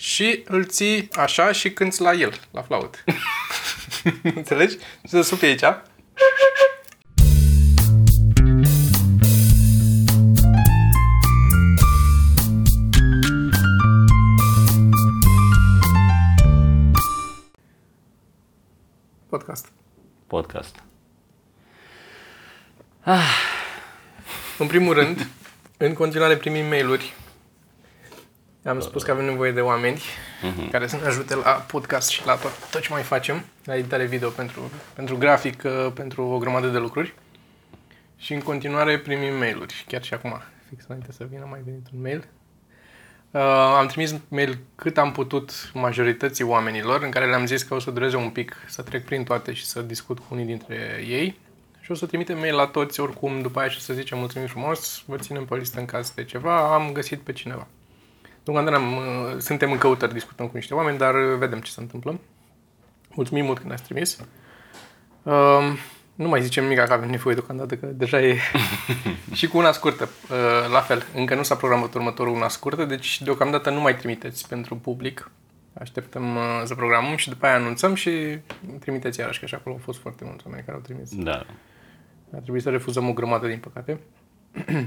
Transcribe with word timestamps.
și 0.00 0.42
îl 0.44 0.64
ții 0.64 1.08
așa 1.12 1.52
și 1.52 1.72
cânti 1.72 2.00
la 2.00 2.12
el, 2.12 2.40
la 2.50 2.62
flaut. 2.62 3.04
Înțelegi? 4.34 4.76
Și 4.76 5.08
să 5.08 5.20
supi 5.20 5.44
aici. 5.44 5.60
Podcast. 19.28 19.72
Podcast. 20.26 20.82
În 24.58 24.66
primul 24.66 24.94
rând, 24.94 25.26
în 25.76 25.92
continuare 25.92 26.36
primim 26.36 26.66
mail-uri. 26.66 27.14
Am 28.64 28.80
spus 28.80 29.02
că 29.02 29.10
avem 29.10 29.24
nevoie 29.24 29.52
de 29.52 29.60
oameni 29.60 30.00
Mhm. 30.42 30.70
care 30.70 30.86
să 30.86 30.96
ne 30.96 31.06
ajute 31.06 31.34
la 31.34 31.50
podcast 31.50 32.08
și 32.08 32.26
la 32.26 32.34
tot, 32.36 32.70
tot 32.70 32.80
ce 32.80 32.88
mai 32.92 33.02
facem, 33.02 33.44
la 33.64 33.76
editare 33.76 34.04
video 34.04 34.28
pentru, 34.28 34.70
pentru 34.94 35.16
grafic, 35.16 35.62
pentru 35.94 36.22
o 36.24 36.38
grămadă 36.38 36.68
de 36.68 36.78
lucruri. 36.78 37.14
Și 38.16 38.32
în 38.32 38.40
continuare 38.40 38.98
primim 38.98 39.36
mail-uri, 39.38 39.84
chiar 39.88 40.02
și 40.02 40.14
acum, 40.14 40.40
fix 40.68 40.84
înainte 40.88 41.12
să 41.12 41.26
vină, 41.30 41.46
mai 41.50 41.60
venit 41.64 41.86
un 41.94 42.00
mail. 42.00 42.26
Uh, 43.30 43.40
am 43.78 43.86
trimis 43.86 44.14
mail 44.28 44.58
cât 44.74 44.98
am 44.98 45.12
putut 45.12 45.70
majorității 45.74 46.44
oamenilor, 46.44 47.02
în 47.02 47.10
care 47.10 47.26
le-am 47.26 47.46
zis 47.46 47.62
că 47.62 47.74
o 47.74 47.78
să 47.78 47.90
dureze 47.90 48.16
un 48.16 48.30
pic 48.30 48.56
să 48.66 48.82
trec 48.82 49.04
prin 49.04 49.24
toate 49.24 49.52
și 49.52 49.64
să 49.66 49.80
discut 49.82 50.18
cu 50.18 50.24
unii 50.30 50.44
dintre 50.44 51.04
ei. 51.08 51.38
Și 51.80 51.90
o 51.90 51.94
să 51.94 52.06
trimitem 52.06 52.38
mail 52.38 52.54
la 52.54 52.66
toți 52.66 53.00
oricum 53.00 53.40
după 53.42 53.58
aia 53.60 53.68
și 53.68 53.80
să 53.80 53.92
zicem 53.92 54.18
mulțumim 54.18 54.46
frumos, 54.46 55.02
vă 55.06 55.16
ținem 55.16 55.44
pe 55.44 55.56
listă 55.56 55.78
în 55.78 55.84
caz 55.86 56.10
de 56.14 56.24
ceva, 56.24 56.74
am 56.74 56.92
găsit 56.92 57.20
pe 57.20 57.32
cineva. 57.32 57.66
Deocamdată 58.52 58.84
am, 58.84 58.96
uh, 58.96 59.38
suntem 59.38 59.72
în 59.72 59.78
căutări, 59.78 60.12
discutăm 60.12 60.46
cu 60.46 60.52
niște 60.54 60.74
oameni, 60.74 60.98
dar 60.98 61.14
uh, 61.14 61.38
vedem 61.38 61.60
ce 61.60 61.70
se 61.70 61.80
întâmplă. 61.80 62.20
Mulțumim 63.14 63.44
mult 63.44 63.58
că 63.58 63.66
ne-ați 63.66 63.82
trimis. 63.82 64.18
Uh, 65.22 65.78
nu 66.14 66.28
mai 66.28 66.42
zicem 66.42 66.62
nimic 66.62 66.78
că 66.84 66.92
avem 66.92 67.10
nevoie 67.10 67.34
deocamdată, 67.34 67.76
că 67.76 67.86
deja 67.86 68.20
e... 68.20 68.38
și 69.32 69.48
cu 69.48 69.58
una 69.58 69.72
scurtă, 69.72 70.08
uh, 70.30 70.70
la 70.72 70.80
fel. 70.80 71.02
Încă 71.14 71.34
nu 71.34 71.42
s-a 71.42 71.54
programat 71.56 71.94
următorul 71.94 72.34
una 72.34 72.48
scurtă, 72.48 72.84
deci 72.84 73.22
deocamdată 73.22 73.70
nu 73.70 73.80
mai 73.80 73.96
trimiteți 73.96 74.48
pentru 74.48 74.76
public. 74.76 75.30
Așteptăm 75.80 76.36
uh, 76.36 76.42
să 76.64 76.74
programăm 76.74 77.16
și 77.16 77.28
după 77.28 77.46
aia 77.46 77.54
anunțăm 77.54 77.94
și 77.94 78.38
trimiteți 78.80 79.20
iarăși, 79.20 79.40
că 79.40 79.46
și 79.46 79.54
acolo 79.54 79.74
au 79.74 79.80
fost 79.84 79.98
foarte 79.98 80.24
mulți 80.24 80.46
oameni 80.46 80.64
care 80.64 80.76
au 80.76 80.82
trimis. 80.82 81.14
Da. 81.14 81.46
A 82.34 82.38
trebuit 82.38 82.62
să 82.62 82.70
refuzăm 82.70 83.08
o 83.08 83.12
grămadă, 83.12 83.46
din 83.46 83.58
păcate. 83.58 84.00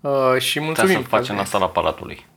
uh, 0.00 0.38
și 0.38 0.58
Ca 0.58 0.64
mulțumim. 0.64 0.92
să 0.92 0.98
că 1.02 1.08
facem 1.08 1.34
ați- 1.34 1.44
asta 1.44 1.58
la 1.58 1.68
Palatului. 1.68 2.32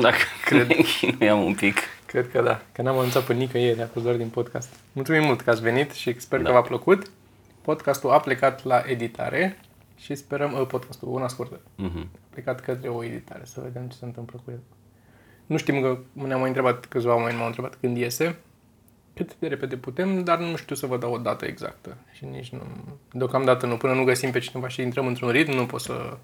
Dacă 0.00 0.16
Cred. 0.44 0.66
ne 0.68 0.74
chinuiam 0.74 1.44
un 1.44 1.54
pic. 1.54 1.78
Cred 2.06 2.30
că 2.30 2.42
da, 2.42 2.60
că 2.72 2.82
n-am 2.82 2.96
anunțat 2.98 3.22
pe 3.24 3.32
nicăieri, 3.34 3.82
a 3.82 3.86
fost 3.86 4.04
doar 4.04 4.16
din 4.16 4.28
podcast. 4.28 4.74
Mulțumim 4.92 5.22
mult 5.24 5.40
că 5.40 5.50
ați 5.50 5.60
venit 5.62 5.92
și 5.92 6.20
sper 6.20 6.40
Da. 6.40 6.46
că 6.46 6.52
v-a 6.52 6.62
plăcut. 6.62 7.10
Podcastul 7.62 8.10
a 8.10 8.20
plecat 8.20 8.64
la 8.64 8.82
editare 8.86 9.58
și 9.96 10.14
sperăm, 10.14 10.52
uh, 10.52 10.66
podcastul, 10.66 11.08
una 11.08 11.28
scurtă, 11.28 11.60
Mhm. 11.76 11.98
a 12.14 12.18
plecat 12.30 12.60
către 12.60 12.88
o 12.88 13.04
editare, 13.04 13.42
să 13.44 13.60
vedem 13.62 13.88
ce 13.88 13.96
se 13.96 14.04
întâmplă 14.04 14.40
cu 14.44 14.50
el. 14.50 14.58
Nu 15.46 15.56
știm 15.56 15.80
că 15.82 15.98
ne-au 16.12 16.38
mai 16.38 16.48
întrebat, 16.48 16.86
câțiva 16.86 17.14
oameni 17.14 17.36
m-au 17.36 17.46
întrebat 17.46 17.74
când 17.80 17.96
iese, 17.96 18.36
cât 19.14 19.34
de 19.38 19.46
repede 19.46 19.76
putem, 19.76 20.24
dar 20.24 20.38
nu 20.38 20.56
știu 20.56 20.74
să 20.74 20.86
vă 20.86 20.96
dau 20.96 21.12
o 21.12 21.18
dată 21.18 21.44
exactă. 21.44 21.96
Și 22.12 22.24
nici 22.24 22.48
nu, 22.48 22.60
deocamdată 23.12 23.66
nu, 23.66 23.76
până 23.76 23.92
nu 23.94 24.04
găsim 24.04 24.30
pe 24.30 24.38
cineva 24.38 24.68
și 24.68 24.82
intrăm 24.82 25.06
într-un 25.06 25.30
ritm, 25.30 25.50
nu 25.52 25.66
pot 25.66 25.80
să... 25.80 26.16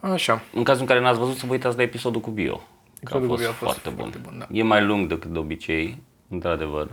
Așa. 0.00 0.42
În 0.54 0.62
cazul 0.64 0.80
în 0.80 0.86
care 0.86 1.00
n-ați 1.00 1.18
văzut, 1.18 1.36
să 1.36 1.46
vă 1.46 1.52
uitați 1.52 1.76
la 1.76 1.82
episodul 1.82 2.20
cu 2.20 2.30
Bio. 2.30 2.56
Că 2.56 2.62
Episodul 3.00 3.24
a 3.24 3.28
cu 3.28 3.34
fost, 3.34 3.40
Bio 3.42 3.50
a 3.50 3.52
fost 3.52 3.70
foarte 3.72 3.88
bun. 3.88 3.96
foarte 3.98 4.18
bun, 4.18 4.38
da. 4.38 4.46
E 4.50 4.62
mai 4.62 4.84
lung 4.84 5.08
decât 5.08 5.30
de 5.32 5.38
obicei, 5.38 6.02
într-adevăr. 6.28 6.88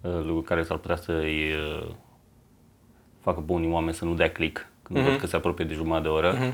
Uh, 0.00 0.10
Lucru 0.12 0.40
care 0.42 0.62
s-ar 0.62 0.76
putea 0.76 0.96
să-i 0.96 1.52
uh, 1.52 1.88
facă 3.20 3.40
pe 3.40 3.52
unii 3.52 3.70
oameni 3.70 3.94
să 3.94 4.04
nu 4.04 4.14
dea 4.14 4.30
click 4.30 4.66
când 4.82 4.98
Mhm. 4.98 5.08
văd 5.08 5.18
că 5.20 5.26
se 5.26 5.36
apropie 5.36 5.64
de 5.64 5.74
jumătate 5.74 6.02
de 6.02 6.08
oră. 6.08 6.52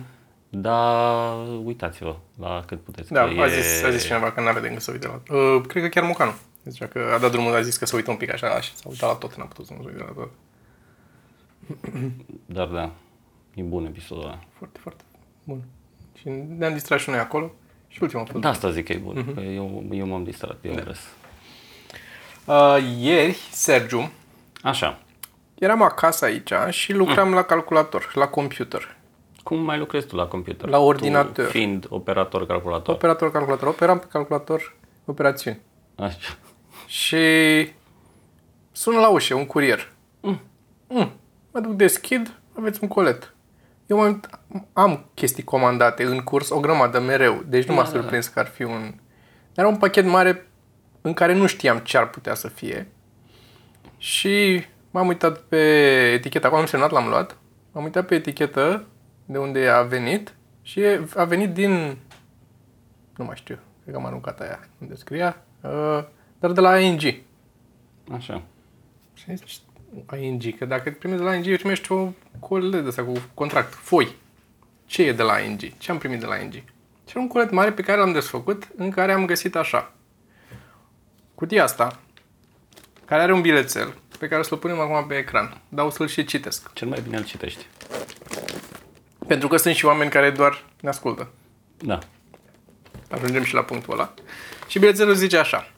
Dar 0.48 1.37
uitați-vă 1.65 2.16
la 2.41 2.62
cât 2.66 2.81
puteți. 2.81 3.12
Da, 3.12 3.21
că 3.21 3.41
a 3.41 3.47
e... 3.47 3.60
zis, 3.60 3.82
a 3.84 3.91
zis 3.91 4.04
cineva 4.04 4.32
că 4.32 4.41
n-are 4.41 4.60
de 4.60 4.69
gând 4.69 4.81
să 4.81 4.91
uite 4.91 5.06
la... 5.06 5.37
Uh, 5.37 5.60
cred 5.66 5.82
că 5.82 5.88
chiar 5.88 6.04
Mocanu. 6.04 6.32
Zicea 6.65 6.87
că 6.87 7.10
a 7.15 7.19
dat 7.19 7.31
drumul, 7.31 7.54
a 7.54 7.60
zis 7.60 7.77
că 7.77 7.87
să 7.87 7.97
uită 7.97 8.10
un 8.10 8.16
pic 8.16 8.32
așa 8.32 8.60
și 8.60 8.75
s-a 8.75 8.88
uitat 8.88 9.09
la 9.09 9.15
tot, 9.16 9.34
n-a 9.34 9.44
putut 9.44 9.66
să 9.66 9.72
nu 9.77 9.82
se 9.82 9.88
uite 9.88 10.03
la 10.03 10.12
tot. 10.22 10.31
Dar 12.47 12.66
da, 12.66 12.91
e 13.54 13.62
bun 13.62 13.84
episodul 13.87 14.25
ăla. 14.25 14.38
Foarte, 14.53 14.78
foarte 14.82 15.04
bun. 15.44 15.62
Și 16.19 16.28
ne-am 16.59 16.72
distrat 16.72 16.99
și 17.00 17.10
noi 17.10 17.19
acolo. 17.19 17.53
Și 17.88 18.03
ultima 18.03 18.22
a 18.22 18.25
fost. 18.25 18.43
Da, 18.43 18.49
asta 18.49 18.71
zic 18.71 18.84
că 18.84 18.93
e 18.93 18.97
bun. 18.97 19.19
Mhm. 19.19 19.34
că 19.34 19.41
Eu, 19.41 19.84
eu 19.91 20.06
m-am 20.06 20.25
distrat, 20.25 20.56
eu 20.62 20.72
am 20.72 20.78
râs. 20.84 20.99
Uh, 22.44 22.97
ieri, 22.99 23.38
Sergiu, 23.50 24.10
Așa. 24.62 24.99
eram 25.59 25.83
acasă 25.83 26.25
aici 26.25 26.53
și 26.71 26.93
lucram 26.93 27.33
la 27.34 27.43
calculator, 27.43 28.12
la 28.15 28.27
computer. 28.27 28.97
Cum 29.43 29.59
mai 29.59 29.78
lucrezi 29.78 30.06
tu 30.06 30.16
la 30.16 30.27
computer? 30.27 30.69
La 30.69 30.78
ordinator. 30.78 31.44
Tu 31.44 31.50
fiind 31.50 31.87
operator 31.88 32.47
calculator. 32.47 32.94
Operator 32.94 33.31
calculator, 33.31 33.69
operam 33.69 33.99
pe 33.99 34.06
calculator 34.09 34.77
operațiuni. 35.04 35.60
Așa. 35.97 36.37
Și 36.87 37.19
sună 38.72 38.99
la 38.99 39.09
ușă 39.09 39.34
un 39.34 39.47
curier. 39.47 39.93
Mm. 40.21 40.41
Mm. 40.88 41.10
Mă 41.53 41.60
duc, 41.60 41.72
deschid, 41.72 42.33
aveți 42.59 42.78
un 42.83 42.88
colet. 42.88 43.34
Eu 43.87 43.97
mai 43.97 44.21
am 44.72 45.11
chestii 45.15 45.45
comandate 45.45 46.05
în 46.05 46.21
curs, 46.21 46.50
o 46.50 46.61
grămadă 46.61 47.00
mereu, 47.00 47.43
deci 47.47 47.67
nu 47.67 47.75
m-a 47.75 47.84
surprins 47.84 48.27
că 48.27 48.39
ar 48.39 48.47
fi 48.47 48.62
un... 48.62 48.95
Era 49.55 49.69
un 49.69 49.77
pachet 49.77 50.05
mare 50.05 50.47
în 51.00 51.12
care 51.12 51.34
nu 51.34 51.47
știam 51.47 51.78
ce 51.78 51.97
ar 51.97 52.11
putea 52.11 52.34
să 52.34 52.49
fie. 52.49 52.89
Și 53.97 54.65
m-am 54.91 55.06
uitat 55.06 55.39
pe 55.39 55.56
etichetă, 56.12 56.47
acum 56.47 56.59
am 56.59 56.67
semnat, 56.67 56.91
l-am 56.91 57.09
luat. 57.09 57.37
M-am 57.72 57.84
uitat 57.84 58.06
pe 58.06 58.15
etichetă 58.15 58.87
de 59.25 59.39
unde 59.39 59.69
a 59.69 59.83
venit 59.83 60.34
și 60.62 60.83
a 61.16 61.25
venit 61.25 61.53
din... 61.53 61.99
Nu 63.16 63.25
mai 63.25 63.37
știu, 63.37 63.59
cred 63.83 63.95
că 63.95 64.01
am 64.01 64.06
aruncat 64.06 64.41
aia 64.41 64.69
unde 64.81 64.95
scria, 64.95 65.43
uh, 65.61 66.05
dar 66.39 66.53
de 66.53 66.61
la 66.61 66.81
ING. 66.81 67.03
Așa. 68.12 68.43
Și 69.15 69.25
am 69.28 69.37
zis, 69.37 69.61
ING, 70.21 70.59
că 70.59 70.65
dacă 70.65 70.91
primești 70.91 71.25
de 71.25 71.28
la 71.28 71.34
ING, 71.34 71.56
primești 71.56 71.93
o 71.93 72.09
colet 72.49 72.82
de 72.82 72.88
asta 72.88 73.05
cu 73.05 73.12
contract, 73.34 73.75
foi. 73.75 74.16
Ce 74.87 75.03
e 75.03 75.12
de 75.12 75.22
la 75.22 75.38
ING? 75.38 75.60
Ce 75.78 75.91
am 75.91 75.99
primit 75.99 76.21
de 76.21 76.27
la 76.27 76.37
ING? 76.37 76.53
Și 76.53 77.10
era 77.10 77.21
un 77.21 77.28
colet 77.28 77.50
mare 77.50 77.72
pe 77.72 77.82
care 77.82 77.99
l-am 77.99 78.12
desfăcut, 78.12 78.69
în 78.77 78.91
care 78.91 79.12
am 79.12 79.27
găsit 79.27 79.56
așa. 79.56 79.93
Cutia 81.34 81.62
asta, 81.62 82.00
care 83.04 83.22
are 83.22 83.33
un 83.33 83.41
bilețel, 83.41 83.94
pe 84.19 84.28
care 84.28 84.41
o 84.41 84.44
să-l 84.44 84.59
punem 84.59 84.81
acum 84.81 85.06
pe 85.06 85.16
ecran, 85.16 85.60
dar 85.69 85.87
o 85.87 85.91
să-l 85.91 86.09
și 86.09 86.25
citesc. 86.25 86.72
Cel 86.72 86.88
mai 86.88 87.00
bine 87.03 87.16
îl 87.16 87.25
citești. 87.25 87.66
Pentru 89.27 89.49
că 89.49 89.56
sunt 89.56 89.75
și 89.75 89.84
oameni 89.84 90.10
care 90.10 90.31
doar 90.31 90.65
ne 90.81 90.88
ascultă. 90.88 91.28
Da. 91.78 91.99
Ajungem 93.10 93.43
și 93.43 93.54
la 93.54 93.62
punctul 93.62 93.93
ăla. 93.93 94.15
Și 94.66 94.78
bilețelul 94.78 95.15
zice 95.15 95.38
așa. 95.38 95.69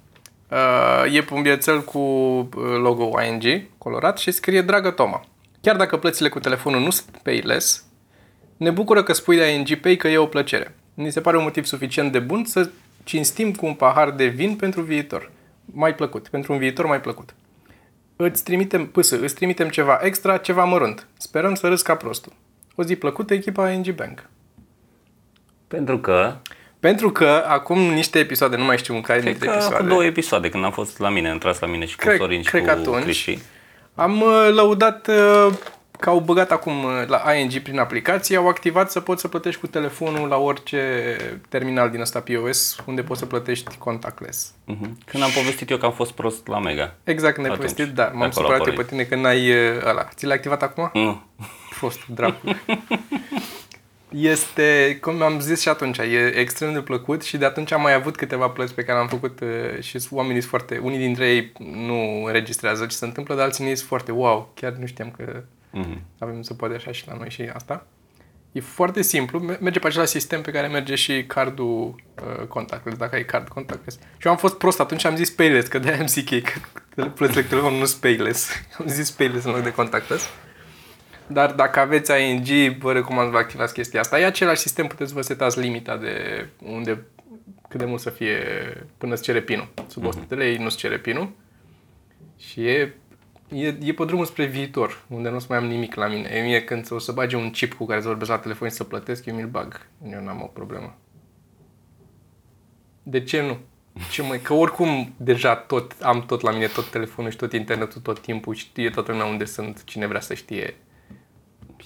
Uh, 0.51 1.15
e 1.15 1.25
un 1.31 1.43
bilețel 1.43 1.83
cu 1.83 1.99
uh, 1.99 2.49
logo 2.55 3.23
ING 3.23 3.63
colorat 3.79 4.19
și 4.19 4.31
scrie 4.31 4.63
Dragă 4.63 4.91
Toma, 4.91 5.25
chiar 5.67 5.77
dacă 5.77 5.97
plățile 5.97 6.29
cu 6.29 6.39
telefonul 6.41 6.81
nu 6.81 6.91
sunt 6.91 7.17
payless, 7.23 7.85
ne 8.57 8.71
bucură 8.71 9.03
că 9.03 9.13
spui 9.13 9.37
de 9.37 9.45
ING 9.45 9.75
Pay 9.81 9.97
că 9.97 10.09
e 10.09 10.19
o 10.19 10.27
plăcere. 10.27 10.75
Ni 10.95 11.13
se 11.13 11.21
pare 11.21 11.37
un 11.37 11.43
motiv 11.43 11.65
suficient 11.65 12.13
de 12.13 12.19
bun 12.19 12.45
să 12.45 12.71
cinstim 13.05 13.53
cu 13.55 13.67
un 13.67 13.75
pahar 13.75 14.11
de 14.11 14.27
vin 14.27 14.57
pentru 14.57 14.81
viitor. 14.83 15.31
Mai 15.65 15.95
plăcut, 15.95 16.29
pentru 16.29 16.53
un 16.53 16.59
viitor 16.59 16.87
mai 16.87 17.01
plăcut. 17.01 17.35
Îți 18.17 18.45
trimitem, 18.45 18.87
pâsă, 18.87 19.21
îți 19.21 19.35
trimitem 19.35 19.69
ceva 19.69 19.99
extra, 20.03 20.37
ceva 20.37 20.65
mărunt. 20.65 21.07
Sperăm 21.17 21.55
să 21.55 21.69
râzi 21.69 21.83
ca 21.83 21.95
prostul. 21.95 22.33
O 22.75 22.83
zi 22.83 22.97
plăcută, 22.97 23.35
echipa 23.35 23.71
ING 23.71 23.91
Bank. 23.91 24.29
Pentru 25.69 25.99
că, 25.99 26.37
Pentru 26.81 27.11
că 27.11 27.45
acum 27.47 27.79
niște 27.79 28.19
episoade, 28.19 28.57
nu 28.57 28.65
mai 28.65 28.79
știu 28.79 28.95
în 28.95 29.01
care 29.01 29.19
cred 29.21 29.31
dintre 29.31 29.49
că 29.49 29.55
episoade, 29.55 29.83
cu 29.83 29.89
două 29.89 30.05
episoade, 30.05 30.49
când 30.49 30.65
am 30.65 30.73
fost 30.73 30.99
la 30.99 31.09
mine, 31.09 31.31
intras 31.31 31.59
la 31.59 31.67
mine 31.67 31.85
și 31.87 31.97
cu 31.97 32.05
Cred- 32.07 32.19
Sorin 32.19 32.43
și 32.43 32.49
cred 32.51 32.61
cu 32.61 32.67
că 32.67 32.73
atunci. 32.73 33.03
Cristi. 33.03 33.39
Am 33.97 34.21
uh, 34.21 34.49
lăudat 34.55 35.09
uh, 35.09 35.53
că 35.99 36.09
au 36.09 36.21
băgat 36.21 36.51
acum 36.51 36.85
uh, 36.85 36.91
la 37.07 37.33
ING 37.33 37.59
prin 37.59 37.79
aplicație, 37.79 38.37
au 38.37 38.49
activat 38.49 38.91
să 38.91 39.01
poți 39.01 39.21
să 39.21 39.29
plătești 39.29 39.61
cu 39.61 39.67
telefonul 39.67 40.29
la 40.29 40.37
orice 40.37 41.17
terminal 41.49 41.91
din 41.91 42.01
ăsta 42.01 42.21
POS, 42.21 42.77
unde 42.85 43.03
poți 43.03 43.21
să 43.21 43.27
plătești 43.27 43.77
contactless. 43.79 44.53
Mhm. 44.65 44.99
Când 45.05 45.23
am 45.23 45.31
povestit 45.31 45.71
eu 45.71 45.77
că 45.77 45.87
am 45.87 45.93
fost 45.93 46.13
prost 46.13 46.47
la 46.47 46.59
Mega. 46.59 46.95
Exact 47.05 47.35
când 47.35 47.47
ai 47.47 47.53
Atunci, 47.53 47.71
povestit, 47.71 47.95
da, 47.95 48.05
de 48.05 48.11
m-am 48.17 48.23
acolo 48.29 48.47
a 48.47 48.51
supărat 48.51 48.59
eu 48.59 48.65
pe 48.65 48.71
pornit. 48.71 48.89
tine 48.91 49.03
că 49.03 49.15
n-ai 49.17 49.51
uh, 49.51 49.83
ăla. 49.85 50.09
Ți 50.15 50.27
l-ai 50.27 50.37
activat 50.37 50.63
acum? 50.63 50.91
Nu. 50.95 51.23
Fost 51.71 51.99
dracu. 52.07 52.41
Este, 54.11 54.99
cum 55.01 55.23
am 55.23 55.41
zis 55.41 55.61
și 55.61 55.69
atunci, 55.69 55.99
e 55.99 56.33
extrem 56.39 56.73
de 56.73 56.81
plăcut 56.81 57.23
și 57.23 57.37
de 57.37 57.45
atunci 57.45 57.73
am 57.73 57.81
mai 57.83 57.95
avut 57.95 58.17
câteva 58.17 58.49
plăți 58.49 58.75
pe 58.75 58.85
care 58.85 58.99
am 58.99 59.09
făcut 59.09 59.41
uh, 59.41 59.81
și 59.83 59.99
sunt- 59.99 60.13
oamenii 60.13 60.41
sunt 60.41 60.51
foarte, 60.51 60.79
unii 60.79 60.99
dintre 60.99 61.29
ei 61.35 61.53
nu 61.73 62.25
înregistrează 62.25 62.87
ce 62.87 62.97
se 62.97 63.05
întâmplă, 63.05 63.35
dar 63.35 63.45
alții 63.45 63.65
sunt 63.77 63.89
foarte 63.89 64.13
wow, 64.13 64.53
chiar 64.55 64.73
nu 64.73 64.87
știam 64.87 65.11
că 65.11 65.43
Mhm. 65.71 66.03
avem 66.19 66.43
să 66.43 66.55
poate 66.55 66.75
așa 66.75 66.93
și 66.93 67.05
la 67.07 67.15
noi 67.19 67.31
și 67.31 67.43
asta. 67.55 67.87
E 68.53 68.61
foarte 68.61 69.03
simplu, 69.03 69.39
me- 69.39 69.59
merge 69.61 69.79
pe 69.79 69.87
același 69.87 70.11
sistem 70.11 70.43
pe 70.43 70.51
care 70.51 70.67
merge 70.67 70.95
și 70.95 71.25
cardul 71.27 71.95
uh, 72.41 72.47
contactless, 72.47 72.99
dacă 72.99 73.15
ai 73.15 73.25
card 73.25 73.49
contactless. 73.49 73.97
Și 74.19 74.27
eu 74.27 74.33
am 74.33 74.39
fost 74.39 74.55
prost 74.59 74.81
atunci, 74.81 75.05
am 75.05 75.17
zis 75.17 75.31
payless, 75.31 75.69
că 75.69 75.79
de-aia 75.79 76.01
am 76.01 76.07
zic 76.07 76.31
ei 76.37 76.43
că 76.43 77.05
plățile 77.05 77.43
cu 77.43 77.49
telefon 77.49 77.75
nu 77.75 77.85
sunt 77.85 78.01
payless. 78.01 78.49
Am 78.79 78.87
zis 78.87 79.11
payless 79.11 79.45
în 79.45 79.51
loc 79.53 79.63
de 79.63 79.73
contactless. 79.73 80.25
Dar 81.29 81.53
dacă 81.53 81.81
aveți 81.81 82.13
ING, 82.23 82.79
vă 82.79 82.93
recomand 82.93 83.31
să 83.31 83.37
activați 83.37 83.75
chestia 83.75 84.01
asta. 84.01 84.21
E 84.21 84.25
același 84.25 84.61
sistem, 84.61 84.87
puteți 84.87 85.09
să 85.09 85.17
vă 85.17 85.23
setați 85.23 85.61
limita 85.61 85.97
de 85.97 86.47
unde, 86.63 87.07
cât 87.69 87.79
de 87.79 87.85
mult 87.85 88.01
să 88.01 88.11
fie 88.11 88.39
până 88.99 89.13
îți 89.13 89.23
cere 89.23 89.41
pinul. 89.41 89.69
Sub 89.87 90.05
100 90.05 90.25
de 90.29 90.35
lei 90.35 90.57
nu-ți 90.57 90.77
cere 90.77 90.99
pinul. 90.99 91.31
Și 92.39 92.67
e, 92.67 92.95
e, 93.49 93.67
e 93.67 93.93
pe 93.93 94.05
drumul 94.05 94.25
spre 94.25 94.45
viitor, 94.45 95.05
unde 95.09 95.29
nu 95.29 95.37
o 95.37 95.39
să 95.39 95.47
mai 95.49 95.59
am 95.59 95.67
nimic 95.67 95.95
la 95.95 96.07
mine. 96.07 96.29
E 96.29 96.43
mie 96.43 96.65
când 96.65 96.87
o 96.91 96.99
să 96.99 97.13
bage 97.13 97.37
un 97.37 97.51
chip 97.51 97.73
cu 97.73 97.87
care 97.87 98.01
să 98.01 98.07
vorbesc 98.07 98.31
la 98.31 98.39
telefon 98.39 98.69
și 98.69 98.75
să 98.75 98.85
plătesc, 98.85 99.27
eu 99.27 99.35
mi-l 99.35 99.49
bag. 99.49 99.87
Eu 100.13 100.23
n-am 100.23 100.43
o 100.43 100.47
problemă. 100.47 100.99
De 103.03 103.23
ce 103.23 103.43
nu? 103.43 103.59
Ce 104.11 104.23
mai? 104.23 104.41
Că 104.41 104.53
oricum 104.53 105.15
deja 105.17 105.57
tot, 105.57 105.93
am 106.01 106.27
tot 106.27 106.41
la 106.41 106.51
mine, 106.51 106.67
tot 106.67 106.91
telefonul 106.91 107.31
și 107.31 107.37
tot 107.37 107.53
internetul 107.53 108.01
tot 108.01 108.21
timpul, 108.21 108.55
știe 108.55 108.91
toată 108.91 109.11
lumea 109.11 109.27
unde 109.27 109.45
sunt, 109.45 109.85
cine 109.85 110.07
vrea 110.07 110.21
să 110.21 110.35
știe. 110.35 110.75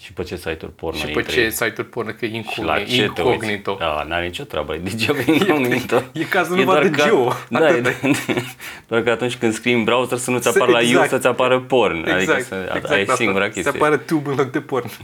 Și 0.02 0.12
pe 0.12 0.23
ce 0.23 0.37
site-uri 0.37 0.73
porno 0.75 0.99
Și 0.99 1.05
pe 1.05 1.11
intri? 1.11 1.32
ce 1.32 1.50
site-uri 1.50 1.88
porno, 1.88 2.11
că 2.12 2.25
e 2.25 2.43
Și 2.43 2.62
la 2.62 2.79
incogni- 2.79 2.87
ce 2.87 3.11
te 3.14 3.23
uiți? 3.23 3.32
incognito. 3.35 3.76
Da, 3.79 4.05
n-are 4.08 4.25
nicio 4.26 4.44
treabă, 4.44 4.75
e 4.75 4.79
degeaba 4.79 5.19
incognito. 5.32 6.02
e 6.12 6.25
cazul 6.25 6.56
numai 6.56 6.88
de 6.88 7.02
geo, 7.02 7.32
Da, 7.49 7.69
e, 7.69 7.79
atât. 7.79 7.94
doar 8.88 9.02
că 9.02 9.11
atunci 9.11 9.37
când 9.37 9.52
scrii 9.52 9.75
în 9.75 9.85
browser 9.85 10.19
să 10.19 10.31
nu-ți 10.31 10.49
apară 10.49 10.70
la 10.70 10.81
Exact. 10.81 10.97
you, 10.99 11.06
să-ți 11.08 11.26
apară 11.26 11.61
porn. 11.61 11.97
Exact, 11.97 12.29
adică 12.29 12.43
să, 12.43 12.55
exact 12.75 12.91
aia 12.91 12.99
e 12.99 13.02
asta. 13.02 13.14
singura 13.14 13.44
Se 13.44 13.50
chestie. 13.50 13.73
apare 13.81 13.97
tube 13.97 14.31
în 14.31 14.37
loc 14.37 14.50
de 14.50 14.61
porn. 14.61 14.91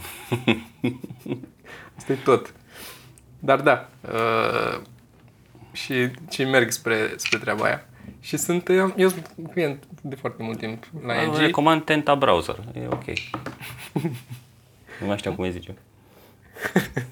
Asta 1.96 2.12
e 2.12 2.16
tot. 2.24 2.52
Dar 3.38 3.60
da, 3.60 3.88
uh, 4.12 4.80
și, 5.72 5.94
și 6.30 6.44
merg 6.44 6.70
spre, 6.70 7.12
spre 7.16 7.38
treaba 7.38 7.64
aia. 7.64 7.88
Și 8.20 8.36
sunt, 8.36 8.68
eu, 8.68 8.94
eu 8.96 9.08
sunt 9.08 9.30
client 9.52 9.82
de 10.00 10.14
foarte 10.14 10.42
mult 10.42 10.58
timp 10.58 10.84
la 11.06 11.12
Îmi 11.12 11.22
ING. 11.24 11.36
Recomand 11.36 11.84
Tenta 11.84 12.14
Browser, 12.14 12.56
e 12.74 12.86
ok. 12.90 13.04
Nu 15.00 15.06
mai 15.06 15.18
știu 15.18 15.34
cum 15.34 15.44
îi 15.44 15.50
zice. 15.50 15.74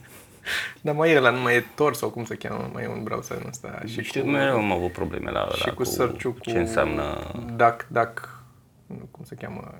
Dar 0.81 0.95
mai 0.95 1.11
e 1.13 1.17
ăla, 1.17 1.31
nu 1.31 1.41
mai 1.41 1.55
e 1.57 1.65
Tor 1.75 1.95
sau 1.95 2.11
cum 2.11 2.25
se 2.25 2.35
cheamă, 2.35 2.71
mai 2.73 2.83
e 2.85 2.89
un 2.89 3.03
browser 3.03 3.37
în 3.37 3.47
ăsta. 3.49 3.83
Și 3.87 4.03
Știu, 4.03 4.23
cu, 4.23 4.29
mereu 4.29 4.57
am 4.57 4.73
avut 4.73 4.93
probleme 4.93 5.31
la 5.31 5.49
și 5.55 5.63
ăla 5.67 5.75
cu, 5.75 5.85
search-ul 5.85 6.33
cu 6.33 6.39
ce 6.41 6.59
înseamnă... 6.59 7.31
Duck, 7.57 7.87
Duck, 7.89 8.43
nu, 8.87 9.09
cum 9.11 9.25
se 9.25 9.35
cheamă, 9.35 9.79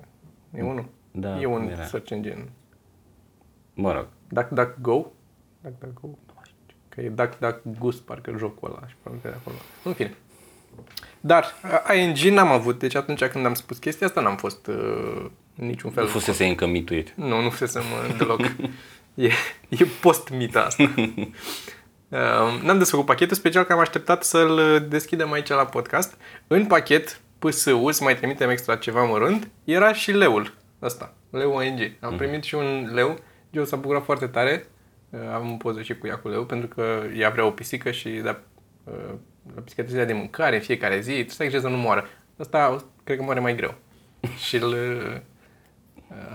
e 0.53 0.61
unul. 0.61 0.85
Da, 1.11 1.39
e 1.39 1.43
cum 1.43 1.53
un 1.53 1.67
era? 1.69 1.83
search 1.83 2.09
engine. 2.11 2.49
Mă 3.73 3.91
rog, 3.93 4.07
Duck, 4.27 4.49
Duck, 4.49 4.77
Go? 4.81 5.05
Duck, 5.61 5.79
Duck, 5.79 5.93
Go? 6.01 6.07
Nu 6.07 6.33
mai 6.35 6.43
știu. 6.43 6.75
Că 6.89 7.01
e 7.01 7.09
Duck, 7.09 7.39
Duck, 7.39 7.61
Goose, 7.79 8.01
parcă 8.05 8.33
jocul 8.37 8.69
ăla 8.77 8.87
și 8.87 8.95
parcă 9.03 9.19
de 9.21 9.33
acolo. 9.39 9.55
În 9.83 9.93
fine. 9.93 10.13
Dar 11.21 11.45
a- 11.83 11.93
ING 11.93 12.17
n-am 12.17 12.47
avut, 12.51 12.79
deci 12.79 12.95
atunci 12.95 13.23
când 13.25 13.45
am 13.45 13.53
spus 13.53 13.77
chestia 13.77 14.07
asta 14.07 14.21
n-am 14.21 14.35
fost 14.35 14.67
uh, 14.67 15.25
în 15.25 15.31
niciun 15.55 15.91
fel. 15.91 16.03
nu 16.03 16.09
fusese 16.09 16.45
încă 16.45 16.65
mituit. 16.65 17.13
Nu, 17.15 17.41
nu 17.41 17.49
fusesem 17.49 17.81
uh, 17.81 18.15
deloc. 18.17 18.39
e, 19.13 19.29
e 19.69 19.85
post-mita 20.01 20.61
asta. 20.61 20.93
Uh, 22.09 22.61
n-am 22.65 22.77
desfăcut 22.77 23.05
pachetul, 23.05 23.35
special 23.35 23.63
că 23.63 23.73
am 23.73 23.79
așteptat 23.79 24.23
să-l 24.23 24.85
deschidem 24.89 25.31
aici 25.31 25.47
la 25.47 25.65
podcast. 25.65 26.17
În 26.47 26.65
pachet, 26.65 27.21
PSU, 27.39 27.91
să 27.91 28.03
mai 28.03 28.15
trimitem 28.15 28.49
extra 28.49 28.75
ceva 28.75 29.03
mărunt, 29.03 29.49
era 29.63 29.93
și 29.93 30.11
leul 30.11 30.53
ăsta, 30.81 31.13
leu 31.29 31.51
ONG. 31.51 31.91
Am 31.99 32.15
primit 32.15 32.43
și 32.43 32.55
un 32.55 32.89
leu, 32.93 33.19
eu 33.51 33.65
s-a 33.65 33.75
bucurat 33.75 34.03
foarte 34.03 34.27
tare, 34.27 34.67
Uh, 35.15 35.33
am 35.33 35.51
o 35.51 35.55
poză 35.55 35.81
și 35.81 35.97
cu 35.97 36.07
ea 36.07 36.17
cu 36.17 36.27
leu, 36.27 36.45
pentru 36.45 36.67
că 36.67 37.03
ea 37.15 37.29
vrea 37.29 37.45
o 37.45 37.51
pisică 37.51 37.91
și 37.91 38.09
da, 38.09 38.39
uh, 38.83 39.13
la 39.55 39.61
pisică 39.61 39.81
trebuie 39.81 39.89
să 39.89 39.95
dea 39.95 40.05
de 40.05 40.13
mâncare 40.13 40.55
în 40.55 40.61
fiecare 40.61 40.99
zi, 40.99 41.11
trebuie 41.11 41.29
să 41.29 41.41
ai 41.41 41.47
grijă 41.47 41.63
să 41.63 41.69
nu 41.69 41.77
moară. 41.77 42.05
Asta 42.37 42.85
cred 43.03 43.17
că 43.17 43.23
moare 43.23 43.39
mai 43.39 43.55
greu. 43.55 43.75
și 44.47 44.55
îl, 44.55 44.71
uh, 44.71 45.19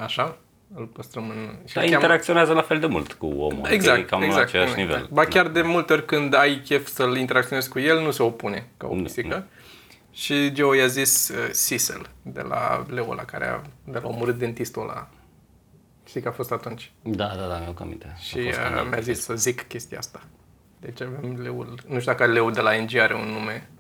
așa, 0.03 0.37
îl 0.75 0.85
păstrăm 0.87 1.29
în... 1.29 1.37
și 1.67 1.75
Dar 1.75 1.85
îl 1.85 1.91
cheamă- 1.91 2.03
interacționează 2.03 2.53
la 2.53 2.63
fel 2.63 2.79
de 2.81 2.87
mult 2.87 3.13
cu 3.13 3.27
omul. 3.27 3.67
Exact, 3.71 3.99
e 3.99 4.03
cam 4.03 4.23
exact. 4.23 4.37
la 4.39 4.43
același 4.49 4.71
exact. 4.71 4.89
nivel. 4.89 5.09
Ba 5.13 5.25
chiar 5.25 5.49
de 5.49 5.63
multe 5.63 5.93
ori 5.93 6.05
când 6.05 6.35
ai 6.35 6.61
chef 6.65 6.87
să-l 6.87 7.17
interacționezi 7.17 7.69
cu 7.69 7.79
el, 7.79 8.01
nu 8.03 8.11
se 8.11 8.23
opune 8.23 8.69
ca 8.77 8.87
o 8.87 8.95
Nu, 8.95 9.03
pisică. 9.03 9.47
Și 10.13 10.55
Joe 10.55 10.77
i-a 10.77 10.87
zis 10.87 11.29
uh, 11.29 11.51
Cecil, 11.69 12.11
de 12.23 12.41
la 12.41 12.87
leul 12.89 13.11
ăla 13.11 13.25
care 13.25 13.47
a, 13.47 13.61
de 13.85 13.99
la 13.99 14.09
omorât 14.09 14.39
dentistul 14.39 14.83
ăla. 14.83 15.09
Știi 16.07 16.21
că 16.21 16.29
a 16.29 16.33
fost 16.33 16.53
atunci. 16.53 16.93
Da, 17.03 17.27
da, 17.39 17.47
da, 17.47 17.59
mi-au 17.59 17.73
cam 17.73 17.87
aminte. 17.87 18.17
Și 18.19 18.39
A 18.39 18.43
fost 18.43 18.59
uh, 18.59 18.65
scandal. 18.65 18.85
mi-a 18.87 19.01
zis 19.01 19.21
să 19.21 19.35
zic 19.35 19.63
chestia 19.69 19.99
asta. 19.99 20.21
Deci 20.81 21.01
avem 21.01 21.41
leul, 21.43 21.75
nu 21.89 22.01
știu 22.01 22.13
dacă 22.13 22.27
leul 22.27 22.53
de 22.53 22.61
la 22.61 22.73
NG 22.81 22.97
are 22.97 23.15
un 23.15 23.29
nume. 23.29 23.71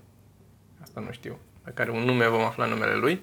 Asta 0.82 1.00
nu 1.00 1.12
știu. 1.12 1.38
Dacă 1.64 1.82
are 1.82 1.90
un 1.90 2.02
nume, 2.02 2.26
vom 2.28 2.40
afla 2.40 2.66
numele 2.66 2.94
lui. 2.94 3.22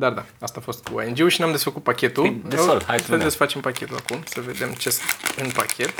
Dar 0.00 0.12
da, 0.12 0.24
asta 0.40 0.58
a 0.60 0.62
fost 0.64 0.88
cu 0.88 1.00
ING-ul 1.00 1.28
și 1.28 1.40
ne-am 1.40 1.50
desfăcut 1.50 1.82
pachetul. 1.82 2.22
Păi, 2.22 2.42
desfăl, 2.44 2.82
hai 2.86 2.98
să 2.98 3.04
să 3.04 3.10
vedem. 3.10 3.26
desfacem 3.26 3.60
pachetul 3.60 3.96
acum, 3.96 4.22
să 4.28 4.40
vedem 4.40 4.72
ce 4.72 4.94
în 5.36 5.50
pachet. 5.50 5.92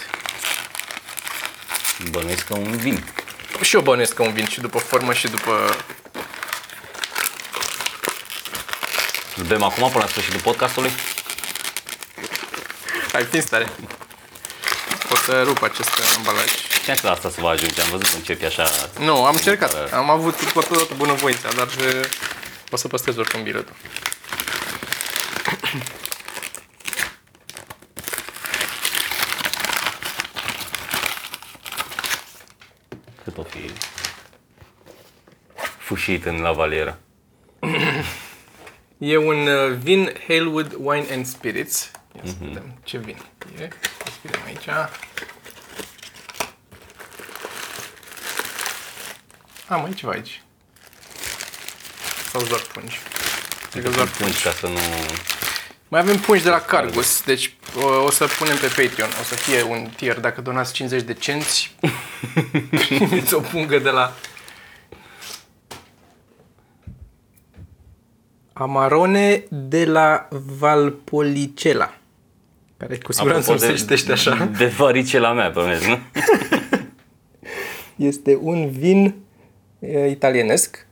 Bănuiesc 2.11 2.47
că 2.47 2.59
un 2.59 2.77
vin. 2.77 3.05
Și 3.61 3.75
eu 3.75 3.83
bănuiesc 3.83 4.15
că 4.15 4.23
un 4.23 4.33
vin 4.33 4.47
și 4.47 4.61
după 4.61 4.79
formă 4.79 5.13
și 5.13 5.29
după... 5.29 5.77
Îl 9.37 9.45
bem 9.45 9.63
acum 9.63 9.91
până 9.91 10.05
la 10.05 10.11
sfârșitul 10.11 10.41
podcastului? 10.41 10.91
Hai, 13.13 13.25
fiind 13.25 13.45
stare. 13.45 13.69
O 15.11 15.17
să 15.17 15.43
rup 15.43 15.63
acest 15.63 15.91
ambalaj. 16.17 16.47
Ce 16.85 16.95
că 16.95 17.01
la 17.03 17.11
asta 17.11 17.31
să 17.31 17.41
vă 17.41 17.49
ajunge? 17.49 17.81
Am 17.81 17.89
văzut 17.91 18.09
că 18.09 18.17
începi 18.17 18.45
așa... 18.45 18.71
Nu, 18.99 19.25
am 19.25 19.35
încercat. 19.35 19.93
Am 19.93 20.11
avut 20.11 20.53
toată, 20.53 20.75
toată 20.75 20.95
bunăvoința, 20.97 21.49
dar 21.57 21.67
uh, 21.67 22.05
o 22.71 22.77
să 22.77 22.89
păstrez 22.89 23.17
oricum 23.17 23.43
biletul. 23.43 23.75
Cât 33.25 33.39
o 33.39 33.43
fi 33.43 33.71
fușit 35.79 36.25
în 36.25 36.41
lavalieră. 36.41 36.99
E 38.99 39.17
un 39.17 39.47
uh, 39.47 39.77
vin 39.77 40.13
Halewood 40.27 40.75
Wine 40.79 41.07
and 41.13 41.27
Spirits. 41.27 41.91
Ia 42.17 42.23
să 42.25 42.35
vedem 42.39 42.79
ce 42.85 42.99
vin 42.99 43.17
e. 43.59 43.69
Deschidem 44.05 44.41
aici. 44.47 44.69
Am 49.69 49.85
aici 49.85 49.99
ceva 49.99 50.13
aici 50.13 50.43
sau 52.39 52.49
doar 52.49 52.61
pungi? 52.73 52.99
Cred 53.71 53.83
că 53.85 53.91
doar 53.91 54.09
pungi. 54.09 54.43
ca 54.43 54.51
să 54.51 54.67
nu... 54.67 54.79
Mai 55.89 56.01
avem 56.01 56.17
pungi 56.19 56.43
de 56.43 56.49
la 56.49 56.55
adică- 56.55 56.77
Cargus, 56.77 57.23
deci 57.25 57.57
o, 58.05 58.11
să 58.11 58.27
punem 58.39 58.57
pe 58.57 58.67
Patreon, 58.67 59.09
o 59.21 59.25
să 59.25 59.35
fie 59.35 59.63
un 59.63 59.89
tier. 59.97 60.21
Dacă 60.21 60.41
donați 60.41 60.73
50 60.73 61.03
de 61.03 61.15
cenți, 61.15 61.77
primiți 62.87 63.35
o 63.35 63.41
pungă 63.41 63.79
de 63.79 63.91
la... 63.91 64.15
Amarone 68.53 69.45
de 69.49 69.85
la 69.85 70.29
Valpolicella. 70.59 71.95
Care 72.77 72.99
cu 72.99 73.13
siguranță 73.13 73.57
se 73.57 73.75
citește 73.75 74.13
așa. 74.13 74.51
De 74.57 74.67
varicela 74.67 75.33
mea, 75.33 75.51
pe 75.51 75.81
nu? 75.87 75.99
este 78.09 78.39
un 78.41 78.71
vin 78.71 79.15
eh, 79.79 80.11
italienesc 80.11 80.88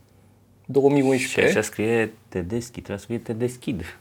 2011. 0.67 1.41
Și 1.41 1.59
așa 1.59 1.67
scrie 1.67 2.13
Tedeschi, 2.29 2.81
trebuie 2.81 2.99
să 2.99 3.07
fie 3.07 3.19
te 3.19 3.33
deschid. 3.33 3.99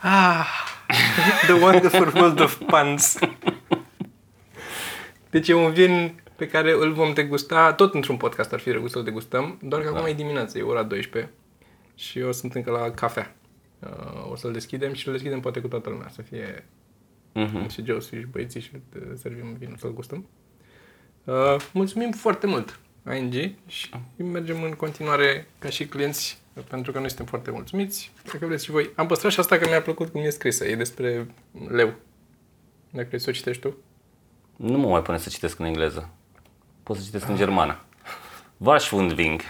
Ah, 0.00 0.46
the 1.46 1.52
wonderful 1.52 2.12
world 2.14 2.40
of 2.40 2.60
puns. 2.66 3.18
Deci 5.30 5.48
e 5.48 5.54
un 5.54 5.72
vin 5.72 6.20
pe 6.36 6.48
care 6.48 6.72
îl 6.72 6.92
vom 6.92 7.12
degusta, 7.12 7.72
tot 7.72 7.94
într-un 7.94 8.16
podcast 8.16 8.52
ar 8.52 8.58
fi 8.58 8.68
drăguț 8.68 8.90
să-l 8.90 9.02
degustăm, 9.02 9.58
doar 9.62 9.82
că 9.82 9.90
da. 9.90 9.96
acum 9.96 10.08
e 10.08 10.12
dimineață, 10.12 10.58
e 10.58 10.62
ora 10.62 10.82
12 10.82 11.32
și 11.94 12.18
eu 12.18 12.32
sunt 12.32 12.54
încă 12.54 12.70
la 12.70 12.90
cafea. 12.90 13.36
Uh, 13.78 14.30
o 14.30 14.36
să-l 14.36 14.52
deschidem 14.52 14.92
și 14.92 15.06
îl 15.06 15.12
deschidem 15.12 15.40
poate 15.40 15.60
cu 15.60 15.68
toată 15.68 15.90
lumea, 15.90 16.08
să 16.08 16.22
fie 16.22 16.64
uh-huh. 17.34 17.70
și 17.70 17.84
Joe 17.84 17.98
și 17.98 18.26
băieții 18.30 18.60
și 18.60 18.70
servim 19.14 19.56
vinul 19.58 19.76
să-l 19.76 19.94
gustăm. 19.94 20.28
Uh, 21.24 21.56
mulțumim 21.72 22.10
foarte 22.10 22.46
mult! 22.46 22.78
ING, 23.16 23.54
și 23.66 23.90
mergem 24.16 24.62
în 24.62 24.72
continuare 24.72 25.48
ca 25.58 25.68
și 25.68 25.86
clienți, 25.86 26.40
pentru 26.68 26.92
că 26.92 26.98
noi 26.98 27.08
suntem 27.08 27.26
foarte 27.26 27.50
mulțumiți. 27.50 28.12
Dacă 28.32 28.46
vreți 28.46 28.64
și 28.64 28.70
voi. 28.70 28.90
Am 28.94 29.06
păstrat 29.06 29.32
și 29.32 29.40
asta 29.40 29.58
că 29.58 29.68
mi-a 29.68 29.82
plăcut 29.82 30.08
cum 30.08 30.20
e 30.20 30.30
scrisă. 30.30 30.66
E 30.66 30.74
despre 30.74 31.26
leu. 31.68 31.94
Dacă 32.90 33.06
vrei 33.06 33.20
să 33.20 33.30
o 33.30 33.32
citești 33.32 33.62
tu. 33.62 33.76
Nu 34.56 34.78
mă 34.78 34.88
mai 34.88 35.02
pune 35.02 35.18
să 35.18 35.28
citesc 35.28 35.58
în 35.58 35.64
engleză. 35.64 36.10
Pot 36.82 36.96
să 36.96 37.02
citesc 37.04 37.28
în 37.28 37.36
germană. 37.36 37.80
Waschwundwing. 38.56 39.40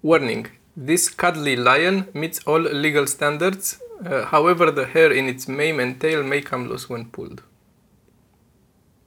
Warning. 0.00 0.50
This 0.84 1.08
cuddly 1.08 1.54
lion 1.54 2.08
meets 2.12 2.46
all 2.46 2.62
legal 2.62 3.06
standards 3.06 3.80
Uh, 4.04 4.26
however, 4.26 4.70
the 4.70 4.86
hair 4.86 5.10
in 5.12 5.26
its 5.26 5.46
mane 5.46 5.80
and 5.80 5.98
tail 5.98 6.22
may 6.22 6.42
come 6.42 6.66
loose 6.66 6.86
when 6.88 7.04
pulled. 7.04 7.42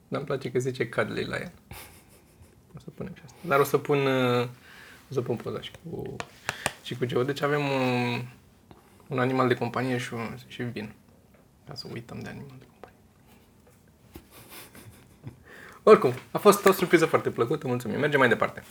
Dar 0.08 0.20
îmi 0.20 0.26
place 0.26 0.52
că 0.52 0.60
zice 0.60 0.90
cuddly 0.90 1.24
la 1.24 1.36
el. 1.36 1.52
O 1.70 1.74
să 1.74 1.89
punem 3.00 3.14
și 3.16 3.22
asta. 3.26 3.38
Dar 3.42 3.60
o 3.60 3.64
să 3.64 3.78
pun, 3.78 4.06
uh, 4.06 4.48
o 5.10 5.14
să 5.14 5.22
pun 5.22 5.36
poza 5.36 5.62
și 5.62 5.72
cu, 5.84 6.16
și 6.84 6.96
cu 6.98 7.06
Geo. 7.06 7.24
Deci 7.24 7.42
avem 7.42 7.62
un, 7.62 8.22
un 9.08 9.20
animal 9.20 9.48
de 9.48 9.54
companie 9.54 9.98
și, 9.98 10.14
un, 10.14 10.38
și 10.48 10.64
vin. 10.64 10.94
Ca 11.68 11.76
să 11.76 11.88
uităm 11.94 12.20
de 12.20 12.30
animal 12.30 12.56
de 12.60 12.66
companie. 12.72 13.00
Oricum, 15.92 16.14
a 16.32 16.38
fost 16.38 16.66
o 16.66 16.72
surpriză 16.72 17.06
foarte 17.06 17.30
plăcută, 17.30 17.68
mulțumim. 17.68 18.00
Mergem 18.00 18.20
mai 18.20 18.30
departe. 18.30 18.64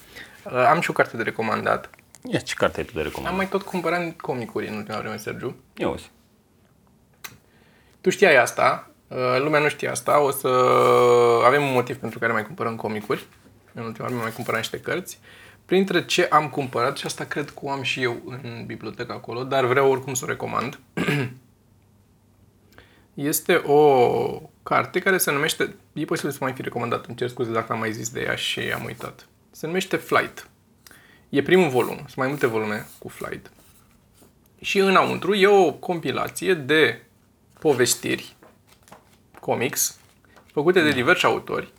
Uh, 0.44 0.52
am 0.52 0.80
și 0.80 0.90
o 0.90 0.92
carte 0.92 1.16
de 1.16 1.22
recomandat. 1.22 1.90
Ia, 2.22 2.38
ce 2.38 2.54
carte 2.54 2.80
ai 2.80 2.86
tu 2.86 2.92
de 2.92 2.98
Am 2.98 3.04
recomandat? 3.04 3.36
mai 3.36 3.48
tot 3.48 3.62
cumpărat 3.62 4.16
comicuri 4.16 4.68
în 4.68 4.76
ultima 4.76 4.98
vreme, 4.98 5.16
Sergiu. 5.16 5.56
Eu 5.76 5.88
auzi. 5.88 6.10
Tu 8.00 8.10
știai 8.10 8.36
asta, 8.36 8.90
uh, 9.08 9.38
lumea 9.38 9.60
nu 9.60 9.68
știe 9.68 9.88
asta, 9.88 10.20
o 10.20 10.30
să 10.30 10.48
avem 11.44 11.62
un 11.62 11.72
motiv 11.72 11.96
pentru 11.96 12.18
care 12.18 12.32
mai 12.32 12.44
cumpărăm 12.44 12.76
comicuri. 12.76 13.26
În 13.78 13.84
ultima 13.84 14.06
vreme 14.06 14.22
mai 14.22 14.32
cumpărat 14.32 14.60
niște 14.60 14.80
cărți. 14.80 15.18
Printre 15.64 16.04
ce 16.04 16.24
am 16.24 16.48
cumpărat, 16.48 16.96
și 16.96 17.06
asta 17.06 17.24
cred 17.24 17.50
că 17.50 17.60
o 17.62 17.70
am 17.70 17.82
și 17.82 18.02
eu 18.02 18.22
în 18.26 18.62
bibliotecă 18.66 19.12
acolo, 19.12 19.44
dar 19.44 19.64
vreau 19.64 19.90
oricum 19.90 20.14
să 20.14 20.24
o 20.24 20.28
recomand, 20.28 20.78
este 23.14 23.54
o 23.54 24.42
carte 24.62 24.98
care 24.98 25.18
se 25.18 25.32
numește, 25.32 25.74
e 25.92 26.04
posibil 26.04 26.30
să 26.30 26.38
mai 26.40 26.52
fi 26.52 26.62
recomandat, 26.62 27.06
îmi 27.06 27.16
cer 27.16 27.28
scuze 27.28 27.52
dacă 27.52 27.72
am 27.72 27.78
mai 27.78 27.92
zis 27.92 28.08
de 28.08 28.20
ea 28.20 28.34
și 28.34 28.60
am 28.60 28.84
uitat. 28.84 29.28
Se 29.50 29.66
numește 29.66 29.96
Flight. 29.96 30.50
E 31.28 31.42
primul 31.42 31.68
volum, 31.68 31.96
sunt 31.96 32.16
mai 32.16 32.28
multe 32.28 32.46
volume 32.46 32.86
cu 32.98 33.08
Flight. 33.08 33.50
Și 34.60 34.78
înăuntru 34.78 35.34
e 35.34 35.46
o 35.46 35.72
compilație 35.72 36.54
de 36.54 37.02
povestiri, 37.60 38.36
comics, 39.40 39.98
făcute 40.52 40.82
de 40.82 40.90
diversi 40.90 41.24
autori, 41.24 41.72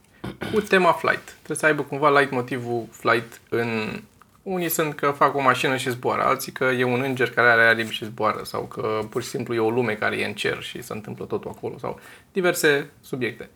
cu 0.54 0.62
tema 0.62 0.92
flight. 0.92 1.24
Trebuie 1.24 1.58
să 1.58 1.66
aibă 1.66 1.82
cumva 1.82 2.20
light 2.20 2.32
motivul 2.32 2.86
flight 2.92 3.42
în... 3.50 4.00
Unii 4.44 4.70
sunt 4.70 4.96
că 4.96 5.14
fac 5.18 5.36
o 5.36 5.42
mașină 5.42 5.78
și 5.78 5.90
zboară, 5.90 6.24
alții 6.24 6.52
că 6.52 6.64
e 6.64 6.84
un 6.84 7.02
înger 7.02 7.32
care 7.32 7.50
are 7.50 7.62
aripi 7.62 7.94
și 7.94 8.06
zboară, 8.06 8.40
sau 8.44 8.62
că 8.62 9.00
pur 9.10 9.22
și 9.22 9.28
simplu 9.28 9.54
e 9.54 9.60
o 9.60 9.70
lume 9.70 9.94
care 9.94 10.16
e 10.16 10.26
în 10.26 10.34
cer 10.34 10.62
și 10.62 10.82
se 10.82 10.94
întâmplă 10.94 11.26
totul 11.26 11.52
acolo, 11.56 11.78
sau 11.78 12.00
diverse 12.32 12.90
subiecte. 13.02 13.50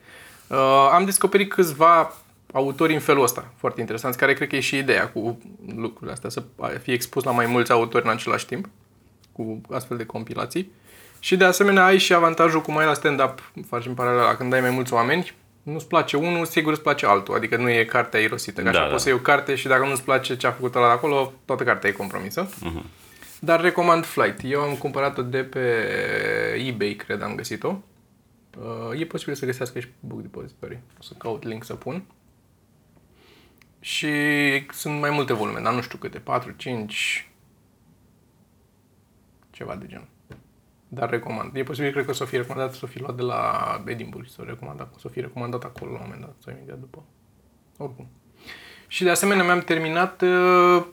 Uh, 0.48 0.90
am 0.92 1.06
descoperit 1.06 1.50
câțiva 1.50 2.14
autori 2.54 2.94
în 2.94 3.00
felul 3.00 3.24
ăsta, 3.24 3.52
foarte 3.58 3.80
interesanți, 3.80 4.18
care 4.18 4.34
cred 4.34 4.48
că 4.48 4.56
e 4.56 4.60
și 4.60 4.78
ideea 4.78 5.10
cu 5.10 5.38
lucrurile 5.76 6.12
astea, 6.12 6.30
să 6.30 6.44
fie 6.82 6.94
expus 6.94 7.24
la 7.24 7.32
mai 7.32 7.46
mulți 7.46 7.72
autori 7.72 8.06
în 8.06 8.12
același 8.12 8.46
timp 8.46 8.70
cu 9.32 9.62
astfel 9.72 9.98
de 9.98 10.06
compilații. 10.06 10.72
Și 11.20 11.38
de 11.38 11.44
asemenea 11.44 11.86
ai 11.86 11.98
și 11.98 12.14
avantajul 12.14 12.62
cum 12.62 12.78
ai 12.78 12.86
la 12.86 12.94
stand-up, 12.94 13.52
faci 13.68 13.86
în 13.86 13.94
paralel, 13.94 14.36
când 14.36 14.54
ai 14.54 14.62
mai 14.62 14.70
mulți 14.70 14.94
oameni, 14.94 15.34
nu-ți 15.64 15.88
place 15.88 16.18
unul, 16.18 16.46
sigur 16.46 16.72
îți 16.72 16.82
place 16.82 17.06
altul. 17.06 17.36
Adică 17.36 17.58
nu 17.58 17.70
e 17.70 17.84
cartea 17.84 18.20
irosită. 18.20 18.62
Că 18.62 18.70
Da, 18.70 18.70
așa 18.70 18.86
da. 18.86 18.92
poți 18.92 19.04
să 19.04 19.10
iei 19.10 19.18
o 19.18 19.22
carte 19.22 19.56
și 19.56 19.68
dacă 19.68 19.86
nu-ți 19.86 20.04
place 20.04 20.38
ce 20.38 20.48
a 20.48 20.52
făcut 20.52 20.76
ăla 20.76 20.86
de 20.88 20.92
acolo, 20.94 21.34
toată 21.46 21.64
cartea 21.64 21.90
e 21.90 21.94
compromisă. 21.94 22.50
Dar 23.40 23.62
recomand 23.62 24.06
Flight. 24.06 24.40
Eu 24.44 24.62
am 24.62 24.76
cumpărat-o 24.76 25.22
de 25.22 25.44
pe 25.44 25.60
eBay, 26.68 26.94
cred, 26.94 27.22
am 27.22 27.36
găsit-o. 27.36 27.76
Uh, 28.58 29.00
e 29.00 29.06
posibil 29.06 29.36
să 29.36 29.46
găsească 29.46 29.80
și 29.80 29.88
pe 29.88 29.94
Book 30.00 30.22
Depository. 30.22 30.80
O 31.00 31.04
să 31.04 31.14
caut 31.18 31.44
link 31.44 31.64
să 31.64 31.74
pun. 31.76 32.04
Și 33.80 34.08
sunt 34.72 35.00
mai 35.00 35.10
multe 35.10 35.34
volume, 35.34 35.60
dar 35.60 35.74
nu 35.74 35.82
știu 35.82 35.98
câte, 35.98 36.20
4, 36.20 36.52
5, 36.52 37.30
ceva 39.50 39.76
de 39.76 39.86
genul. 39.88 40.08
Dar 40.94 41.10
recomand. 41.10 41.56
E 41.56 41.64
posibil, 41.64 41.92
cred 41.92 42.06
că 42.06 42.12
o 42.12 42.14
să 42.14 42.26
fie 42.26 42.38
recomandat, 42.38 42.74
să 42.74 42.86
fie 42.86 43.02
luat 43.02 43.16
de 43.16 43.22
la 43.22 43.84
Edinburgh, 43.86 44.28
să 44.30 44.38
o 44.42 44.44
recomand, 44.44 44.82
o 44.96 45.00
să 45.00 45.08
fie 45.08 45.22
recomandat 45.22 45.64
acolo 45.64 45.92
la 45.92 45.98
un 45.98 46.04
moment 46.04 46.22
dat, 46.22 46.36
sau 46.44 46.54
imediat 46.54 46.80
după. 46.80 47.04
Oricum. 47.78 48.08
Și 48.88 49.04
de 49.04 49.10
asemenea 49.10 49.44
mi-am 49.44 49.60
terminat 49.60 50.22
uh, 50.22 50.86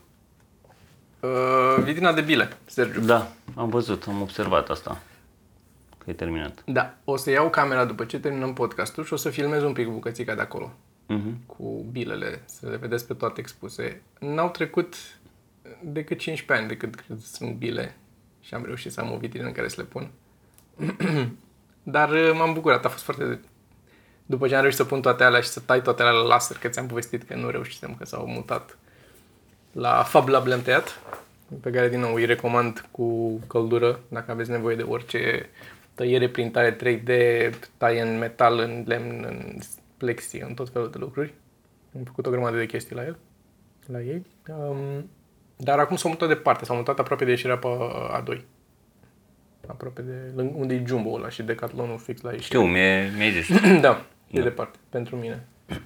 uh, 1.21 1.83
vitrina 1.83 2.13
de 2.13 2.21
bile, 2.21 2.49
Sergiu. 2.65 3.01
Da, 3.01 3.33
am 3.55 3.69
văzut, 3.69 4.05
am 4.07 4.21
observat 4.21 4.69
asta. 4.69 5.03
Că 5.99 6.11
e 6.11 6.13
terminat. 6.13 6.63
Da, 6.67 6.95
o 7.05 7.17
să 7.17 7.31
iau 7.31 7.51
camera 7.51 7.85
după 7.85 8.05
ce 8.05 8.21
terminăm 8.21 8.53
podcastul 8.53 9.05
și 9.05 9.13
o 9.13 9.17
să 9.17 9.31
filmez 9.31 9.63
un 9.63 9.73
pic 9.73 9.89
bucățica 9.89 10.35
de 10.35 10.41
acolo. 10.41 10.73
Mhm. 11.07 11.47
cu 11.47 11.87
bilele, 11.91 12.43
să 12.45 12.69
le 12.69 12.77
vedeți 12.77 13.07
pe 13.07 13.15
toate 13.15 13.41
expuse. 13.41 14.03
N-au 14.21 14.49
trecut 14.49 14.95
decât 15.83 16.19
15 16.19 16.65
ani 16.65 16.69
de 16.69 16.77
când 16.77 16.95
cred 16.95 17.19
sunt 17.19 17.55
bile 17.55 17.97
și 18.41 18.55
am 18.55 18.65
reușit 18.65 18.93
să 18.93 19.01
am 19.01 19.13
o 19.13 19.17
vitrină 19.17 19.47
în 19.47 19.53
care 19.53 19.69
să 19.69 19.81
le 19.81 19.87
pun. 19.87 20.11
Dar 21.83 22.11
uh, 22.11 22.33
m-am 22.35 22.53
bucurat, 22.53 22.85
a 22.85 22.89
fost 22.89 23.05
foarte... 23.05 23.41
După 24.27 24.49
ce 24.49 24.55
am 24.55 24.61
reușit 24.61 24.79
să 24.79 24.85
pun 24.85 25.01
toate 25.01 25.25
alea 25.25 25.41
și 25.41 25.49
să 25.49 25.61
tai 25.61 25.83
toate 25.83 26.03
alea 26.03 26.15
la 26.15 26.27
laser, 26.27 26.57
că 26.57 26.69
ți-am 26.69 26.87
povestit 26.87 27.23
că 27.23 27.35
nu 27.35 27.51
reușisem, 27.51 27.95
că 27.95 28.05
s-au 28.05 28.27
mutat 28.27 28.79
la 29.73 30.03
Fab 30.03 30.29
Lab 30.29 30.47
le-am 30.47 30.63
tăiat, 30.63 31.01
pe 31.61 31.71
care 31.71 31.89
din 31.89 32.01
nou 32.01 32.15
îi 32.15 32.25
recomand 32.25 32.89
cu 32.91 33.39
căldură, 33.47 34.01
dacă 34.09 34.31
aveți 34.31 34.51
nevoie 34.51 34.77
de 34.77 34.83
orice 34.83 35.49
tăiere, 35.95 36.29
printare 36.29 36.77
3D, 36.77 37.11
taie 37.77 38.01
în 38.01 38.19
metal, 38.19 38.59
în 38.59 38.85
lemn, 38.87 39.25
în 39.29 39.59
plexi, 39.97 40.39
în 40.39 40.55
tot 40.55 40.69
felul 40.71 40.91
de 40.91 40.99
lucruri. 40.99 41.35
Am 41.97 42.03
făcut 42.05 42.27
o 42.27 42.31
grămadă 42.31 42.57
de 42.57 42.67
chestii 42.67 42.95
la 42.95 43.05
el, 43.05 43.19
la 43.87 44.01
ei. 44.01 44.27
Um, 44.49 45.11
dar 45.61 45.79
acum 45.79 45.97
s-au 45.97 46.11
mutat 46.11 46.29
departe, 46.29 46.65
s-au 46.65 46.77
mutat 46.77 46.99
aproape 46.99 47.25
de 47.25 47.31
ieșirea 47.31 47.59
pe 47.59 47.67
A2. 48.21 48.41
Aproape 49.67 50.03
de 50.03 50.13
lângă- 50.35 50.55
unde 50.57 50.75
e 50.75 50.83
Jumbo 50.87 51.11
ăla 51.13 51.29
și 51.29 51.43
Decathlonul 51.43 51.99
fix 51.99 52.21
la 52.21 52.29
ieșire. 52.33 52.47
Știu, 52.47 52.63
mi-e, 52.67 53.11
mi-ai 53.17 53.31
zis. 53.31 53.49
da, 53.81 54.05
e 54.31 54.41
departe, 54.43 54.79
pentru 54.89 55.17
mine. 55.17 55.47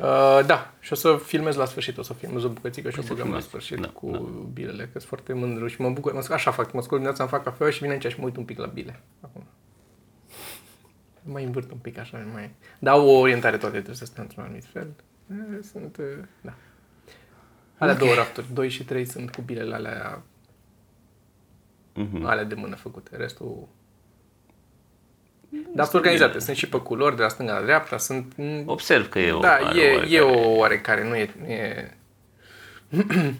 Uh, 0.00 0.40
da, 0.46 0.72
și 0.80 0.92
o 0.92 0.96
să 0.96 1.20
filmez 1.24 1.56
la 1.56 1.64
sfârșit, 1.64 1.98
o 1.98 2.02
să 2.02 2.12
filmez 2.12 2.44
o 2.44 2.48
bucățică 2.48 2.90
și 2.90 2.98
o 2.98 3.02
să 3.02 3.08
băgăm 3.08 3.18
la 3.18 3.24
filmezi. 3.24 3.46
sfârșit 3.46 3.80
Da, 3.80 3.88
cu 3.88 4.10
da. 4.10 4.18
bilele, 4.52 4.82
că 4.82 4.88
sunt 4.92 5.02
foarte 5.02 5.32
mândru 5.32 5.66
și 5.66 5.80
mă 5.80 5.90
bucur. 5.90 6.12
Mă, 6.12 6.24
așa 6.30 6.50
fac, 6.50 6.72
mă 6.72 6.80
scol 6.82 6.98
dimineața, 6.98 7.22
îmi 7.22 7.32
fac 7.32 7.42
cafea 7.42 7.70
și 7.70 7.80
vin 7.82 7.90
aici 7.90 8.06
și 8.06 8.18
mă 8.18 8.24
uit 8.24 8.36
un 8.36 8.44
pic 8.44 8.58
la 8.58 8.66
bile. 8.66 9.00
Acum. 9.20 9.44
Mai 11.22 11.44
învârt 11.44 11.70
un 11.70 11.78
pic 11.78 11.98
așa, 11.98 12.26
mai... 12.32 12.50
Dau 12.78 13.06
o 13.08 13.18
orientare 13.18 13.56
toate, 13.56 13.74
trebuie 13.74 13.96
să 13.96 14.04
stea 14.04 14.22
într-un 14.22 14.42
anumit 14.44 14.64
fel. 14.64 14.86
Eh, 15.30 15.58
Sunt, 15.72 15.96
eh, 15.98 16.04
da. 16.40 16.54
Alea 17.78 17.94
două 17.94 18.14
rafturi, 18.14 18.46
2 18.52 18.68
și 18.68 18.84
3 18.84 19.04
sunt 19.04 19.30
cu 19.34 19.40
bilele 19.42 19.74
alea, 19.74 20.22
Mhm. 21.94 22.24
alea 22.24 22.44
de 22.44 22.54
mână 22.54 22.76
făcute, 22.76 23.16
restul... 23.16 23.68
Dar 25.74 25.86
sunt 25.86 25.94
organizate, 26.02 26.38
sunt 26.38 26.56
și 26.56 26.68
pe 26.68 26.80
culori, 26.80 27.16
de 27.16 27.22
la 27.22 27.28
stânga 27.28 27.58
la 27.58 27.64
dreapta, 27.64 27.96
sunt... 27.98 28.34
Observ 28.66 29.08
că 29.08 29.18
e 29.18 29.32
o... 29.32 29.38
Da, 29.40 29.52
are 29.52 29.80
e, 29.80 29.90
oarecare- 29.94 30.10
e 30.14 30.20
o 30.20 30.56
oarecare, 30.56 31.08
nu 31.08 31.16
e, 31.16 31.30
nu 31.38 31.46
e... 31.46 31.96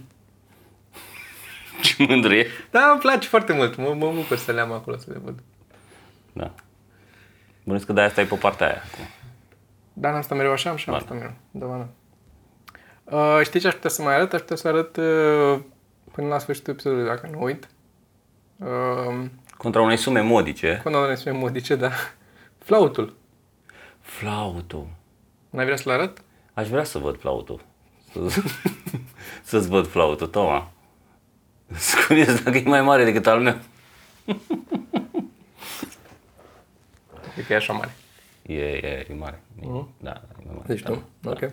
Ce 1.82 1.94
mândru 2.08 2.32
e. 2.34 2.46
Da, 2.70 2.90
îmi 2.90 3.00
place 3.00 3.28
foarte 3.28 3.52
mult, 3.52 3.76
mă, 3.76 3.94
mă 3.94 4.12
bucur 4.14 4.36
să 4.36 4.52
le 4.52 4.60
am 4.60 4.72
acolo, 4.72 4.96
să 4.96 5.10
le 5.12 5.18
văd. 5.24 5.38
Da. 6.32 6.54
Bănuiesc 7.62 7.86
că 7.86 7.92
de-aia 7.92 8.08
stai 8.10 8.24
pe 8.26 8.34
partea 8.34 8.66
aia. 8.66 8.82
acum. 8.92 9.04
Dar 9.92 10.12
n-am 10.12 10.22
stat 10.22 10.36
mereu 10.36 10.52
așa, 10.52 10.70
am 10.70 10.76
și 10.76 10.88
am 10.88 10.94
Da. 10.94 11.00
stat 11.00 11.16
mereu. 11.16 11.32
Da, 11.50 11.66
ba, 11.66 11.76
da. 11.76 11.88
Uh, 13.10 13.40
știi 13.44 13.60
ce 13.60 13.66
aș 13.66 13.74
putea 13.74 13.90
să 13.90 14.02
mai 14.02 14.14
arăt? 14.14 14.32
Aș 14.32 14.40
putea 14.40 14.56
să 14.56 14.68
arăt 14.68 14.96
uh, 14.96 15.58
până 16.12 16.28
la 16.28 16.38
sfârșitul 16.38 16.72
episodului, 16.72 17.06
dacă 17.06 17.28
nu 17.32 17.42
uit. 17.42 17.68
Uh, 18.56 19.24
Contra 19.56 19.80
unei 19.82 19.96
sume 19.96 20.20
modice. 20.20 20.80
Când 20.82 20.94
ne 21.08 21.14
spune 21.14 21.38
modice, 21.38 21.74
da. 21.76 21.90
Flautul. 22.58 23.16
Flautul. 24.00 24.86
N-ai 25.50 25.64
vrea 25.64 25.76
să-l 25.76 25.92
arăt? 25.92 26.22
Aș 26.54 26.68
vrea 26.68 26.84
să 26.84 26.98
văd 26.98 27.18
flautul. 27.20 27.60
Să- 28.28 28.42
Să-ți 29.42 29.68
văd 29.68 29.86
flautul, 29.86 30.26
Toma. 30.26 30.70
Sunt 31.76 32.04
curios 32.04 32.42
dacă 32.42 32.56
e 32.56 32.62
mai 32.66 32.82
mare 32.82 33.04
decât 33.04 33.26
al 33.26 33.40
meu. 33.40 33.58
Cred 37.34 37.46
că 37.46 37.52
e 37.52 37.56
așa 37.56 37.72
mare. 37.72 37.90
E, 38.42 38.54
e, 38.62 39.06
e 39.10 39.14
mare. 39.14 39.42
E, 39.62 39.66
Da, 40.00 40.10
e 40.10 40.42
mai 40.44 40.54
mare. 40.54 40.64
Deci 40.66 40.80
da. 40.82 40.90
tu? 40.90 41.02
Ok. 41.24 41.50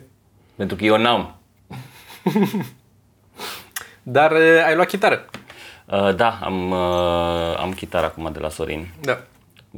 Pentru 0.56 0.76
că 0.76 0.84
eu 0.84 0.96
n-am. 0.98 1.36
Dar 4.02 4.32
uh, 4.32 4.64
ai 4.66 4.74
luat 4.74 4.88
chitară. 4.88 5.24
Uh, 5.86 6.14
da, 6.14 6.38
am, 6.42 6.70
uh, 6.70 7.58
am 7.58 7.72
chitară 7.72 8.06
acum 8.06 8.32
de 8.32 8.38
la 8.38 8.48
Sorin. 8.48 8.94
Da. 9.00 9.24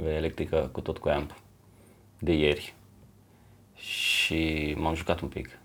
electrică 0.06 0.68
cu 0.72 0.80
tot 0.80 0.98
cu 0.98 1.08
amp 1.08 1.34
de 2.18 2.32
ieri 2.32 2.74
și 3.74 4.74
m-am 4.78 4.94
jucat 4.94 5.20
un 5.20 5.28
pic. 5.28 5.58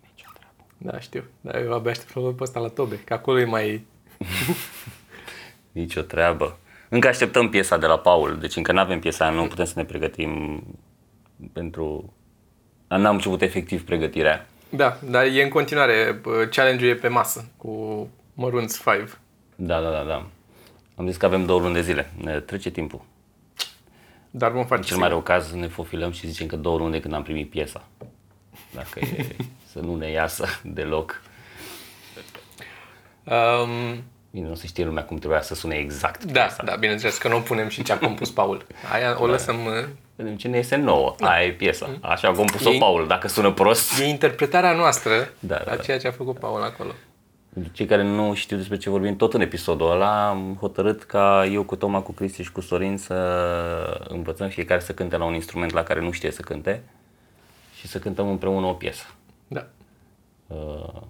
Nici 0.00 0.24
o 0.28 0.30
treabă. 0.34 0.64
Da, 0.76 1.00
știu. 1.00 1.24
Dar 1.40 1.54
eu 1.54 1.72
abia 1.72 1.90
aștept 1.90 2.10
să 2.10 2.18
văd 2.18 2.36
pe 2.36 2.42
ăsta 2.42 2.60
la 2.60 2.68
tobe, 2.68 2.98
că 2.98 3.14
acolo 3.14 3.40
e 3.40 3.44
mai... 3.44 3.86
Nici 5.72 5.96
o 5.96 6.02
treabă. 6.02 6.58
Încă 6.88 7.08
așteptăm 7.08 7.48
piesa 7.48 7.76
de 7.76 7.86
la 7.86 7.98
Paul, 7.98 8.38
deci 8.38 8.56
încă 8.56 8.72
nu 8.72 8.78
avem 8.78 9.00
piesa, 9.00 9.30
nu 9.30 9.46
putem 9.46 9.64
să 9.64 9.72
ne 9.76 9.84
pregătim 9.84 10.62
pentru... 11.52 12.12
Dar 12.92 13.00
N-am 13.00 13.14
început 13.14 13.42
efectiv 13.42 13.84
pregătirea. 13.84 14.46
Da, 14.68 14.98
dar 15.10 15.24
e 15.24 15.42
în 15.42 15.48
continuare, 15.48 16.18
bă, 16.22 16.48
challenge-ul 16.50 16.90
e 16.90 16.94
pe 16.94 17.08
masă 17.08 17.48
cu 17.56 18.08
mărunți 18.34 18.82
5. 18.82 19.08
Da, 19.56 19.80
da, 19.80 19.90
da, 19.90 20.02
da. 20.02 20.26
Am 20.96 21.06
zis 21.06 21.16
că 21.16 21.26
avem 21.26 21.44
două 21.44 21.60
luni 21.60 21.74
de 21.74 21.80
zile. 21.80 22.10
Ne 22.22 22.40
trece 22.40 22.70
timpul. 22.70 23.00
Dar 24.30 24.50
vom 24.50 24.66
face 24.66 24.80
În 24.80 24.86
cel 24.86 24.96
mai 24.96 25.08
rău 25.08 25.20
caz 25.20 25.52
ne 25.52 25.66
fofilăm 25.66 26.10
și 26.10 26.26
zicem 26.26 26.46
că 26.46 26.56
două 26.56 26.78
luni 26.78 26.92
de 26.92 27.00
când 27.00 27.14
am 27.14 27.22
primit 27.22 27.50
piesa. 27.50 27.88
Dacă 28.74 28.98
e 29.00 29.26
să 29.72 29.78
nu 29.78 29.96
ne 29.96 30.10
iasă 30.10 30.46
deloc. 30.62 31.22
Um, 33.24 34.02
Bine, 34.32 34.48
nu 34.48 34.54
se 34.54 34.66
știe 34.66 34.84
lumea 34.84 35.04
cum 35.04 35.16
trebuia 35.16 35.42
să 35.42 35.54
sune 35.54 35.74
exact 35.74 36.24
da, 36.24 36.40
piesa. 36.40 36.62
da, 36.62 36.74
bineînțeles 36.74 37.18
că 37.18 37.28
nu 37.28 37.40
punem 37.40 37.68
și 37.68 37.82
ce 37.82 37.92
a 37.92 37.98
compus 37.98 38.30
Paul. 38.30 38.66
Aia 38.92 39.16
o 39.20 39.26
lăsăm... 39.26 39.64
uh, 39.64 39.72
Vedem 40.16 40.36
ce 40.36 40.48
ne 40.48 40.56
iese 40.56 40.76
nouă. 40.76 41.14
Aia 41.20 41.46
e 41.46 41.50
piesa. 41.52 41.98
Așa 42.00 42.28
a 42.28 42.32
compus-o 42.32 42.70
Ei- 42.70 42.78
Paul. 42.78 43.06
Dacă 43.06 43.28
sună 43.28 43.52
prost, 43.52 43.98
E 44.00 44.04
interpretarea 44.04 44.72
noastră 44.72 45.10
Da, 45.38 45.54
da, 45.54 45.62
la 45.64 45.76
da. 45.76 45.82
ceea 45.82 45.98
ce 45.98 46.06
a 46.08 46.10
făcut 46.12 46.38
Paul 46.38 46.62
acolo. 46.62 46.90
Pentru 47.54 47.72
cei 47.72 47.86
care 47.86 48.02
nu 48.02 48.34
știu 48.34 48.56
despre 48.56 48.76
ce 48.76 48.90
vorbim, 48.90 49.16
tot 49.16 49.34
în 49.34 49.40
episodul 49.40 49.90
ăla 49.90 50.28
am 50.28 50.56
hotărât 50.60 51.02
ca 51.02 51.46
eu 51.50 51.62
cu 51.62 51.76
Toma, 51.76 52.00
cu 52.00 52.12
Cristi 52.12 52.42
și 52.42 52.52
cu 52.52 52.60
Sorin 52.60 52.96
să 52.96 53.14
învățăm 54.08 54.48
fiecare 54.48 54.80
să 54.80 54.92
cânte 54.92 55.16
la 55.16 55.24
un 55.24 55.34
instrument 55.34 55.72
la 55.72 55.82
care 55.82 56.00
nu 56.00 56.10
știe 56.10 56.30
să 56.30 56.42
cânte 56.42 56.82
și 57.78 57.86
să 57.88 57.98
cântăm 57.98 58.28
împreună 58.28 58.66
o 58.66 58.72
piesă. 58.72 59.04
Da. 59.48 59.66
Uh, 60.46 61.02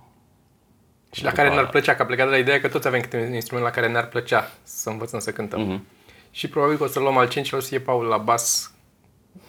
Și 1.12 1.25
la 1.25 1.33
care 1.33 1.49
ne-ar 1.49 1.69
plăcea, 1.69 1.95
că 1.95 2.02
a 2.02 2.04
plecat 2.04 2.26
de 2.26 2.33
la 2.33 2.38
ideea 2.38 2.61
că 2.61 2.69
toți 2.69 2.87
avem 2.87 3.00
câte 3.00 3.25
un 3.26 3.35
instrument 3.35 3.66
la 3.66 3.73
care 3.73 3.88
ne-ar 3.88 4.07
plăcea 4.07 4.50
să 4.62 4.90
învățăm 4.90 5.19
să 5.19 5.33
cântăm. 5.33 5.61
Mhm. 5.61 5.87
Și 6.31 6.49
probabil 6.49 6.76
că 6.76 6.83
o 6.83 6.87
să 6.87 6.99
luăm 6.99 7.16
al 7.16 7.28
cincilor 7.28 7.61
să 7.62 7.69
fie 7.69 7.81
Paul 7.81 8.04
la 8.04 8.16
bas, 8.16 8.75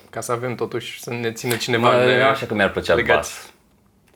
ca 0.10 0.22
să 0.22 0.32
avem 0.32 0.56
totuși 0.56 1.02
să 1.02 1.14
ne 1.14 1.32
țină 1.32 1.56
cineva 1.56 1.98
mă, 1.98 2.06
de... 2.06 2.14
așa 2.14 2.46
că 2.46 2.54
mi-ar 2.54 2.72
plăcea 2.72 2.94
legați. 2.94 3.32
bas. 3.34 3.54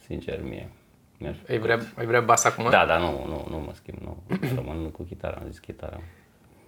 Sincer, 0.05 0.41
mie. 0.43 0.69
Mi-ar 1.17 1.35
fi 1.43 1.51
Ai 1.51 1.57
vrea, 1.57 1.79
ai 1.95 2.05
vrea 2.05 2.21
bas 2.21 2.43
acum? 2.43 2.69
Da, 2.69 2.85
da, 2.85 2.97
nu, 2.97 3.25
nu, 3.27 3.47
nu 3.49 3.57
mă 3.57 3.71
schimb, 3.75 3.97
nu. 4.01 4.23
Rămân 4.55 4.91
cu 4.91 5.03
chitara, 5.03 5.37
am 5.41 5.47
zis 5.49 5.59
chitara. 5.59 5.99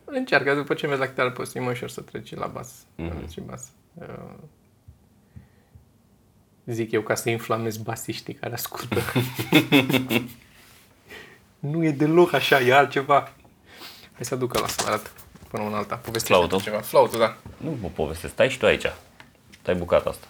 Încearcă, 0.06 0.54
după 0.54 0.74
ce 0.74 0.86
mergi 0.86 1.02
la 1.02 1.08
chitară, 1.08 1.32
poți 1.32 1.48
să 1.48 1.58
fii 1.58 1.66
mai 1.66 1.74
ușor 1.74 1.90
să 1.90 2.02
treci 2.02 2.36
la 2.36 2.48
bas. 2.48 2.86
Mhm. 2.96 3.10
Mm-hmm. 3.10 3.32
Și 3.32 3.42
bas. 3.42 3.72
Uh, 3.94 4.06
zic 6.66 6.92
eu 6.92 7.02
ca 7.02 7.16
să 7.16 7.30
inflamez 7.30 7.78
basiștii 7.78 8.34
care 8.34 8.54
ascultă. 8.54 9.02
nu 11.60 11.86
e 11.86 11.92
deloc 11.92 12.34
așa, 12.34 12.60
e 12.60 12.74
altceva. 12.74 13.32
Hai 14.14 14.26
să 14.26 14.34
aducă 14.34 14.60
la 14.60 14.68
să 14.68 14.84
arăt 14.88 15.12
până 15.50 15.64
una 15.64 15.78
alta. 15.78 15.96
Povestește 15.96 16.34
Flautul? 16.34 16.62
ceva. 16.62 16.80
Flautul, 16.80 17.20
da. 17.20 17.38
Nu 17.58 17.70
vă 17.82 17.88
povestesc, 17.88 18.34
stai 18.34 18.50
și 18.50 18.58
tu 18.58 18.66
aici. 18.66 18.86
Stai 19.62 19.76
bucata 19.76 20.10
asta. 20.10 20.28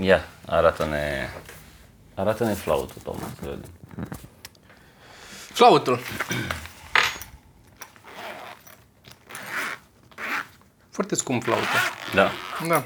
Ia, 0.00 0.28
arată-ne... 0.46 1.28
Arată-ne 2.14 2.54
flautul, 2.54 3.02
Toma, 3.02 3.18
să 3.18 3.40
vedem. 3.40 3.70
Flautul. 5.52 6.00
Foarte 10.90 11.14
scump 11.14 11.42
flautul. 11.42 11.66
Da. 12.14 12.30
Da. 12.68 12.84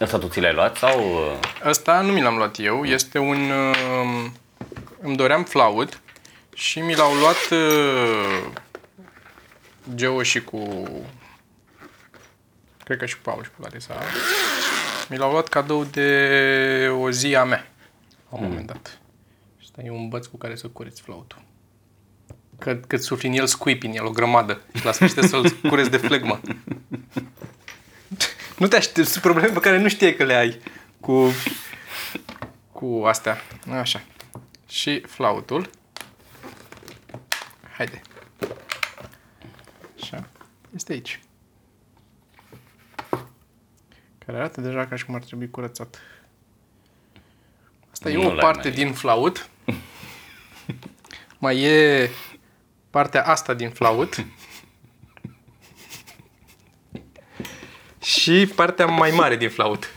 Asta 0.00 0.18
tu 0.18 0.28
ți 0.28 0.40
l-ai 0.40 0.52
luat 0.52 0.76
sau... 0.76 1.00
uh, 1.00 1.38
Asta 1.62 2.00
nu 2.00 2.12
mi 2.12 2.22
l-am 2.22 2.36
luat 2.36 2.58
eu, 2.58 2.84
este 2.84 3.18
un... 3.18 3.50
Uh, 3.50 4.30
îmi 5.00 5.16
doream 5.16 5.44
flaut 5.44 6.00
și 6.54 6.80
mi 6.80 6.94
l-au 6.94 7.14
luat 7.14 7.50
uh, 7.50 8.60
Geo 9.94 10.22
și 10.22 10.40
cu... 10.40 10.88
Cred 12.84 12.98
că 12.98 13.06
și 13.06 13.14
cu 13.14 13.20
Paul 13.22 13.42
și 13.42 13.50
cu 13.50 13.62
Larisa. 13.62 13.94
Mi 15.08 15.16
l-au 15.16 15.30
luat 15.30 15.48
cadou 15.48 15.84
de 15.84 16.90
o 17.00 17.10
zi 17.10 17.36
a 17.36 17.44
mea, 17.44 17.70
la 18.30 18.38
un 18.38 18.44
moment 18.48 18.66
dat. 18.66 19.00
Și 19.58 19.64
ăsta 19.64 19.82
e 19.84 19.90
un 19.90 20.08
băț 20.08 20.26
cu 20.26 20.36
care 20.36 20.56
să 20.56 20.66
cureți 20.66 21.00
flautul. 21.00 21.42
Că, 22.58 22.74
cât 22.74 23.02
sufli 23.02 23.28
în 23.28 23.34
el, 23.34 23.46
scuipi 23.46 23.86
în 23.86 23.92
el 23.92 24.04
o 24.04 24.10
grămadă 24.10 24.60
și 24.74 24.84
la 24.84 24.92
sfârșit 24.92 25.22
să-l 25.22 25.50
cureți 25.68 25.90
de 25.90 25.96
flegmă. 25.96 26.40
Nu 28.60 28.66
te 28.68 28.76
aștept, 28.76 29.08
sunt 29.08 29.22
probleme 29.22 29.48
pe 29.52 29.60
care 29.60 29.78
nu 29.78 29.88
știi 29.88 30.14
că 30.14 30.24
le 30.24 30.34
ai 30.34 30.60
cu, 31.00 31.30
cu 32.72 33.02
astea. 33.06 33.36
Așa. 33.70 34.02
Și 34.68 35.00
flautul. 35.00 35.70
Haide. 37.76 38.00
Așa. 40.02 40.28
Este 40.74 40.92
aici. 40.92 41.20
Care 44.26 44.38
arată 44.38 44.60
deja 44.60 44.86
ca 44.86 44.96
și 44.96 45.04
cum 45.04 45.14
ar 45.14 45.22
trebui 45.24 45.50
curățat. 45.50 45.98
Asta 47.90 48.10
e 48.10 48.14
Nu 48.14 48.20
o 48.26 48.28
l-ai 48.28 48.36
parte 48.38 48.68
mai- 48.68 48.76
din 48.76 48.92
flaut. 48.92 49.48
Mai 51.38 51.60
e 51.62 52.10
partea 52.90 53.24
asta 53.26 53.54
din 53.54 53.70
flaut. 53.70 54.16
și 58.02 58.52
partea 58.54 58.86
mai 58.86 59.10
mare 59.10 59.36
din 59.36 59.50
flaut. 59.50 59.90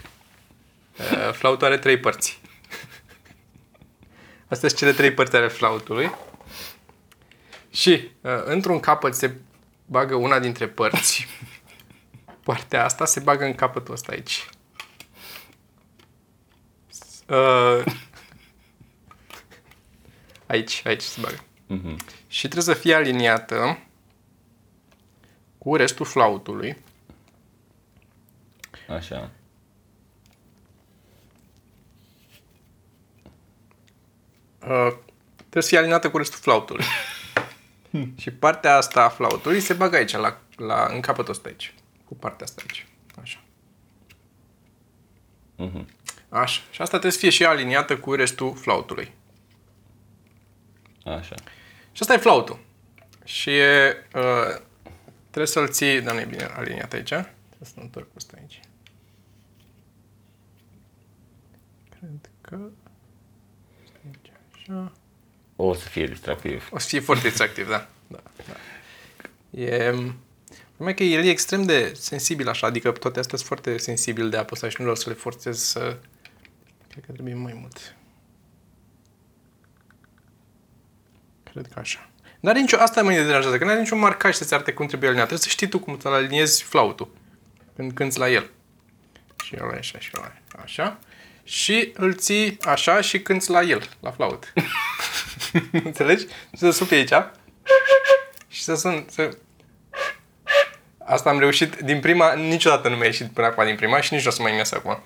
Uh, 0.97 1.33
Flautul 1.33 1.67
are 1.67 1.77
trei 1.77 1.97
părți. 1.97 2.41
Astea 4.47 4.69
sunt 4.69 4.79
cele 4.79 4.91
trei 4.91 5.11
părți 5.13 5.35
ale 5.35 5.47
flautului. 5.47 6.11
Și 7.69 8.11
uh, 8.21 8.43
într-un 8.45 8.79
capăt 8.79 9.15
se 9.15 9.35
bagă 9.85 10.15
una 10.15 10.39
dintre 10.39 10.67
părți. 10.67 11.27
Partea 12.43 12.83
asta 12.83 13.05
se 13.05 13.19
bagă 13.19 13.45
în 13.45 13.55
capătul 13.55 13.93
ăsta 13.93 14.11
aici. 14.11 14.49
Uh, 17.27 17.83
aici, 20.45 20.81
aici 20.85 21.01
se 21.01 21.21
bagă. 21.21 21.43
mhm. 21.67 21.97
Și 22.27 22.47
trebuie 22.47 22.75
să 22.75 22.81
fie 22.81 22.93
aliniată 22.93 23.79
cu 25.57 25.75
restul 25.75 26.05
flautului. 26.05 26.82
Așa. 28.87 29.31
Uh, 34.67 34.93
trebuie 35.35 35.63
să 35.63 35.69
fie 35.69 35.77
aliniată 35.77 36.09
cu 36.09 36.17
restul 36.17 36.39
flautului. 36.39 36.85
și 38.21 38.31
partea 38.31 38.75
asta 38.75 39.03
a 39.03 39.09
flautului 39.09 39.59
se 39.59 39.73
bagă 39.73 39.95
aici, 39.95 40.11
la, 40.11 40.41
la, 40.55 40.87
în 40.89 40.99
capătul 40.99 41.33
ăsta 41.33 41.49
aici. 41.49 41.73
Cu 42.05 42.15
partea 42.15 42.45
asta 42.45 42.61
aici. 42.67 42.87
Așa. 43.21 43.41
Mhm. 45.55 45.87
Așa. 46.29 46.61
Și 46.71 46.81
asta 46.81 46.99
trebuie 46.99 47.11
să 47.11 47.17
fie 47.17 47.29
și 47.29 47.45
aliniată 47.45 47.97
cu 47.97 48.13
restul 48.13 48.55
flautului. 48.55 49.11
Așa. 51.03 51.35
Și 51.91 52.01
asta 52.01 52.13
e 52.13 52.17
flautul. 52.17 52.59
Și 53.23 53.49
e, 53.49 54.07
uh, 54.15 54.61
trebuie 55.21 55.47
să-l 55.47 55.69
ții, 55.69 56.01
dar 56.01 56.13
nu 56.13 56.19
e 56.19 56.25
bine 56.25 56.43
aliniat 56.43 56.93
aici. 56.93 57.07
Trebuie 57.07 57.67
să-l 57.73 57.81
întorc 57.81 58.05
pe 58.05 58.13
ăsta 58.15 58.37
aici. 58.39 58.59
Cred 62.03 62.31
că... 62.41 62.69
Asta 63.83 63.97
e 64.05 64.07
aici, 64.07 64.31
așa. 64.53 64.91
O 65.55 65.73
să 65.73 65.87
fie 65.87 66.07
distractiv. 66.07 66.69
O 66.71 66.77
să 66.79 66.87
fie 66.87 66.99
foarte 66.99 67.27
distractiv, 67.27 67.69
da. 67.69 67.87
da, 68.07 68.23
da. 68.47 68.53
E... 69.61 69.93
Problema 70.75 70.89
e 70.89 70.93
că 70.93 71.03
el 71.03 71.23
e 71.23 71.29
extrem 71.29 71.63
de 71.63 71.93
sensibil 71.95 72.47
așa, 72.47 72.67
adică 72.67 72.91
toate 72.91 73.19
astea 73.19 73.37
sunt 73.37 73.47
foarte 73.47 73.77
sensibil 73.77 74.29
de 74.29 74.37
apăsat 74.37 74.69
și 74.69 74.75
nu 74.77 74.83
vreau 74.83 74.99
să 74.99 75.09
le 75.09 75.15
forțez 75.15 75.59
să... 75.59 75.97
Cred 76.89 77.05
că 77.05 77.11
trebuie 77.11 77.33
mai 77.33 77.53
mult. 77.59 77.95
Cred 81.43 81.67
că 81.73 81.79
așa. 81.79 82.09
Nu 82.39 82.49
are 82.49 82.59
nicio... 82.59 82.77
Asta 82.77 83.03
mă 83.03 83.11
deranjează, 83.11 83.57
că 83.57 83.63
nu 83.63 83.69
are 83.69 83.79
niciun 83.79 83.99
marcaj 83.99 84.35
să-ți 84.35 84.53
arate 84.53 84.73
cum 84.73 84.87
trebuie 84.87 85.09
alineat. 85.09 85.27
Trebuie 85.27 85.47
să 85.47 85.55
știi 85.55 85.67
tu 85.67 85.79
cum 85.79 85.99
să 85.99 86.07
aliniezi 86.07 86.63
flautul 86.63 87.09
când 87.75 87.91
cânti 87.91 88.17
la 88.17 88.29
el. 88.29 88.49
Și 89.43 89.55
ăla 89.61 89.73
e 89.73 89.77
așa, 89.77 89.99
și 89.99 90.11
ăla 90.17 90.25
e 90.27 90.61
așa. 90.61 90.99
Și 91.43 91.91
îl 91.95 92.15
ții 92.15 92.57
așa 92.61 93.01
și 93.01 93.21
cânti 93.21 93.49
la 93.49 93.61
el, 93.61 93.89
la 93.99 94.11
flaut. 94.11 94.53
Înțelegi? 95.83 96.25
Și 96.25 96.57
să 96.57 96.71
supli 96.71 96.95
aici. 96.95 97.13
Și 98.47 98.63
să 98.63 98.75
sun... 98.75 99.05
Să... 99.09 99.37
Asta 101.05 101.29
am 101.29 101.39
reușit 101.39 101.75
din 101.75 101.99
prima, 101.99 102.33
niciodată 102.33 102.89
nu 102.89 102.95
mi-a 102.95 103.05
ieșit 103.05 103.31
până 103.31 103.47
acum 103.47 103.65
din 103.65 103.75
prima 103.75 104.01
și 104.01 104.13
nici 104.13 104.23
nu 104.23 104.29
o 104.29 104.33
să 104.33 104.41
mai 104.41 104.51
îmi 104.51 104.59
iasă 104.59 104.75
acum. 104.75 105.03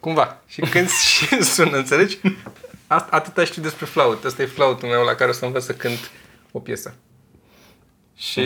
Cumva. 0.00 0.42
Și 0.46 0.60
când 0.60 0.90
și 0.90 1.42
sună, 1.54 1.76
înțelegi? 1.76 2.18
At- 2.86 3.10
atâta 3.10 3.44
știu 3.44 3.62
despre 3.62 3.84
flaut. 3.84 4.24
Asta 4.24 4.42
e 4.42 4.46
flautul 4.46 4.88
meu 4.88 5.04
la 5.04 5.14
care 5.14 5.30
o 5.30 5.32
să 5.32 5.44
învăț 5.44 5.64
să 5.64 5.74
cânt 5.74 6.10
o 6.52 6.60
piesă. 6.60 6.94
Și... 8.16 8.40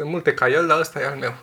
Sunt 0.00 0.12
multe 0.12 0.34
ca 0.34 0.48
el, 0.48 0.66
dar 0.66 0.78
ăsta 0.78 1.00
e 1.00 1.06
al 1.06 1.16
meu. 1.16 1.34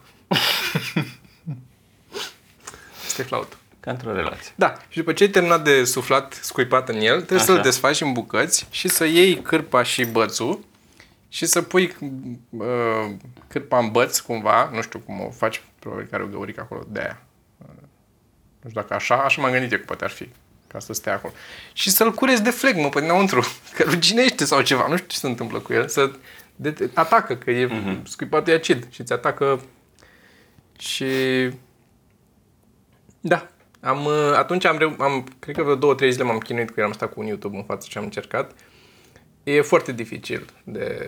Asta 3.06 3.22
e 3.22 3.26
flautul. 3.26 3.58
Ca 3.80 3.92
într-o 3.92 4.14
relație. 4.14 4.52
Da, 4.56 4.78
și 4.90 4.98
după 4.98 5.14
ce 5.14 5.24
ai 5.24 5.30
terminat 5.30 5.64
de 5.64 5.84
suflat, 5.84 6.34
scuipat 6.34 6.90
în 6.90 6.96
el, 6.96 7.16
trebuie 7.16 7.38
Așa. 7.38 7.54
să-l 7.54 7.62
desfaci 7.62 8.02
în 8.02 8.14
bucăți 8.14 8.68
și 8.70 8.88
să 8.88 9.06
iei 9.06 9.42
cârpa 9.42 9.84
și 9.84 10.06
bățul 10.06 10.60
și 11.30 11.46
să 11.46 11.62
pui 11.62 11.96
uh, 12.50 12.68
cârpa 13.48 13.78
în 13.78 13.92
băț 13.92 14.20
cumva, 14.20 14.70
nu 14.74 14.82
știu 14.82 15.00
cum 15.00 15.22
o 15.22 15.30
faci 15.30 15.62
probabil 15.80 16.06
că 16.06 16.16
are 16.16 16.24
o 16.24 16.28
găurică 16.28 16.62
acolo 16.62 16.84
de 16.88 17.00
aia. 17.00 17.22
Nu 18.62 18.70
știu 18.70 18.82
dacă 18.82 18.94
așa, 18.94 19.16
așa 19.16 19.42
m-am 19.42 19.52
gândit 19.52 19.72
eu 19.72 19.78
că 19.78 19.86
poate 19.86 20.04
ar 20.04 20.10
fi 20.10 20.30
ca 20.68 20.80
să 20.80 20.94
stea 20.94 21.14
acolo. 21.14 21.34
Și 21.74 21.90
să-l 21.90 22.14
cureți 22.14 22.44
de 22.44 22.50
flegmă 22.50 22.90
pe 22.90 23.00
dinăuntru, 23.00 23.42
că 23.76 23.84
ruginește 23.84 24.46
sau 24.46 24.62
ceva, 24.62 24.88
nu 24.88 24.96
știu 24.96 25.08
ce 25.08 25.18
se 25.18 25.28
întâmplă 25.28 25.60
cu 25.60 25.74
el, 25.74 25.88
să 25.88 26.12
de, 26.60 26.90
atacă, 26.94 27.36
că 27.36 27.52
e 27.52 27.68
uh-huh. 27.68 28.04
scuipat 28.04 28.46
de 28.46 28.52
acid 28.52 28.88
și 28.90 29.04
ți 29.04 29.14
atacă 29.14 29.62
și 30.78 31.06
da, 33.20 33.48
am, 33.80 34.06
uh, 34.06 34.34
atunci 34.36 34.66
am, 34.66 34.78
reu- 34.78 34.96
am, 35.00 35.28
cred 35.40 35.56
că 35.56 35.64
vreo 35.64 35.76
două, 35.76 35.96
trei 35.96 36.12
zile 36.12 36.24
m-am 36.24 36.38
chinuit 36.38 36.72
cu 36.72 36.80
el, 36.80 36.86
am 36.86 36.92
stat 36.92 37.14
cu 37.14 37.20
un 37.20 37.26
YouTube 37.26 37.58
în 37.58 37.64
față 37.64 37.88
și 37.90 37.98
am 37.98 38.04
încercat. 38.04 38.52
E 39.44 39.62
foarte 39.62 39.92
dificil 39.92 40.46
de 40.64 41.00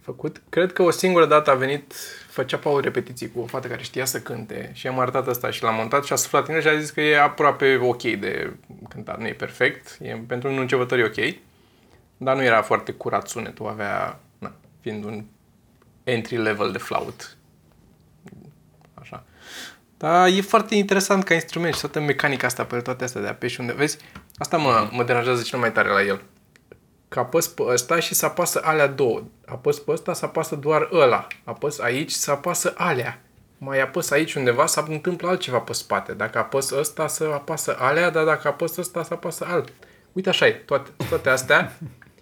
făcut. 0.00 0.42
Cred 0.48 0.72
că 0.72 0.82
o 0.82 0.90
singură 0.90 1.26
dată 1.26 1.50
a 1.50 1.54
venit, 1.54 1.94
făcea 2.28 2.56
Paul 2.56 2.80
repetiții 2.80 3.30
cu 3.30 3.40
o 3.40 3.46
fată 3.46 3.68
care 3.68 3.82
știa 3.82 4.04
să 4.04 4.20
cânte 4.20 4.70
și 4.74 4.86
am 4.86 4.98
arătat 4.98 5.28
asta 5.28 5.50
și 5.50 5.62
l-am 5.62 5.74
montat 5.74 6.04
și 6.04 6.12
a 6.12 6.16
suflat 6.16 6.48
în 6.48 6.54
el 6.54 6.60
și 6.60 6.68
a 6.68 6.78
zis 6.78 6.90
că 6.90 7.00
e 7.00 7.20
aproape 7.20 7.78
ok 7.82 8.02
de 8.02 8.52
cântat. 8.88 9.18
Nu 9.18 9.26
e 9.26 9.32
perfect, 9.32 9.98
e, 10.00 10.20
pentru 10.26 10.48
un 10.48 10.58
începător 10.58 10.98
e 10.98 11.04
ok, 11.04 11.34
dar 12.16 12.36
nu 12.36 12.42
era 12.42 12.62
foarte 12.62 12.92
curat 12.92 13.28
sunetul, 13.28 13.66
avea, 13.66 14.20
na, 14.20 14.20
fiind 14.88 15.04
un 15.04 15.24
entry 16.04 16.36
level 16.36 16.72
de 16.72 16.78
flaut. 16.78 17.36
Așa. 18.94 19.24
Dar 19.96 20.28
e 20.28 20.40
foarte 20.40 20.74
interesant 20.74 21.24
ca 21.24 21.34
instrument 21.34 21.74
și 21.74 21.80
toată 21.80 22.00
mecanica 22.00 22.46
asta 22.46 22.64
pe 22.64 22.80
toate 22.80 23.04
astea 23.04 23.20
de 23.20 23.26
apeși 23.26 23.60
unde 23.60 23.72
vezi. 23.72 23.98
Asta 24.38 24.56
mă, 24.56 24.88
mă 24.92 25.04
deranjează 25.04 25.42
cel 25.42 25.58
mai 25.58 25.72
tare 25.72 25.88
la 25.88 26.02
el. 26.02 26.22
Că 27.08 27.18
apăs 27.18 27.48
pe 27.48 27.62
ăsta 27.66 28.00
și 28.00 28.14
să 28.14 28.26
apasă 28.26 28.60
alea 28.64 28.86
două. 28.86 29.22
Apăs 29.46 29.78
pe 29.78 29.90
ăsta 29.90 30.12
să 30.12 30.24
apasă 30.24 30.56
doar 30.56 30.88
ăla. 30.92 31.26
Apăs 31.44 31.78
aici 31.78 32.10
să 32.10 32.30
apasă 32.30 32.74
alea. 32.76 33.20
Mai 33.58 33.80
apăs 33.80 34.10
aici 34.10 34.34
undeva 34.34 34.66
să 34.66 34.84
întâmplă 34.88 35.28
altceva 35.28 35.58
pe 35.58 35.72
spate. 35.72 36.12
Dacă 36.12 36.38
apăs 36.38 36.70
ăsta 36.70 37.06
să 37.06 37.24
apasă 37.24 37.76
alea, 37.78 38.10
dar 38.10 38.24
dacă 38.24 38.48
apăs 38.48 38.76
ăsta 38.76 39.02
să 39.02 39.14
apasă 39.14 39.46
alt. 39.48 39.72
Uite 40.12 40.28
așa 40.28 40.46
e, 40.46 40.52
toate, 40.52 40.90
toate 41.08 41.28
astea. 41.28 41.78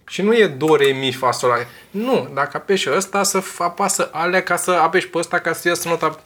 Și 0.09 0.23
nu 0.23 0.35
e 0.35 0.47
do, 0.47 0.77
re, 0.77 0.85
mi, 0.87 1.13
fa, 1.13 1.31
sol, 1.31 1.49
la. 1.49 1.57
Nu, 1.91 2.31
dacă 2.35 2.57
apeși 2.57 2.91
ăsta 2.91 3.23
să 3.23 3.43
apasă 3.59 4.09
alea 4.13 4.43
ca 4.43 4.57
să 4.57 4.71
apeși 4.71 5.09
pe 5.09 5.19
ăsta 5.19 5.39
ca 5.39 5.53
să 5.53 5.69
iasă 5.69 5.89
nota 5.89 6.21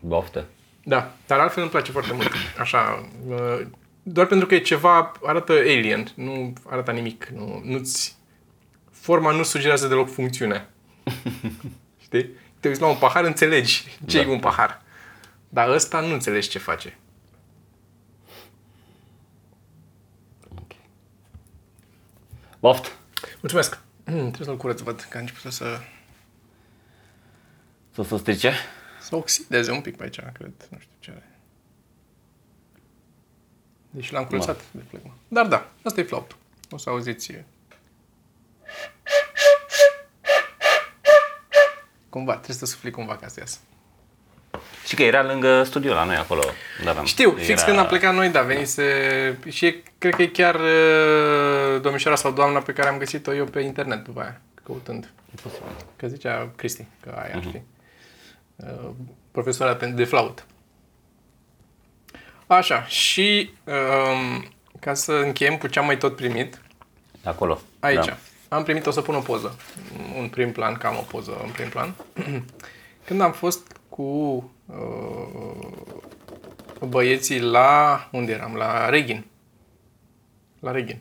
Boftă. 0.00 0.46
Da, 0.84 1.12
dar 1.26 1.38
altfel 1.40 1.62
îmi 1.62 1.70
place 1.70 1.90
foarte 1.92 2.12
mult. 2.12 2.30
Așa, 2.58 3.08
uh, 3.28 3.60
doar 4.02 4.26
pentru 4.26 4.46
că 4.46 4.54
e 4.54 4.58
ceva, 4.60 5.12
arată 5.22 5.52
alien, 5.52 6.12
nu 6.14 6.52
arată 6.68 6.90
nimic. 6.90 7.26
Nu, 7.26 7.60
nu-ți, 7.64 8.16
forma 8.90 9.30
nu 9.30 9.42
sugerează 9.42 9.86
deloc 9.86 10.12
funcțiunea. 10.12 10.70
Știi? 12.04 12.30
Te 12.60 12.68
uiți 12.68 12.80
la 12.80 12.86
un 12.86 12.96
pahar, 12.96 13.24
înțelegi 13.24 13.98
ce 14.06 14.22
Da. 14.22 14.28
e 14.28 14.32
un 14.32 14.38
pahar. 14.40 14.82
Dar 15.48 15.68
ăsta 15.68 16.00
nu 16.00 16.12
înțelegi 16.12 16.48
ce 16.48 16.58
face. 16.58 16.98
Boft. 22.66 22.96
Mulțumesc! 23.40 23.78
Mm, 24.04 24.14
trebuie 24.14 24.46
să-l 24.46 24.56
curăț, 24.56 24.80
văd 24.80 25.00
că 25.00 25.16
a 25.16 25.20
început 25.20 25.52
să, 25.52 25.80
Să 27.94 28.02
se 28.02 28.16
strice? 28.16 28.52
să 29.00 29.16
oxideze 29.16 29.70
un 29.70 29.80
pic 29.80 29.96
pe 29.96 30.02
aici, 30.02 30.20
cred. 30.20 30.52
Nu 30.70 30.78
știu 30.78 30.94
ce 30.98 31.10
are. 31.10 31.38
Deci 33.90 34.10
l-am 34.10 34.24
curățat 34.24 34.60
de 34.70 34.82
flegmă. 34.88 35.14
Dar 35.28 35.46
da, 35.46 35.72
asta 35.82 36.00
e 36.00 36.04
flautul. 36.04 36.36
O 36.70 36.76
să 36.76 36.90
auziți 36.90 37.32
Cumva, 42.08 42.32
trebuie 42.32 42.56
să 42.56 42.66
sufli 42.66 42.90
cumva 42.90 43.16
ca 43.16 43.28
să 43.28 43.40
iasă. 43.40 43.58
Și 44.86 44.94
că 44.94 45.02
era 45.02 45.22
lângă 45.22 45.62
studio 45.62 45.92
la 45.94 46.04
noi 46.04 46.16
acolo. 46.16 46.42
Dar 46.84 46.96
am- 46.96 47.04
Știu, 47.04 47.30
fix 47.30 47.48
era- 47.48 47.62
când 47.64 47.78
am 47.78 47.86
plecat 47.86 48.14
noi, 48.14 48.28
da, 48.28 48.42
venise... 48.42 49.38
Și 49.48 49.66
e, 49.66 49.82
cred 49.98 50.14
că 50.14 50.22
e 50.22 50.26
chiar 50.26 50.54
uh, 50.54 51.80
domnișoara 51.80 52.16
sau 52.16 52.32
doamna 52.32 52.58
pe 52.58 52.72
care 52.72 52.88
am 52.88 52.98
găsit-o 52.98 53.34
eu 53.34 53.44
pe 53.44 53.60
internet 53.60 54.04
după 54.04 54.20
aia, 54.20 54.40
căutând. 54.64 55.10
Că 55.96 56.06
zicea 56.06 56.50
Cristi, 56.56 56.84
că 57.00 57.14
aia 57.24 57.34
ar 57.34 57.42
fi. 57.50 57.60
Uh, 58.56 58.90
profesoara 59.30 59.74
pe- 59.76 59.86
de 59.86 60.04
flaută. 60.04 60.42
Așa, 62.46 62.84
și 62.84 63.50
um, 63.64 64.46
ca 64.80 64.94
să 64.94 65.12
încheiem 65.12 65.56
cu 65.58 65.66
ce 65.66 65.78
am 65.78 65.84
mai 65.86 65.98
tot 65.98 66.16
primit, 66.16 66.60
Acolo. 67.24 67.60
Aici. 67.80 68.04
Da. 68.06 68.16
Am 68.48 68.62
primit, 68.62 68.86
o 68.86 68.90
să 68.90 69.00
pun 69.00 69.14
o 69.14 69.18
poză. 69.20 69.56
Un 70.18 70.28
prim 70.28 70.52
plan, 70.52 70.74
că 70.74 70.86
am 70.86 70.96
o 70.96 71.00
poză 71.00 71.40
în 71.44 71.50
prim 71.50 71.68
plan. 71.68 71.94
Când 73.06 73.20
am 73.20 73.32
fost 73.32 73.76
cu 73.88 74.50
uh, 74.66 75.68
băieții 76.88 77.40
la... 77.40 78.08
Unde 78.12 78.32
eram? 78.32 78.54
La 78.54 78.88
Reghin. 78.88 79.24
La 80.60 80.70
Reghin. 80.70 81.00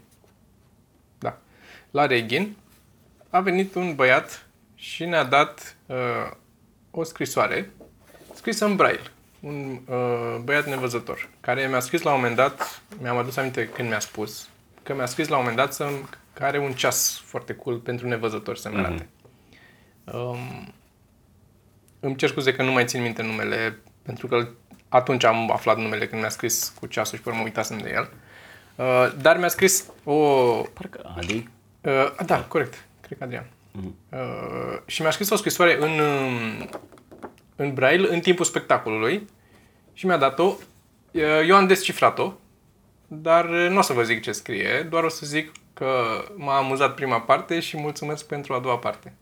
Da. 1.18 1.38
La 1.92 2.06
Reghin 2.06 2.56
a 3.30 3.40
venit 3.40 3.76
un 3.76 3.96
băiat 3.96 4.48
și 4.76 5.06
ne-a 5.06 5.24
dat 5.24 5.78
uh, 5.86 6.32
o 6.92 7.04
scrisoare 7.04 7.72
scrisă 8.34 8.66
în 8.66 8.76
braille. 8.76 9.12
Un 9.40 9.80
uh, 9.88 10.38
băiat 10.44 10.66
nevăzător, 10.66 11.30
care 11.40 11.68
mi-a 11.68 11.80
scris 11.80 12.02
la 12.02 12.10
un 12.10 12.16
moment 12.16 12.36
dat, 12.36 12.82
mi-am 13.02 13.18
adus 13.18 13.38
aminte 13.38 13.68
când 13.68 13.90
mi-a 13.90 14.00
spus, 14.00 14.50
că 14.84 14.94
mi-a 14.94 15.06
scris 15.06 15.28
la 15.28 15.38
un 15.38 15.42
moment 15.42 15.58
dat 15.58 15.74
să 15.74 15.90
că 16.34 16.44
are 16.44 16.60
un 16.60 16.72
ceas 16.72 17.22
foarte 17.26 17.54
cool 17.54 17.78
pentru 17.78 18.08
nevăzători 18.08 18.60
să-mi 18.60 18.78
arate. 18.78 19.10
Um, 20.14 20.74
îmi 22.06 22.16
cer 22.16 22.30
scuze 22.30 22.54
că 22.54 22.64
nu 22.64 22.72
mai 22.72 22.86
țin 22.86 23.02
minte 23.02 23.22
numele, 23.22 23.80
pentru 24.02 24.28
că 24.28 24.48
atunci 24.90 25.24
am 25.24 25.52
aflat 25.52 25.78
numele 25.78 26.08
când 26.08 26.22
mi-a 26.22 26.30
scris 26.30 26.74
cu 26.80 26.86
ceasul 26.86 27.18
și 27.18 27.24
pe 27.24 27.30
urmă 27.30 27.42
uitasem 27.42 27.78
de 27.78 27.92
el. 27.94 28.10
Uh, 28.76 29.14
dar 29.22 29.38
mi-a 29.38 29.48
scris 29.48 29.86
o... 30.04 30.16
Parcă 30.74 31.14
Adi. 31.18 31.48
Uh, 31.82 32.26
da, 32.26 32.44
corect. 32.44 32.86
Cred 33.02 33.18
că 33.18 33.24
Adrian. 33.24 33.50
Uh, 34.10 34.80
și 34.86 35.02
mi-a 35.02 35.12
scris 35.12 35.30
o 35.30 35.36
scrisoare 35.36 35.78
în, 35.80 36.00
um, 36.00 36.70
în 37.56 37.74
braille 37.74 38.14
în 38.14 38.20
timpul 38.20 38.46
spectacolului 38.46 39.28
și 39.94 40.06
mi-a 40.06 40.18
dat-o. 40.18 40.56
Uh, 41.12 41.22
Eu 41.48 41.56
am 41.56 41.68
descifrat-o, 41.68 42.34
dar 43.08 43.50
uh, 43.50 43.68
nu 43.70 43.78
o 43.78 43.82
să 43.82 43.94
vă 43.94 44.04
zic 44.04 44.22
ce 44.22 44.32
scrie, 44.32 44.88
doar 44.90 45.04
o 45.04 45.10
să 45.10 45.26
zic 45.26 45.52
că 45.74 45.90
m-a 46.36 46.58
amuzat 46.58 46.96
prima 46.96 47.22
parte 47.22 47.60
și 47.60 47.78
mulțumesc 47.78 48.28
pentru 48.28 48.54
a 48.54 48.60
doua 48.60 48.78
parte. 48.78 49.14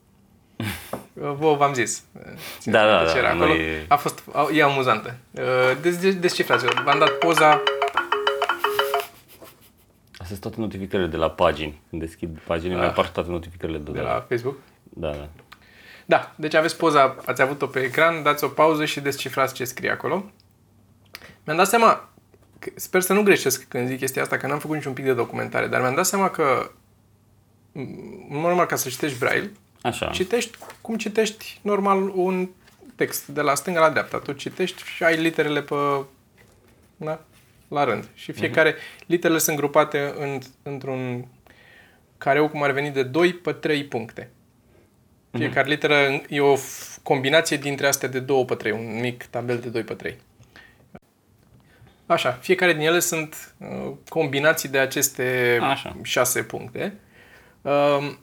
Uh, 0.56 0.66
Vă 1.38 1.54
v-am 1.58 1.72
zis. 1.74 2.04
Uh, 2.12 2.20
țineți 2.58 2.68
Da, 2.78 2.86
da, 2.86 2.96
minte 2.96 3.12
ce 3.12 3.20
da, 3.20 3.26
era 3.26 3.32
nu 3.36 3.42
acolo. 3.42 3.58
e- 3.58 3.84
A 3.88 3.96
fost, 3.96 4.22
a- 4.32 4.48
e 4.52 4.62
amuzantă. 4.62 5.16
Uh, 5.30 5.42
Des, 5.80 5.96
des, 5.98 6.16
descifrați-o. 6.18 6.68
V-am 6.84 6.98
dat 6.98 7.10
poza. 7.10 7.62
Astea 10.12 10.26
sunt 10.26 10.40
toate 10.40 10.60
notificările 10.60 11.08
de 11.08 11.16
la 11.16 11.30
pagini. 11.30 11.80
Când 11.90 12.02
deschid 12.02 12.38
paginile, 12.46 12.80
mi 12.80 12.86
apar 12.86 13.08
toate 13.08 13.30
notificările 13.30 13.78
de, 13.78 13.90
de 13.90 14.00
la 14.00 14.24
Facebook. 14.28 14.56
Da, 14.82 15.10
da. 15.10 15.28
Da, 16.06 16.32
deci 16.36 16.54
aveți 16.54 16.76
poza, 16.76 17.16
ați 17.26 17.42
avut-o 17.42 17.66
pe 17.66 17.80
ecran, 17.80 18.22
dați 18.22 18.44
o 18.44 18.48
pauză 18.48 18.84
și 18.84 19.00
descifrați 19.00 19.54
ce 19.54 19.64
scrie 19.64 19.90
acolo. 19.90 20.24
Mi-am 21.44 21.56
dat 21.58 21.66
seama, 21.68 22.08
că- 22.58 22.70
sper 22.74 23.00
să 23.00 23.12
nu 23.12 23.22
greșesc 23.22 23.64
când 23.68 23.88
zic 23.88 23.98
chestia 23.98 24.22
asta, 24.22 24.36
că 24.36 24.46
n-am 24.46 24.58
făcut 24.58 24.76
niciun 24.76 24.92
pic 24.92 25.04
de 25.04 25.12
documentare, 25.12 25.66
dar 25.66 25.80
mi-am 25.80 25.94
dat 25.94 26.06
seama 26.06 26.30
că, 26.30 26.70
m- 27.72 28.30
normal, 28.30 28.66
ca 28.66 28.76
să 28.76 28.88
citești 28.88 29.18
braille, 29.18 29.52
Așa. 29.84 30.10
citești 30.10 30.58
cum 30.80 30.96
citești 30.96 31.58
normal 31.62 32.12
un 32.14 32.48
text, 32.94 33.26
de 33.26 33.40
la 33.40 33.54
stânga 33.54 33.80
la 33.80 33.90
dreapta. 33.90 34.18
Tu 34.18 34.32
citești 34.32 34.82
și 34.84 35.04
ai 35.04 35.16
literele 35.16 35.62
pe, 35.62 35.74
da, 36.96 37.20
la 37.68 37.84
rând. 37.84 38.08
Și 38.14 38.32
fiecare, 38.32 38.74
literele 39.06 39.38
sunt 39.38 39.56
grupate 39.56 40.14
în, 40.18 40.38
într-un 40.62 41.26
careu 42.18 42.48
cum 42.48 42.62
ar 42.62 42.70
veni 42.70 42.90
de 42.90 43.02
2 43.02 43.32
pe 43.34 43.52
3 43.52 43.84
puncte. 43.84 44.30
Fiecare 45.30 45.68
literă 45.68 46.20
e 46.28 46.40
o 46.40 46.56
f- 46.56 47.02
combinație 47.02 47.56
dintre 47.56 47.86
astea 47.86 48.08
de 48.08 48.20
2 48.20 48.44
pe 48.44 48.54
3, 48.54 48.72
un 48.72 49.00
mic 49.00 49.24
tabel 49.24 49.58
de 49.58 49.68
2 49.68 49.82
pe 49.82 49.94
3. 49.94 50.16
Așa, 52.06 52.30
fiecare 52.30 52.72
din 52.72 52.86
ele 52.86 52.98
sunt 52.98 53.54
uh, 53.58 53.92
combinații 54.08 54.68
de 54.68 54.78
aceste 54.78 55.58
Așa. 55.62 55.96
6 56.02 56.42
puncte. 56.42 56.94
Um, 57.62 58.18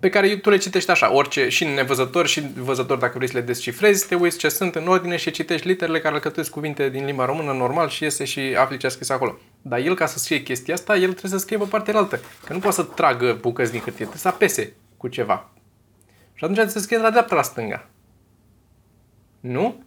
pe 0.00 0.08
care 0.08 0.36
tu 0.36 0.50
le 0.50 0.56
citești 0.56 0.90
așa, 0.90 1.12
orice, 1.12 1.48
și 1.48 1.64
nevăzător 1.64 2.26
și 2.26 2.42
văzător, 2.54 2.98
dacă 2.98 3.12
vrei 3.16 3.28
să 3.28 3.36
le 3.36 3.44
descifrezi, 3.44 4.06
te 4.06 4.14
uiți 4.14 4.38
ce 4.38 4.48
sunt 4.48 4.74
în 4.74 4.88
ordine 4.88 5.16
și 5.16 5.30
citești 5.30 5.66
literele 5.66 6.00
care 6.00 6.14
alcătuiesc 6.14 6.50
cuvinte 6.50 6.88
din 6.88 7.04
limba 7.04 7.24
română 7.24 7.52
normal 7.52 7.88
și 7.88 8.02
iese 8.02 8.24
și 8.24 8.40
afli 8.40 8.76
ce 8.76 8.86
a 8.86 8.88
scris 8.88 9.08
acolo. 9.08 9.38
Dar 9.62 9.78
el, 9.78 9.94
ca 9.94 10.06
să 10.06 10.18
scrie 10.18 10.42
chestia 10.42 10.74
asta, 10.74 10.96
el 10.96 11.12
trebuie 11.12 11.30
să 11.30 11.38
scrie 11.38 11.58
pe 11.58 11.64
partea 11.64 11.96
altă. 11.96 12.20
Că 12.44 12.52
nu 12.52 12.58
poate 12.58 12.76
să 12.76 12.82
tragă 12.82 13.38
bucăți 13.40 13.70
din 13.70 13.80
hârtie, 13.80 13.96
trebuie 13.96 14.20
să 14.20 14.28
apese 14.28 14.72
cu 14.96 15.08
ceva. 15.08 15.50
Și 16.34 16.44
atunci 16.44 16.56
trebuie 16.56 16.74
să 16.74 16.78
scrie 16.78 16.96
de 16.96 17.02
la 17.02 17.10
dreapta 17.10 17.34
la 17.34 17.42
stânga. 17.42 17.88
Nu? 19.40 19.82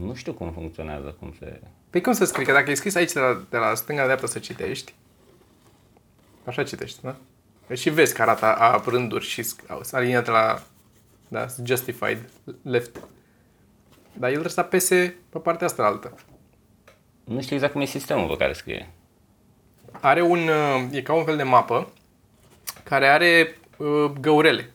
Nu 0.00 0.14
știu 0.14 0.32
cum 0.32 0.52
funcționează, 0.52 1.16
cum 1.18 1.34
se... 1.38 1.60
Păi 1.90 2.00
cum 2.00 2.12
să 2.12 2.24
scrii? 2.24 2.46
Că 2.46 2.52
dacă 2.52 2.70
e 2.70 2.74
scris 2.74 2.94
aici 2.94 3.12
de 3.12 3.20
la, 3.20 3.46
de 3.50 3.56
la 3.56 3.74
stânga 3.74 4.00
la 4.00 4.06
dreapta 4.06 4.26
să 4.26 4.38
citești, 4.38 4.94
așa 6.44 6.62
citești, 6.62 7.02
da? 7.02 7.16
Și 7.74 7.90
vezi 7.90 8.14
că 8.14 8.22
arată 8.22 8.44
a 8.44 8.82
rânduri 8.86 9.24
și 9.24 9.42
sc- 9.42 9.80
s-a 9.82 9.96
aliniat 9.96 10.26
la 10.26 10.62
da, 11.28 11.46
justified 11.64 12.30
left. 12.62 12.96
Dar 14.12 14.28
el 14.28 14.30
trebuie 14.30 14.50
să 14.50 14.60
apese 14.60 15.16
pe 15.28 15.38
partea 15.38 15.66
asta 15.66 15.82
altă. 15.82 16.14
Nu 17.24 17.40
știu 17.42 17.54
exact 17.54 17.72
cum 17.72 17.80
e 17.80 17.84
sistemul 17.84 18.28
pe 18.28 18.36
care 18.36 18.52
scrie. 18.52 18.90
Are 20.00 20.22
un, 20.22 20.38
uh, 20.38 20.86
e 20.90 21.02
ca 21.02 21.12
un 21.12 21.24
fel 21.24 21.36
de 21.36 21.42
mapă 21.42 21.92
care 22.82 23.06
are 23.06 23.58
uh, 23.76 24.10
găurele. 24.20 24.70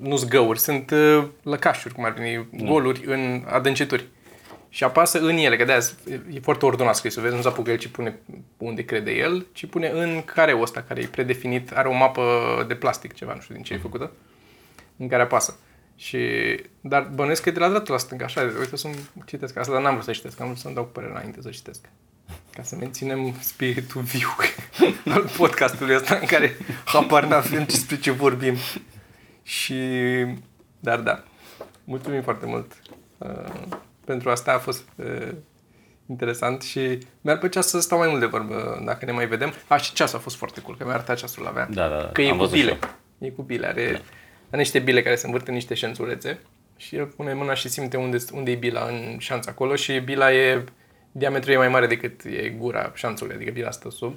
Nu 0.00 0.16
sunt 0.16 0.30
găuri, 0.30 0.58
sunt 0.58 0.90
uh, 0.90 1.26
lăcașuri, 1.42 1.94
cum 1.94 2.04
ar 2.04 2.12
veni, 2.12 2.48
goluri 2.64 3.04
în 3.06 3.44
adâncituri. 3.48 4.06
Și 4.74 4.84
apasă 4.84 5.18
în 5.18 5.36
ele, 5.36 5.56
că 5.56 5.64
de 5.64 5.92
e 6.32 6.40
foarte 6.40 6.64
ordonat 6.64 6.96
scrisul, 6.96 7.22
vezi, 7.22 7.34
nu 7.34 7.42
se 7.42 7.48
apucă 7.48 7.70
el 7.70 7.76
ce 7.76 7.88
pune 7.88 8.18
unde 8.56 8.84
crede 8.84 9.10
el, 9.10 9.46
ci 9.52 9.66
pune 9.66 9.88
în 9.88 10.22
careul 10.22 10.62
ăsta, 10.62 10.82
care 10.82 11.00
e 11.00 11.06
predefinit, 11.06 11.72
are 11.72 11.88
o 11.88 11.92
mapă 11.92 12.64
de 12.68 12.74
plastic, 12.74 13.14
ceva, 13.14 13.34
nu 13.34 13.40
știu 13.40 13.54
din 13.54 13.64
ce 13.64 13.74
e 13.74 13.78
făcută, 13.78 14.10
în 14.96 15.08
care 15.08 15.22
apasă. 15.22 15.58
Și, 15.96 16.18
dar 16.80 17.10
bănuiesc 17.14 17.42
că 17.42 17.48
e 17.48 17.52
de 17.52 17.58
la 17.58 17.68
dreapta 17.68 17.92
la 17.92 17.98
stânga, 17.98 18.24
așa, 18.24 18.52
uite 18.58 18.76
să 18.76 18.88
citesc 19.26 19.56
asta, 19.56 19.72
dar 19.72 19.82
n-am 19.82 19.92
vrut 19.92 20.04
să 20.04 20.12
citesc, 20.12 20.40
am 20.40 20.46
vrut 20.46 20.58
să-mi 20.58 20.74
dau 20.74 20.84
cu 20.84 20.90
părere 20.90 21.12
înainte 21.12 21.42
să 21.42 21.50
citesc. 21.50 21.80
Ca 22.50 22.62
să 22.62 22.76
menținem 22.76 23.34
spiritul 23.40 24.02
viu 24.02 24.28
al 25.14 25.28
podcastului 25.36 25.94
ăsta 25.94 26.14
în 26.14 26.26
care 26.26 26.56
habar 26.84 27.24
n-avem 27.24 27.64
despre 27.74 27.98
ce 27.98 28.10
vorbim. 28.10 28.56
Și, 29.42 29.74
dar 30.80 31.00
da, 31.00 31.24
mulțumim 31.84 32.22
foarte 32.22 32.46
mult. 32.46 32.72
Uh, 33.18 33.76
pentru 34.04 34.30
asta 34.30 34.52
a 34.52 34.58
fost 34.58 34.88
uh, 34.96 35.28
interesant 36.06 36.62
și 36.62 36.98
mi-ar 37.20 37.38
plăcea 37.38 37.60
să 37.60 37.80
stau 37.80 37.98
mai 37.98 38.08
mult 38.08 38.20
de 38.20 38.26
vorbă 38.26 38.82
dacă 38.86 39.04
ne 39.04 39.12
mai 39.12 39.26
vedem. 39.26 39.52
A, 39.68 39.76
și 39.76 39.92
ceasul 39.92 40.18
a 40.18 40.20
fost 40.20 40.36
foarte 40.36 40.60
cool, 40.60 40.76
că 40.76 40.84
mi-a 40.84 40.94
arătat 40.94 41.16
ceasul 41.16 41.42
la 41.42 41.48
avea. 41.48 41.68
Da, 41.70 41.88
da, 41.88 41.96
da. 41.96 42.08
Că 42.12 42.22
e 42.22 42.30
Am 42.30 42.36
cu 42.36 42.38
văzut 42.42 42.54
bile. 42.56 42.70
și 42.72 42.78
eu. 42.82 43.28
E 43.28 43.30
cu 43.30 43.42
bile, 43.42 43.66
are, 43.66 43.90
da. 43.92 43.98
are 44.50 44.56
niște 44.62 44.78
bile 44.78 45.02
care 45.02 45.16
se 45.16 45.26
învârt 45.26 45.48
în 45.48 45.54
niște 45.54 45.74
șanțulețe 45.74 46.38
și 46.76 46.96
el 46.96 47.06
pune 47.06 47.34
mâna 47.34 47.54
și 47.54 47.68
simte 47.68 47.96
unde, 47.96 48.16
unde 48.32 48.50
e 48.50 48.54
bila 48.54 48.84
în 48.86 49.18
șanț 49.18 49.46
acolo 49.46 49.74
și 49.74 49.98
bila 49.98 50.32
e, 50.32 50.64
diametrul 51.12 51.52
e 51.52 51.56
mai 51.56 51.68
mare 51.68 51.86
decât 51.86 52.24
e 52.24 52.48
gura 52.48 52.92
șanțului, 52.94 53.34
adică 53.34 53.50
bila 53.50 53.70
stă 53.70 53.90
sub. 53.90 54.16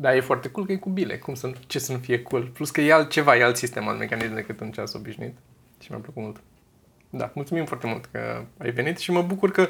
Dar 0.00 0.14
e 0.14 0.20
foarte 0.20 0.48
cool 0.48 0.66
că 0.66 0.72
e 0.72 0.76
cu 0.76 0.88
bile, 0.88 1.18
cum 1.18 1.34
să, 1.34 1.46
nu- 1.46 1.54
ce 1.66 1.78
să 1.78 1.92
nu 1.92 1.98
fie 1.98 2.22
cool. 2.22 2.42
Plus 2.42 2.70
că 2.70 2.80
e 2.80 2.92
altceva, 2.92 3.36
e 3.36 3.42
alt 3.44 3.56
sistem, 3.56 3.88
alt 3.88 3.98
mecanism 3.98 4.34
decât 4.34 4.60
un 4.60 4.70
ceas 4.70 4.92
obișnuit. 4.92 5.34
Și 5.80 5.90
mi-a 5.90 5.98
plăcut 6.00 6.22
mult. 6.22 6.40
Da, 7.10 7.30
mulțumim 7.34 7.64
foarte 7.64 7.86
mult 7.86 8.04
că 8.04 8.44
ai 8.58 8.70
venit 8.70 8.98
și 8.98 9.10
mă 9.10 9.22
bucur 9.22 9.50
că 9.50 9.68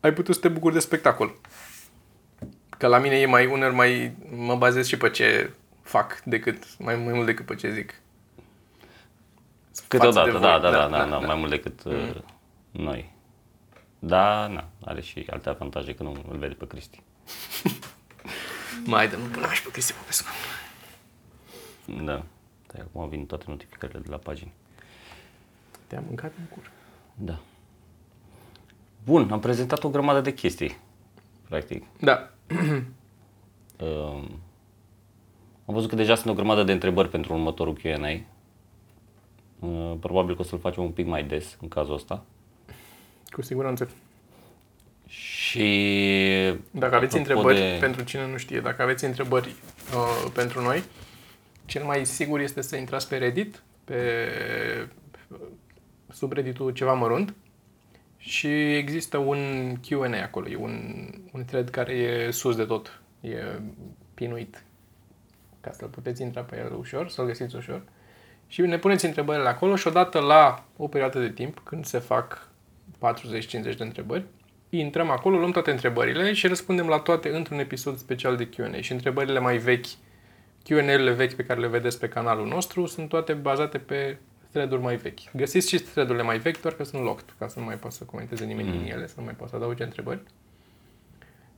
ai 0.00 0.12
putut 0.12 0.34
să 0.34 0.40
te 0.40 0.48
bucuri 0.48 0.74
de 0.74 0.80
spectacol. 0.80 1.36
Că 2.78 2.86
la 2.86 2.98
mine 2.98 3.14
e 3.14 3.26
mai, 3.26 3.46
uneori 3.46 3.74
mai, 3.74 4.16
mă 4.30 4.56
bazez 4.56 4.86
și 4.86 4.96
pe 4.96 5.10
ce 5.10 5.50
fac 5.82 6.20
decât, 6.24 6.78
mai, 6.78 6.96
mai 6.96 7.12
mult 7.12 7.26
decât 7.26 7.46
pe 7.46 7.54
ce 7.54 7.72
zic. 7.72 7.94
Câteodată, 9.88 10.30
Față 10.30 10.38
de 10.38 10.46
da, 10.46 10.58
voi. 10.58 10.70
da, 10.70 10.70
da, 10.70 10.88
da, 10.88 11.04
da, 11.08 11.18
mai 11.18 11.36
mult 11.36 11.50
decât 11.50 11.84
uh, 11.84 12.14
noi. 12.70 13.12
Da, 13.98 14.46
na, 14.46 14.68
are 14.84 15.00
și 15.00 15.26
alte 15.30 15.48
avantaje 15.48 15.94
că 15.94 16.02
nu 16.02 16.24
îl 16.30 16.38
vede 16.38 16.54
pe 16.54 16.66
Cristi. 16.66 17.02
Mai 18.84 19.08
dă, 19.08 19.16
nu 19.16 19.24
până 19.24 19.46
mai 19.46 19.54
și 19.54 19.62
pe 19.62 19.70
Cristi 19.70 19.92
Popescu. 19.92 20.28
Da. 21.84 22.22
Dar 22.66 22.80
acum 22.80 23.08
vin 23.08 23.26
toate 23.26 23.44
notificările 23.48 23.98
de 23.98 24.08
la 24.10 24.16
pagini. 24.16 24.52
Te-am 25.88 26.04
mâncat 26.06 26.32
în 26.38 26.44
cur. 26.44 26.70
Da. 27.14 27.38
Bun, 29.04 29.30
am 29.30 29.40
prezentat 29.40 29.84
o 29.84 29.88
grămadă 29.88 30.20
de 30.20 30.34
chestii, 30.34 30.76
practic. 31.48 31.84
Da. 32.00 32.30
Um, 33.80 34.28
am 35.66 35.74
văzut 35.74 35.88
că 35.88 35.96
deja 35.96 36.14
sunt 36.14 36.30
o 36.32 36.34
grămadă 36.36 36.62
de 36.62 36.72
întrebări 36.72 37.08
pentru 37.08 37.32
următorul 37.32 37.78
Q&A. 37.78 38.20
Uh, 39.66 39.94
probabil 40.00 40.34
că 40.34 40.40
o 40.40 40.44
să-l 40.44 40.58
facem 40.58 40.82
un 40.82 40.90
pic 40.90 41.06
mai 41.06 41.24
des 41.24 41.56
în 41.60 41.68
cazul 41.68 41.94
ăsta. 41.94 42.24
Cu 43.30 43.42
siguranță. 43.42 43.90
Și 45.06 45.62
Dacă 46.70 46.94
aveți 46.94 47.18
apropo 47.18 47.38
întrebări, 47.40 47.70
de- 47.72 47.76
pentru 47.80 48.02
cine 48.04 48.26
nu 48.30 48.36
știe, 48.36 48.60
dacă 48.60 48.82
aveți 48.82 49.04
întrebări 49.04 49.54
uh, 49.94 50.30
pentru 50.34 50.62
noi, 50.62 50.82
cel 51.64 51.84
mai 51.84 52.06
sigur 52.06 52.40
este 52.40 52.60
să 52.60 52.76
intrați 52.76 53.08
pe 53.08 53.16
Reddit, 53.16 53.62
pe 53.84 54.04
subredditul 56.12 56.70
ceva 56.70 56.92
mărunt 56.92 57.34
și 58.16 58.76
există 58.76 59.16
un 59.16 59.72
Q&A 59.86 60.22
acolo, 60.22 60.48
e 60.48 60.56
un, 60.56 61.08
un 61.32 61.44
thread 61.44 61.68
care 61.68 61.92
e 61.92 62.30
sus 62.30 62.56
de 62.56 62.64
tot, 62.64 63.02
e 63.20 63.36
pinuit 64.14 64.62
ca 65.60 65.72
să 65.72 65.86
puteți 65.86 66.22
intra 66.22 66.40
pe 66.40 66.58
el 66.58 66.76
ușor, 66.78 67.08
să-l 67.08 67.26
găsiți 67.26 67.56
ușor. 67.56 67.82
Și 68.46 68.60
ne 68.60 68.78
puneți 68.78 69.04
întrebările 69.04 69.48
acolo 69.48 69.76
și 69.76 69.86
odată 69.86 70.18
la 70.18 70.64
o 70.76 70.88
perioadă 70.88 71.20
de 71.20 71.30
timp, 71.30 71.60
când 71.64 71.84
se 71.84 71.98
fac 71.98 72.48
40-50 72.96 73.50
de 73.50 73.74
întrebări, 73.78 74.24
intrăm 74.70 75.10
acolo, 75.10 75.38
luăm 75.38 75.50
toate 75.50 75.70
întrebările 75.70 76.32
și 76.32 76.46
răspundem 76.46 76.86
la 76.86 76.98
toate 76.98 77.28
într-un 77.36 77.58
episod 77.58 77.98
special 77.98 78.36
de 78.36 78.48
Q&A. 78.48 78.80
Și 78.80 78.92
întrebările 78.92 79.38
mai 79.38 79.56
vechi, 79.56 79.86
Q&A-urile 80.64 81.12
vechi 81.12 81.34
pe 81.34 81.44
care 81.44 81.60
le 81.60 81.66
vedeți 81.66 81.98
pe 81.98 82.08
canalul 82.08 82.46
nostru, 82.46 82.86
sunt 82.86 83.08
toate 83.08 83.32
bazate 83.32 83.78
pe 83.78 84.18
thread-uri 84.50 84.82
mai 84.82 84.96
vechi. 84.96 85.32
Găsiți 85.32 85.68
și 85.68 85.78
thread-urile 85.78 86.24
mai 86.24 86.38
vechi, 86.38 86.60
doar 86.60 86.74
că 86.74 86.84
sunt 86.84 87.02
locked, 87.02 87.34
ca 87.38 87.48
să 87.48 87.58
nu 87.58 87.64
mai 87.64 87.74
poată 87.74 87.96
să 87.96 88.04
comenteze 88.04 88.44
nimeni 88.44 88.70
din 88.70 88.92
ele, 88.92 89.06
să 89.06 89.14
nu 89.16 89.24
mai 89.24 89.34
poată 89.34 89.50
să 89.50 89.56
adauge 89.56 89.84
întrebări. 89.84 90.20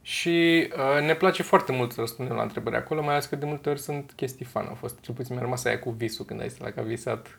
Și 0.03 0.68
uh, 0.76 1.07
ne 1.07 1.14
place 1.14 1.42
foarte 1.42 1.72
mult 1.72 1.92
să 1.92 2.00
răspundem 2.00 2.37
la 2.37 2.42
întrebări 2.42 2.76
acolo, 2.76 3.03
mai 3.03 3.11
ales 3.11 3.26
că 3.26 3.37
de 3.37 3.46
multe 3.46 3.68
ori 3.68 3.81
sunt 3.81 4.12
chestii 4.16 4.44
fan. 4.44 4.66
Au 4.66 4.74
fost, 4.74 5.00
cel 5.00 5.14
puțin 5.14 5.35
mi-a 5.35 5.42
rămas 5.42 5.64
aia 5.64 5.79
cu 5.79 5.90
visul 5.90 6.24
când 6.24 6.40
ai 6.40 6.48
stat 6.48 6.61
la 6.61 6.70
că 6.70 6.81
a 6.81 6.83
visat. 6.83 7.26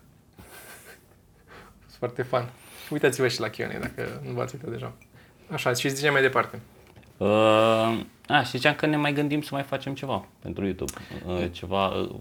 a 1.58 1.82
fost 1.84 1.96
foarte 1.96 2.22
fan. 2.22 2.50
Uitați-vă 2.90 3.28
și 3.28 3.40
la 3.40 3.48
Q&A 3.48 3.78
dacă 3.78 4.20
nu 4.24 4.32
v-ați 4.32 4.54
uitat 4.54 4.70
deja. 4.70 4.92
Așa, 5.50 5.72
și 5.72 5.88
ziceam 5.88 6.12
mai 6.12 6.22
departe. 6.22 6.60
Uh, 7.16 7.28
a, 8.26 8.42
și 8.42 8.50
ziceam 8.50 8.74
că 8.74 8.86
ne 8.86 8.96
mai 8.96 9.12
gândim 9.12 9.42
să 9.42 9.48
mai 9.52 9.62
facem 9.62 9.94
ceva 9.94 10.26
pentru 10.38 10.64
YouTube. 10.64 10.92
Uh, 11.26 11.46
ceva, 11.50 11.86
uh, 11.86 12.14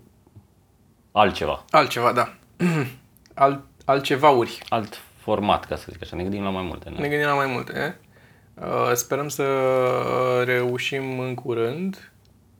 altceva, 1.12 1.66
Altceva, 1.70 2.14
da. 2.14 2.36
Alt, 3.34 3.64
altcevauri. 3.86 4.60
alt 4.70 5.00
format, 5.18 5.66
ca 5.66 5.76
să 5.76 5.88
zic 5.92 6.02
așa. 6.02 6.16
Ne 6.16 6.22
gândim 6.22 6.44
la 6.44 6.50
mai 6.50 6.64
multe. 6.64 6.90
Ne 6.90 6.96
Ne? 7.00 7.08
gândim 7.08 7.28
la 7.28 7.34
mai 7.36 7.48
multe. 7.48 8.00
Uh, 8.54 8.92
sperăm 8.94 9.28
să 9.28 9.44
reușim 10.46 11.20
în 11.20 11.34
curând. 11.36 12.12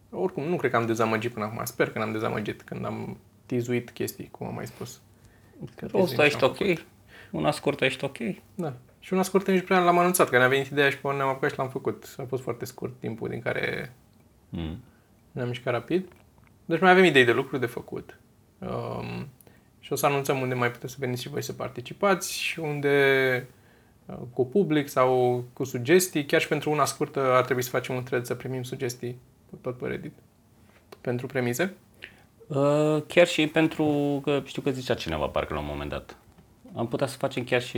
Oricum, 0.10 0.44
nu 0.44 0.56
cred 0.56 0.72
că 0.72 0.78
am 0.78 0.86
dezamăgit 0.86 1.32
până 1.34 1.46
acum. 1.46 1.62
Sper 1.66 1.90
că 1.92 2.00
n-am 2.00 2.12
dezamăgit 2.12 2.62
când 2.62 2.86
am 2.86 3.18
tizuit 3.46 3.90
chestii, 3.92 4.28
cum 4.32 4.48
am 4.48 4.54
mai 4.54 4.66
spus. 4.66 5.02
Că 5.76 5.86
O 5.86 5.88
tizuim 5.88 6.06
să 6.08 6.14
și 6.16 6.22
ești 6.22 6.44
am 6.44 6.50
ok, 6.50 6.56
făcut. 6.58 6.86
una 7.32 7.52
scurtă 7.52 7.86
ești 7.86 8.04
ok. 8.04 8.18
Da. 8.56 8.74
Și 9.00 9.14
una 9.14 9.22
scurtă 9.22 9.52
nici 9.52 9.64
prea 9.66 9.80
l-am 9.80 9.98
anunțat, 9.98 10.30
că 10.30 10.38
ne-a 10.38 10.48
venit 10.48 10.68
ideea 10.68 10.90
și 10.90 10.98
pe 10.98 11.08
ne-am 11.14 11.28
apucat 11.30 11.52
și 11.52 11.58
l-am 11.58 11.70
făcut. 11.70 12.16
A 12.18 12.24
fost 12.28 12.44
foarte 12.44 12.66
scurt 12.66 13.00
timpul 13.00 13.30
din 13.30 13.42
care 13.42 13.94
Mm. 14.50 14.84
ne-am 15.32 15.48
mișcat 15.48 15.74
rapid. 15.74 16.08
Deci 16.66 16.80
mai 16.80 16.92
avem 16.92 17.04
idei 17.04 17.26
de 17.26 17.32
lucruri 17.32 17.60
de 17.60 17.66
făcut. 17.66 18.18
Um, 18.60 19.28
și 19.82 19.94
o 19.94 19.96
să 19.96 20.06
anunțăm 20.06 20.42
unde 20.42 20.54
mai 20.54 20.72
puteți 20.72 20.92
să 20.92 20.98
veniți 21.00 21.22
și 21.22 21.30
voi 21.30 21.44
să 21.44 21.54
participați 21.54 22.34
și 22.34 22.60
unde 22.60 23.48
uh, 24.06 24.16
cu 24.34 24.46
public 24.46 24.88
sau 24.88 25.44
cu 25.54 25.64
sugestii. 25.64 26.26
Chiar 26.26 26.42
și 26.42 26.48
pentru 26.48 26.72
una 26.72 26.86
scurtă 26.86 27.20
ar 27.20 27.44
trebui 27.44 27.64
să 27.64 27.70
facem 27.70 27.96
un 27.96 28.04
thread 28.04 28.26
să 28.26 28.36
primim 28.36 28.64
sugestii 28.64 29.20
tot 29.62 29.78
pe 29.78 29.88
Reddit 29.88 30.14
pentru 31.02 31.28
premize. 31.28 31.74
Uh, 32.48 33.04
chiar 33.08 33.28
și 33.28 33.48
pentru 33.48 34.20
că 34.24 34.42
știu 34.46 34.62
că 34.62 34.72
zicea 34.72 34.94
cineva 34.94 35.26
parcă 35.28 35.54
la 35.54 35.60
un 35.60 35.66
moment 35.70 35.90
dat. 35.90 36.18
Am 36.76 36.88
putea 36.88 37.08
să 37.08 37.18
facem 37.18 37.44
chiar 37.44 37.62
și 37.62 37.78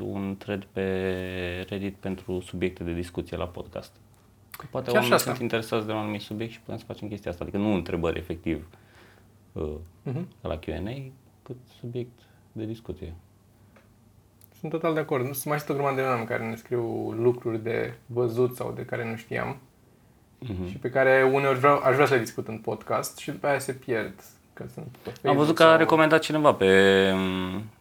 un 0.00 0.34
thread 0.38 0.64
pe 0.72 1.66
Reddit 1.68 1.94
pentru 1.94 2.40
subiecte 2.40 2.84
de 2.84 2.92
discuție 2.92 3.36
la 3.36 3.46
podcast. 3.46 3.92
Că 4.50 4.64
poate 4.70 4.90
Chiar 4.90 5.02
și 5.02 5.10
oamenii 5.10 5.14
asta. 5.14 5.30
sunt 5.30 5.42
interesați 5.42 5.86
de 5.86 5.92
un 5.92 5.98
anumit 5.98 6.20
subiect 6.20 6.52
și 6.52 6.60
putem 6.60 6.78
să 6.78 6.84
facem 6.86 7.08
chestia 7.08 7.30
asta. 7.30 7.44
Adică 7.44 7.58
nu 7.58 7.74
întrebări 7.74 8.18
efectiv 8.18 8.56
uh, 8.56 8.83
Mhm. 10.02 10.28
ca 10.42 10.48
la 10.48 10.58
Q&A, 10.58 11.10
cât 11.42 11.56
subiect 11.80 12.18
de 12.52 12.64
discuție. 12.64 13.14
Sunt 14.58 14.72
total 14.72 14.94
de 14.94 15.00
acord. 15.00 15.26
Nu 15.26 15.32
sunt 15.32 15.44
mai 15.46 15.58
sunt 15.58 15.70
o 15.70 15.74
grămadă 15.74 15.96
de 16.00 16.06
oameni 16.06 16.26
care 16.26 16.48
ne 16.48 16.54
scriu 16.56 17.10
lucruri 17.10 17.62
de 17.62 17.94
văzut 18.06 18.56
sau 18.56 18.72
de 18.72 18.84
care 18.84 19.10
nu 19.10 19.16
știam 19.16 19.56
Mhm. 20.38 20.68
și 20.68 20.76
pe 20.76 20.90
care 20.90 21.30
uneori 21.32 21.58
vreau, 21.58 21.78
aș 21.82 21.94
vrea 21.94 22.06
să 22.06 22.14
le 22.14 22.20
discut 22.20 22.48
în 22.48 22.58
podcast 22.58 23.18
și 23.18 23.30
după 23.30 23.46
aia 23.46 23.58
se 23.58 23.72
pierd. 23.72 24.14
Că 24.52 24.64
sunt 24.74 24.86
pe 24.86 24.98
Facebook 25.10 25.26
Am 25.32 25.36
văzut 25.36 25.54
că 25.54 25.62
a 25.62 25.68
sau- 25.68 25.76
recomandat 25.78 26.20
cineva 26.20 26.54
pe, 26.54 27.12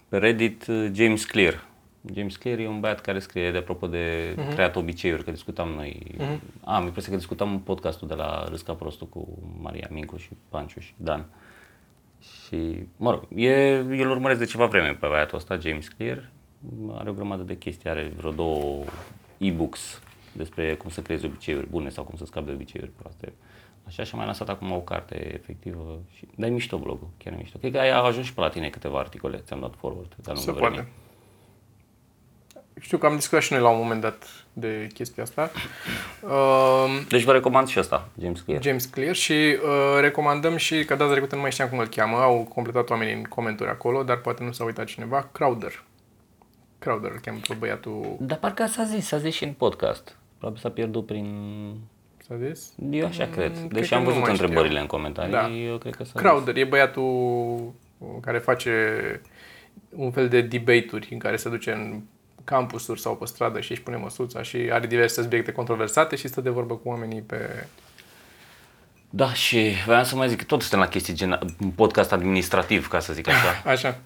pe 0.09 0.17
Reddit 0.17 0.67
uh, 0.67 0.89
James 0.93 1.25
Clear. 1.25 1.65
James 2.13 2.35
Clear 2.35 2.59
e 2.59 2.67
un 2.67 2.79
băiat 2.79 3.01
care 3.01 3.19
scrie 3.19 3.51
de 3.51 3.57
apropo 3.57 3.87
de 3.87 4.33
Mhm. 4.37 4.49
creat 4.53 4.75
obiceiuri, 4.75 5.23
că 5.23 5.31
discutam 5.31 5.69
noi. 5.69 6.15
A, 6.63 6.79
mi 6.79 6.91
că 6.91 7.15
discutam 7.15 7.51
un 7.51 7.59
podcastul 7.59 8.07
de 8.07 8.13
la 8.13 8.45
Râsca 8.49 8.73
Prostu 8.73 9.05
cu 9.05 9.27
Maria 9.61 9.87
Mincu 9.91 10.17
și 10.17 10.29
Panciu 10.49 10.79
și 10.79 10.93
Dan. 10.97 11.25
Și, 12.23 12.85
mă 12.97 13.11
rog, 13.11 13.27
e, 13.35 13.49
el 13.77 14.09
urmăresc 14.09 14.39
de 14.39 14.45
ceva 14.45 14.65
vreme 14.65 14.93
pe 14.93 15.07
băiatul 15.07 15.37
ăsta, 15.37 15.57
James 15.57 15.87
Clear. 15.87 16.29
Are 16.93 17.09
o 17.09 17.13
grămadă 17.13 17.43
de 17.43 17.57
chestii, 17.57 17.89
are 17.89 18.13
vreo 18.17 18.31
două 18.31 18.83
e-books 19.37 20.01
despre 20.31 20.75
cum 20.75 20.89
să 20.89 21.01
creezi 21.01 21.25
obiceiuri 21.25 21.69
bune 21.69 21.89
sau 21.89 22.03
cum 22.03 22.17
să 22.17 22.25
scapi 22.25 22.45
de 22.45 22.51
obiceiuri 22.51 22.91
proaste. 22.91 23.33
Așa 23.87 24.03
și 24.03 24.09
am 24.11 24.17
mai 24.17 24.25
lansat 24.25 24.49
acum 24.49 24.71
o 24.71 24.79
carte 24.81 25.33
efectivă. 25.33 25.99
Și, 26.15 26.27
dar 26.35 26.49
e 26.49 26.51
mișto 26.51 26.77
blogul, 26.77 27.07
chiar 27.17 27.33
e 27.33 27.35
mișto. 27.37 27.57
Cred 27.57 27.71
că 27.71 27.79
ai 27.79 27.89
ajuns 27.89 28.25
și 28.25 28.33
pe 28.33 28.41
la 28.41 28.49
tine 28.49 28.69
câteva 28.69 28.99
articole, 28.99 29.37
ți-am 29.37 29.59
dat 29.59 29.73
forward. 29.77 30.15
de-a 30.21 30.33
Se 30.35 30.45
lungul 30.45 30.53
poate. 30.61 30.73
vremii. 30.75 30.91
Știu 32.79 32.97
că 32.97 33.05
am 33.05 33.15
discutat 33.15 33.43
și 33.43 33.53
noi 33.53 33.61
la 33.61 33.69
un 33.69 33.77
moment 33.77 34.01
dat 34.01 34.42
de 34.53 34.87
chestia 34.93 35.23
asta. 35.23 35.51
Uh, 36.21 37.01
Deci 37.09 37.23
vă 37.23 37.31
recomand 37.31 37.67
și 37.67 37.79
ăsta, 37.79 38.07
James 38.21 38.41
Clear. 38.41 38.63
James 38.63 38.85
Clear 38.85 39.15
și 39.15 39.31
uh, 39.33 39.99
recomandăm 40.01 40.55
și, 40.55 40.85
că 40.85 40.95
data 40.95 41.11
trecută 41.11 41.35
nu 41.35 41.41
mai 41.41 41.51
știam 41.51 41.69
cum 41.69 41.77
îl 41.79 41.87
cheamă, 41.87 42.17
au 42.17 42.47
completat 42.53 42.89
oamenii 42.89 43.13
în 43.13 43.23
comentarii 43.23 43.73
acolo, 43.73 44.03
dar 44.03 44.17
poate 44.17 44.43
nu 44.43 44.51
s-a 44.51 44.63
uitat 44.63 44.85
cineva, 44.85 45.29
Crowder. 45.31 45.83
Crowder 46.79 47.11
îl 47.11 47.19
cheamă 47.21 47.39
pe 47.47 47.53
băiatul, 47.59 48.15
Dar 48.19 48.37
parcă 48.37 48.65
s-a 48.65 48.83
zis, 48.83 49.05
s-a 49.07 49.17
zis 49.17 49.33
și 49.35 49.43
în 49.43 49.51
podcast. 49.51 50.17
Probabil 50.37 50.61
s-a 50.61 50.69
pierdut 50.69 51.05
prin... 51.05 51.27
s-a 52.27 52.35
zis? 52.47 52.73
Eu 52.91 53.05
așa 53.05 53.25
cred. 53.27 53.51
cred 53.51 53.67
Deși 53.71 53.89
că 53.89 53.95
am 53.95 54.01
nu 54.01 54.07
văzut 54.07 54.21
mai 54.21 54.31
întrebările 54.31 54.63
știam. 54.67 54.81
în 54.81 54.87
comentarii, 54.87 55.31
Da. 55.31 55.49
eu 55.49 55.77
cred 55.77 55.95
că 55.95 56.03
s-a 56.03 56.11
zis. 56.13 56.21
Crowder 56.21 56.55
e 56.57 56.63
băiatul 56.63 57.73
care 58.21 58.37
face 58.37 58.71
un 59.89 60.11
fel 60.11 60.27
de 60.27 60.41
debate-uri 60.41 61.07
în 61.11 61.17
care 61.17 61.35
se 61.35 61.49
duce 61.49 61.71
în 61.71 62.01
campusuri 62.43 62.99
sau 62.99 63.15
pe 63.15 63.25
stradă 63.25 63.59
și 63.59 63.71
își 63.71 63.81
pune 63.81 63.97
măsuța 63.97 64.41
și 64.41 64.57
are 64.71 64.87
diverse 64.87 65.21
subiecte 65.21 65.51
controversate 65.51 66.15
și 66.15 66.27
stă 66.27 66.41
de 66.41 66.49
vorbă 66.49 66.73
cu 66.75 66.89
oamenii 66.89 67.21
pe... 67.21 67.67
Da, 69.09 69.33
și 69.33 69.71
vreau 69.85 70.03
să 70.03 70.15
mai 70.15 70.29
zic 70.29 70.37
că 70.37 70.43
tot 70.43 70.61
suntem 70.61 70.79
la 70.79 70.87
chestii 70.87 71.13
gen 71.13 71.39
un 71.61 71.69
podcast 71.69 72.11
administrativ, 72.11 72.87
ca 72.87 72.99
să 72.99 73.13
zic 73.13 73.27
așa. 73.27 73.61
Așa. 73.71 73.99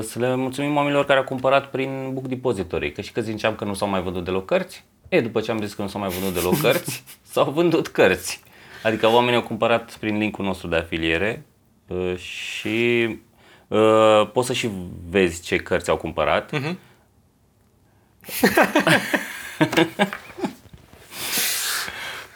Să 0.00 0.18
le 0.18 0.34
mulțumim 0.34 0.76
oamenilor 0.76 1.04
care 1.04 1.18
au 1.18 1.24
cumpărat 1.24 1.70
prin 1.70 2.10
Book 2.12 2.26
Depository, 2.26 2.92
că 2.92 3.00
și 3.00 3.12
că 3.12 3.20
ziceam 3.20 3.54
că 3.54 3.64
nu 3.64 3.74
s-au 3.74 3.88
mai 3.88 4.02
vândut 4.02 4.24
deloc 4.24 4.44
cărți, 4.44 4.84
e, 5.08 5.20
după 5.20 5.40
ce 5.40 5.50
am 5.50 5.60
zis 5.60 5.74
că 5.74 5.82
nu 5.82 5.88
s-au 5.88 6.00
mai 6.00 6.08
vândut 6.08 6.34
deloc 6.34 6.60
cărți, 6.64 7.04
s-au 7.22 7.50
vândut 7.50 7.88
cărți. 7.88 8.42
Adică 8.82 9.08
oamenii 9.08 9.40
au 9.40 9.46
cumpărat 9.46 9.92
prin 9.92 10.18
linkul 10.18 10.44
nostru 10.44 10.68
de 10.68 10.76
afiliere 10.76 11.44
uh, 11.86 12.16
și 12.16 13.08
uh, 13.68 14.30
poți 14.32 14.46
să 14.46 14.52
și 14.52 14.70
vezi 15.08 15.42
ce 15.42 15.56
cărți 15.56 15.90
au 15.90 15.96
cumpărat. 15.96 16.50
Mhm. 16.50 16.78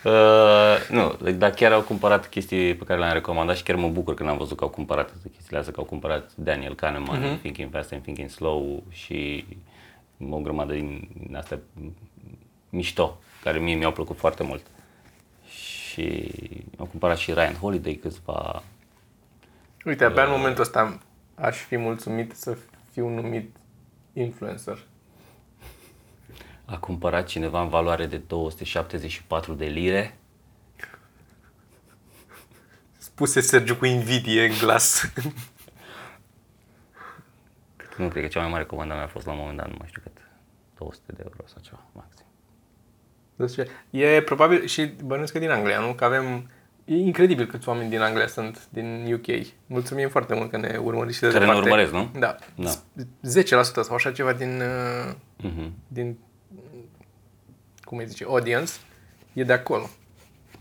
Uh, 0.04 0.76
nu, 0.90 1.16
dar 1.33 1.50
chiar 1.50 1.72
au 1.72 1.83
cumpărat 1.83 2.28
chestii 2.28 2.74
pe 2.74 2.85
care 2.85 2.98
le-am 2.98 3.12
recomandat 3.12 3.57
și 3.57 3.62
chiar 3.62 3.76
mă 3.76 3.88
bucur 3.88 4.14
când 4.14 4.28
am 4.28 4.37
văzut 4.37 4.57
că 4.57 4.64
au 4.64 4.70
cumpărat 4.70 5.12
chestiile 5.33 5.59
astea, 5.59 5.72
că 5.72 5.80
au 5.80 5.87
cumpărat 5.87 6.30
Daniel 6.35 6.74
Kahneman, 6.74 7.20
Mhm. 7.20 7.37
uh-huh. 7.37 7.40
Thinking 7.40 7.70
Fast 7.72 7.92
and 7.92 8.02
Thinking 8.02 8.28
Slow 8.28 8.83
și 8.90 9.44
o 10.30 10.38
grămadă 10.38 10.72
din, 10.72 11.09
din 11.26 11.37
astea 11.37 11.59
mișto, 12.70 13.18
care 13.42 13.59
mie 13.59 13.74
mi-au 13.74 13.92
plăcut 13.92 14.16
foarte 14.18 14.42
mult. 14.42 14.62
Și 15.48 16.30
au 16.78 16.85
cumpărat 16.87 17.16
și 17.16 17.33
Ryan 17.33 17.54
Holiday 17.54 17.94
câțiva... 17.94 18.62
Uite, 19.85 20.04
abia 20.04 20.24
în 20.24 20.30
momentul 20.30 20.62
ăsta 20.62 20.98
aș 21.35 21.57
fi 21.57 21.76
mulțumit 21.76 22.33
să 22.33 22.57
fiu 22.92 23.09
numit 23.09 23.57
influencer. 24.12 24.78
A 26.64 26.79
cumpărat 26.79 27.27
cineva 27.27 27.62
în 27.62 27.68
valoare 27.68 28.07
de 28.07 28.16
274 28.16 29.53
de 29.55 29.64
lire. 29.66 30.18
Spuse 32.98 33.40
Sergiu 33.40 33.77
cu 33.77 33.85
invidie 33.85 34.44
în 34.46 34.53
glas. 34.61 35.12
Nu 37.96 38.09
cred 38.09 38.22
că 38.22 38.29
cea 38.29 38.40
mai 38.40 38.50
mare 38.50 38.64
comandă 38.64 38.94
mea 38.94 39.03
a 39.03 39.07
fost 39.07 39.27
la 39.27 39.33
un 39.33 39.38
moment 39.38 39.57
dat, 39.57 39.68
nu 39.68 39.74
mai 39.79 39.88
știu 39.88 40.00
cât, 40.03 40.12
200 40.79 41.12
de 41.12 41.22
euro 41.22 41.44
sau 41.46 41.59
ceva, 41.62 41.81
maxim. 41.92 42.24
Deci, 43.37 43.68
e 43.90 44.22
probabil 44.22 44.66
și 44.66 44.85
bănuiesc 45.05 45.33
că 45.33 45.38
din 45.38 45.50
Anglia, 45.50 45.79
nu? 45.81 45.92
Că 45.94 46.05
avem... 46.05 46.50
E 46.85 46.94
incredibil 46.96 47.46
câți 47.46 47.68
oameni 47.68 47.90
din 47.90 48.00
Anglia 48.00 48.27
sunt 48.27 48.66
din 48.68 49.12
UK. 49.14 49.46
Mulțumim 49.66 50.09
foarte 50.09 50.35
mult 50.35 50.50
că 50.50 50.57
ne 50.57 50.77
urmăriți 50.77 51.14
și 51.16 51.20
de 51.20 51.27
Care 51.29 51.38
ne 51.38 51.44
departe. 51.53 51.68
urmăresc, 51.70 51.92
nu? 51.92 52.11
Da. 52.20 52.37
Da. 52.55 52.70
10% 53.22 53.83
sau 53.83 53.94
așa 53.94 54.12
ceva 54.12 54.33
din, 54.33 54.61
uh, 54.61 55.14
Mhm. 55.42 55.72
din 55.88 56.18
cum 57.84 57.98
îi 57.98 58.06
zice, 58.06 58.24
audience 58.24 58.72
e 59.32 59.44
de 59.44 59.52
acolo. 59.52 59.88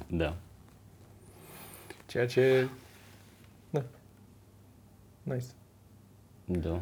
Da. 0.08 0.36
Ceea 2.06 2.28
ce... 2.28 2.68
Da. 3.70 3.84
Nice. 5.24 5.46
Da. 6.46 6.82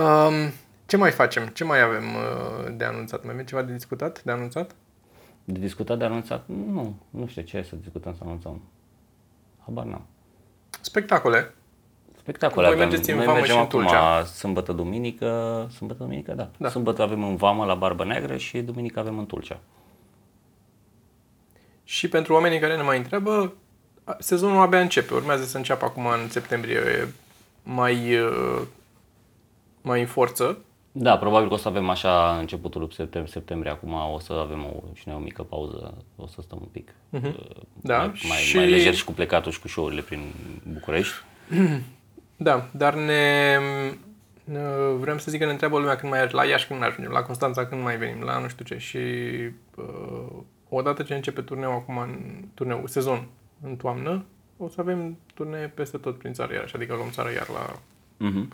Um, 0.00 0.52
ce 0.86 0.96
mai 0.96 1.10
facem? 1.10 1.46
Ce 1.46 1.64
mai 1.64 1.80
avem 1.80 2.14
uh, 2.14 2.76
de 2.76 2.84
anunțat? 2.84 3.24
Mai 3.24 3.32
avem 3.32 3.44
ceva 3.44 3.62
de 3.62 3.72
discutat, 3.72 4.22
de 4.22 4.30
anunțat? 4.30 4.74
De 5.44 5.58
discutat, 5.58 5.98
de 5.98 6.04
anunțat? 6.04 6.46
Nu, 6.46 6.96
nu 7.10 7.26
știu 7.26 7.42
ce 7.42 7.56
e 7.56 7.62
să 7.62 7.76
discutăm, 7.76 8.14
să 8.14 8.20
anunțăm. 8.24 8.62
Habar 9.64 9.84
n-am. 9.84 10.06
Spectacole. 10.80 11.54
Spectacole 12.24 12.66
Voi 12.66 12.74
avem. 12.74 12.88
mergeți 12.88 13.10
în 13.10 13.16
Noi 13.16 13.24
Vamă 13.24 13.38
mergem 13.38 13.54
și 13.56 13.60
în 13.60 13.66
acum 13.68 13.80
Tulcea. 13.80 14.24
sâmbătă, 14.24 14.72
duminică, 14.72 15.68
sâmbătă, 15.74 16.02
duminică, 16.02 16.32
da. 16.32 16.48
Da. 16.56 16.68
Sâmbătă 16.68 17.02
avem 17.02 17.24
în 17.24 17.36
Vamă 17.36 17.64
la 17.64 17.74
Barbă 17.74 18.04
Neagră 18.04 18.36
și 18.36 18.58
duminică 18.58 18.98
avem 19.00 19.18
în 19.18 19.26
Tulcea. 19.26 19.60
Și 21.84 22.08
pentru 22.08 22.32
oamenii 22.34 22.58
care 22.58 22.76
ne 22.76 22.82
mai 22.82 22.96
întreabă, 22.96 23.52
a- 24.04 24.16
sezonul 24.18 24.60
abia 24.60 24.80
începe. 24.80 25.14
Urmează 25.14 25.44
să 25.44 25.56
înceapă 25.56 25.84
acum 25.84 26.06
în 26.06 26.28
septembrie 26.28 26.80
mai, 27.62 28.18
uh, 28.20 28.60
mai 29.82 30.00
în 30.00 30.06
forță. 30.06 30.58
Da, 30.92 31.18
probabil 31.18 31.48
că 31.48 31.54
o 31.54 31.56
să 31.56 31.68
avem 31.68 31.88
așa 31.88 32.36
începutul 32.40 32.88
septembrie, 32.94 33.32
septembrie 33.32 33.70
acum, 33.70 33.92
o 34.14 34.18
să 34.18 34.32
avem 34.32 34.64
o, 34.64 34.82
și 34.94 35.02
noi 35.08 35.16
o 35.16 35.20
mică 35.22 35.42
pauză, 35.42 35.94
o 36.16 36.26
să 36.26 36.40
stăm 36.42 36.58
un 36.60 36.68
pic. 36.72 36.94
Uh, 37.10 37.20
Da, 37.80 37.96
Mai, 37.98 38.06
mai, 38.28 38.36
și- 38.38 38.56
mai 38.56 38.68
lejer 38.70 38.94
și 38.94 39.04
cu 39.04 39.12
plecatul 39.12 39.52
și 39.52 39.60
cu 39.60 39.68
show-urile 39.68 40.00
prin 40.00 40.20
București. 40.72 41.14
Da, 42.44 42.68
dar 42.70 42.94
ne... 42.94 43.58
uh, 44.52 44.96
Vrem 44.98 45.18
să 45.18 45.30
zic 45.30 45.38
că 45.40 45.44
ne 45.46 45.50
întreabă 45.52 45.78
lumea 45.78 45.96
când 45.96 46.12
mai 46.12 46.28
la 46.30 46.44
Iași 46.44 46.66
când 46.66 46.78
mai 46.78 46.88
ajungem, 46.88 47.12
la 47.12 47.22
Constanța 47.22 47.66
când 47.66 47.82
mai 47.82 47.96
venim, 47.96 48.22
la 48.22 48.38
nu 48.38 48.48
știu 48.48 48.64
ce. 48.64 48.78
Și 48.78 48.98
uh, 49.76 50.26
odată 50.68 51.02
ce 51.02 51.14
începe 51.14 51.40
turneul 51.40 51.72
acum, 51.72 51.98
în 51.98 52.44
turneul, 52.54 52.88
sezon, 52.88 53.26
în 53.62 53.76
toamnă, 53.76 54.24
o 54.56 54.68
să 54.68 54.80
avem 54.80 55.18
turnee 55.34 55.66
peste 55.74 55.96
tot 55.96 56.18
prin 56.18 56.32
țară 56.32 56.52
iarăși, 56.52 56.76
adică 56.76 56.94
luăm 56.94 57.10
țara 57.10 57.30
iar 57.30 57.48
la, 57.48 57.78
Mhm. 58.16 58.52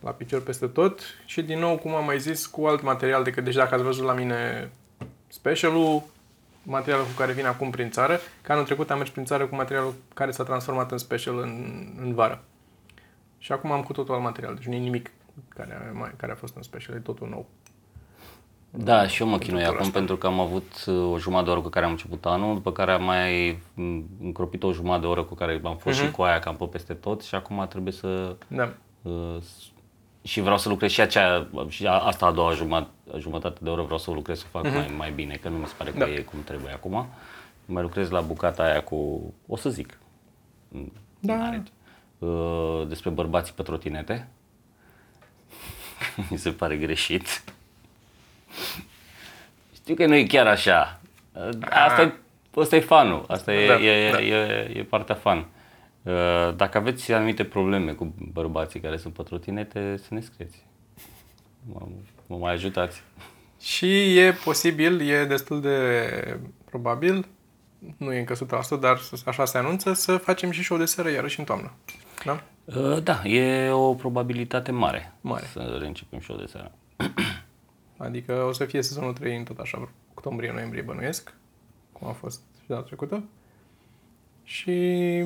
la 0.00 0.10
picior 0.10 0.42
peste 0.42 0.66
tot 0.66 1.00
și 1.24 1.42
din 1.42 1.58
nou, 1.58 1.78
cum 1.78 1.94
am 1.94 2.04
mai 2.04 2.18
zis, 2.18 2.46
cu 2.46 2.64
alt 2.66 2.82
material 2.82 3.22
decât, 3.22 3.44
deci 3.44 3.54
dacă 3.54 3.74
ați 3.74 3.82
văzut 3.84 4.04
la 4.04 4.12
mine 4.12 4.70
specialul, 5.28 6.02
materialul 6.62 7.04
cu 7.06 7.12
care 7.18 7.32
vin 7.32 7.46
acum 7.46 7.70
prin 7.70 7.90
țară, 7.90 8.18
că 8.42 8.52
anul 8.52 8.64
trecut 8.64 8.90
am 8.90 8.98
mers 8.98 9.10
prin 9.10 9.24
țară 9.24 9.46
cu 9.46 9.54
materialul 9.54 9.94
care 10.14 10.30
s-a 10.30 10.42
transformat 10.44 10.92
în 10.92 10.98
special 10.98 11.38
în, 11.38 11.86
în 12.02 12.14
vară. 12.14 12.42
Și 13.44 13.52
acum 13.52 13.70
am 13.72 13.82
cu 13.82 13.92
totul 13.92 14.14
alt 14.14 14.22
material, 14.22 14.54
deci 14.54 14.64
nu 14.64 14.74
e 14.74 14.78
nimic 14.78 15.10
care 15.48 15.74
a, 15.74 15.98
mai, 15.98 16.12
care 16.16 16.32
a 16.32 16.34
fost 16.34 16.56
în 16.56 16.62
special, 16.62 16.94
e 16.94 16.98
totul 16.98 17.28
nou. 17.28 17.46
Da, 18.70 19.06
și 19.06 19.22
eu 19.22 19.28
mă 19.28 19.38
chinui 19.38 19.54
Pentru 19.56 19.72
acum 19.74 19.86
asta. 19.86 19.98
pentru 19.98 20.16
că 20.16 20.26
am 20.26 20.40
avut 20.40 20.84
uh, 20.86 21.10
o 21.12 21.18
jumătate 21.18 21.44
de 21.44 21.50
oră 21.50 21.60
cu 21.60 21.68
care 21.68 21.84
am 21.84 21.90
început 21.90 22.26
anul, 22.26 22.54
după 22.54 22.72
care 22.72 22.92
am 22.92 23.04
mai 23.04 23.58
m, 23.74 24.02
încropit 24.22 24.62
o 24.62 24.72
jumătate 24.72 25.00
de 25.00 25.06
oră 25.06 25.22
cu 25.24 25.34
care 25.34 25.60
am 25.64 25.76
fost 25.76 25.98
și 25.98 26.10
cu 26.10 26.22
aia 26.22 26.38
cam 26.38 26.56
pe 26.56 26.64
peste 26.64 26.94
tot 26.94 27.22
și 27.22 27.34
acum 27.34 27.66
trebuie 27.68 27.92
să... 27.92 28.36
Da. 28.48 28.72
uh, 29.02 29.36
s- 29.40 29.72
și 30.22 30.40
vreau 30.40 30.58
să 30.58 30.68
lucrez 30.68 30.90
și, 30.90 31.00
acea, 31.00 31.48
și 31.68 31.86
a- 31.86 31.98
asta 31.98 32.26
a 32.26 32.30
doua 32.32 32.52
jumătate, 32.52 32.90
jumătate 33.18 33.58
de 33.62 33.68
oră 33.70 33.82
vreau 33.82 33.98
să 33.98 34.10
o 34.10 34.14
lucrez 34.14 34.38
să 34.38 34.44
o 34.52 34.58
fac 34.58 34.72
mai, 34.72 34.92
mai 34.96 35.10
bine, 35.12 35.34
că 35.34 35.48
nu 35.48 35.56
mi 35.56 35.66
se 35.66 35.74
pare 35.78 35.90
că 35.90 35.98
Da. 35.98 36.08
e 36.10 36.20
cum 36.20 36.42
trebuie 36.44 36.72
acum. 36.72 37.06
Mai 37.66 37.82
lucrez 37.82 38.10
la 38.10 38.20
bucata 38.20 38.62
aia 38.62 38.82
cu, 38.82 39.20
o 39.46 39.56
să 39.56 39.68
zic, 39.70 39.98
Da. 41.20 41.36
N-are 41.36 41.62
ce. 41.64 41.70
Uh, 42.24 42.86
despre 42.88 43.10
bărbații 43.10 43.54
pe 43.56 43.62
trotinete. 43.62 44.28
Mi 46.30 46.38
se 46.38 46.50
pare 46.50 46.76
greșit. 46.76 47.44
Știu 49.74 49.94
că 49.94 50.06
nu 50.06 50.14
e 50.14 50.24
chiar 50.26 50.46
așa. 50.46 51.00
Uh, 51.32 51.48
Asta 51.70 52.02
e, 52.02 52.12
asta 52.60 52.76
e 52.76 52.80
fanul. 52.80 53.24
Asta 53.28 53.52
e, 53.54 53.66
Da, 53.66 53.80
e, 53.80 54.10
da. 54.10 54.20
e, 54.22 54.72
e 54.74 54.82
partea 54.82 55.14
fan. 55.14 55.46
Uh, 56.02 56.54
Dacă 56.56 56.78
aveți 56.78 57.12
anumite 57.12 57.44
probleme 57.44 57.92
cu 57.92 58.14
bărbații 58.32 58.80
care 58.80 58.96
sunt 58.96 59.14
pe 59.14 59.22
trotinete, 59.22 59.96
să 59.96 60.14
ne 60.14 60.20
scrieți. 60.20 60.64
Mă, 61.72 61.80
mă 62.26 62.36
mai 62.36 62.52
ajutați. 62.52 63.02
Și 63.60 64.18
e 64.18 64.32
posibil, 64.32 65.08
e 65.08 65.24
destul 65.24 65.60
de 65.60 66.08
probabil, 66.64 67.26
nu 67.96 68.12
e 68.12 68.18
încă 68.18 68.34
100%, 68.76 68.80
dar 68.80 69.00
așa 69.26 69.44
se 69.44 69.58
anunță, 69.58 69.92
să 69.92 70.16
facem 70.16 70.50
și 70.50 70.62
show 70.62 70.78
de 70.78 70.84
seară 70.84 71.10
iarăși 71.10 71.38
în 71.38 71.44
toamnă. 71.44 71.72
Da? 72.24 72.42
Uh, 72.64 73.02
Da, 73.02 73.24
e 73.24 73.70
o 73.70 73.94
probabilitate 73.94 74.70
mare, 74.70 75.12
Mare. 75.20 75.46
să 75.46 75.76
reîncepem 75.80 76.20
show 76.20 76.36
de 76.36 76.46
seară. 76.46 76.72
Adică 77.96 78.44
o 78.48 78.52
să 78.52 78.64
fie 78.64 78.82
sezonul 78.82 79.12
3 79.12 79.36
în 79.36 79.44
tot 79.44 79.58
așa, 79.58 79.88
octombrie-noiembrie 80.14 80.82
bănuiesc, 80.82 81.34
cum 81.92 82.08
a 82.08 82.12
fost 82.12 82.40
și 82.60 82.68
data 82.68 82.82
trecută. 82.82 83.22
Și 84.42 85.24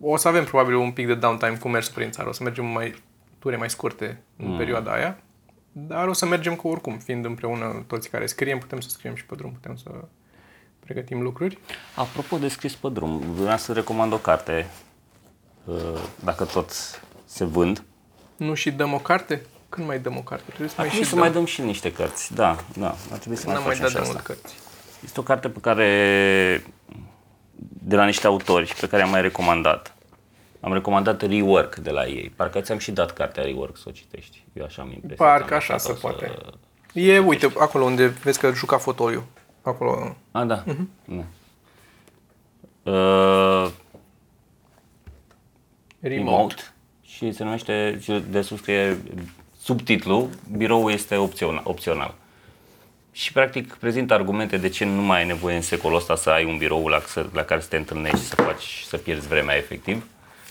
o 0.00 0.16
să 0.16 0.28
avem 0.28 0.44
probabil 0.44 0.74
un 0.74 0.92
pic 0.92 1.06
de 1.06 1.14
downtime 1.14 1.56
cu 1.56 1.68
mers 1.68 1.88
prin 1.88 2.10
țară. 2.10 2.28
O 2.28 2.32
să 2.32 2.42
mergem 2.42 2.64
mai 2.64 2.94
ture 3.38 3.56
mai 3.56 3.70
scurte 3.70 4.22
în 4.36 4.48
mm. 4.50 4.56
perioada 4.56 4.92
aia. 4.92 5.18
dar 5.72 6.08
o 6.08 6.12
să 6.12 6.26
mergem 6.26 6.54
cu 6.54 6.68
oricum, 6.68 6.98
fiind 6.98 7.24
împreună 7.24 7.84
toți 7.86 8.10
care 8.10 8.26
scriem, 8.26 8.58
putem 8.58 8.80
să 8.80 8.88
scriem 8.88 9.14
și 9.14 9.26
pe 9.26 9.34
drum, 9.34 9.52
putem 9.52 9.76
să 9.76 9.90
pregătim 10.80 11.22
lucruri. 11.22 11.58
Apropo 11.96 12.38
de 12.38 12.48
scris 12.48 12.74
pe 12.74 12.88
drum, 12.88 13.18
vreau 13.18 13.56
să 13.56 13.72
recomand 13.72 14.12
o 14.12 14.18
carte, 14.18 14.66
uh, 14.68 14.85
dacă 16.24 16.44
tot 16.44 16.70
se 17.24 17.44
vând. 17.44 17.82
Nu 18.36 18.54
și 18.54 18.70
dăm 18.70 18.92
o 18.92 18.98
carte? 18.98 19.46
Când 19.68 19.86
mai 19.86 19.98
dăm 19.98 20.16
o 20.16 20.20
carte? 20.20 20.44
Trebuie 20.46 20.68
să 20.68 20.74
mai 20.78 20.86
Acum 20.86 20.98
și 20.98 21.04
să 21.04 21.10
dăm. 21.14 21.18
mai 21.24 21.32
dăm 21.32 21.44
și 21.44 21.60
niște 21.62 21.92
cărți, 21.92 22.34
da, 22.34 22.56
da, 22.76 22.94
ar 23.12 23.18
trebui 23.18 23.38
să 23.38 23.46
mai 23.46 23.54
N-am 23.54 23.64
mai 23.64 23.74
facem 23.76 23.82
dat 23.82 23.88
și 23.90 23.94
de 23.96 24.00
asta. 24.00 24.12
mult 24.12 24.24
cărți. 24.26 24.54
Este 25.04 25.20
o 25.20 25.22
carte 25.22 25.48
pe 25.48 25.58
care, 25.60 26.64
de 27.82 27.96
la 27.96 28.04
niște 28.04 28.26
autori 28.26 28.66
și 28.66 28.74
pe 28.74 28.88
care 28.88 29.02
am 29.02 29.10
mai 29.10 29.20
recomandat. 29.22 29.94
Am 30.60 30.72
recomandat 30.72 31.22
Rework 31.22 31.76
de 31.76 31.90
la 31.90 32.06
ei. 32.06 32.32
Parcă 32.36 32.60
ți-am 32.60 32.78
și 32.78 32.90
dat 32.90 33.12
cartea 33.12 33.42
Rework 33.42 33.76
să 33.76 33.84
o 33.86 33.90
citești. 33.90 34.44
Eu 34.52 34.64
așa 34.64 34.82
am 34.82 34.92
impresia. 34.92 35.24
Parcă 35.24 35.46
că 35.46 35.52
am 35.52 35.58
așa 35.58 35.72
lăsat-o 35.72 35.94
se 35.94 36.00
poate. 36.00 36.32
Să... 36.92 36.98
E, 37.00 37.18
uite, 37.18 37.52
acolo 37.58 37.84
unde 37.84 38.06
vezi 38.06 38.38
că 38.38 38.52
juca 38.54 38.78
fotoliu. 38.78 39.24
Acolo. 39.62 40.16
A, 40.32 40.44
da. 40.44 40.62
Mhm. 40.66 40.88
da. 41.04 41.24
Uh, 42.92 43.70
Remote. 46.08 46.30
remote 46.36 46.62
și 47.06 47.32
se 47.32 47.44
numește, 47.44 47.98
și 48.02 48.22
de 48.30 48.40
sus 48.42 48.58
scrie 48.58 48.98
subtitlu, 49.62 50.28
biroul 50.56 50.90
este 50.92 51.16
opțional. 51.16 51.60
opțional. 51.64 52.14
Și 53.12 53.32
practic 53.32 53.74
prezintă 53.74 54.14
argumente 54.14 54.56
de 54.56 54.68
ce 54.68 54.84
nu 54.84 55.02
mai 55.02 55.18
ai 55.18 55.26
nevoie 55.26 55.56
în 55.56 55.62
secolul 55.62 55.96
ăsta 55.96 56.16
să 56.16 56.30
ai 56.30 56.44
un 56.44 56.58
birou 56.58 56.86
la, 56.86 57.00
să- 57.06 57.26
la 57.32 57.42
care 57.42 57.60
să 57.60 57.68
te 57.68 57.76
întâlnești 57.76 58.18
și 58.18 58.24
să 58.24 58.34
faci, 58.34 58.82
să 58.86 58.96
pierzi 58.96 59.28
vremea 59.28 59.56
efectiv. 59.56 60.06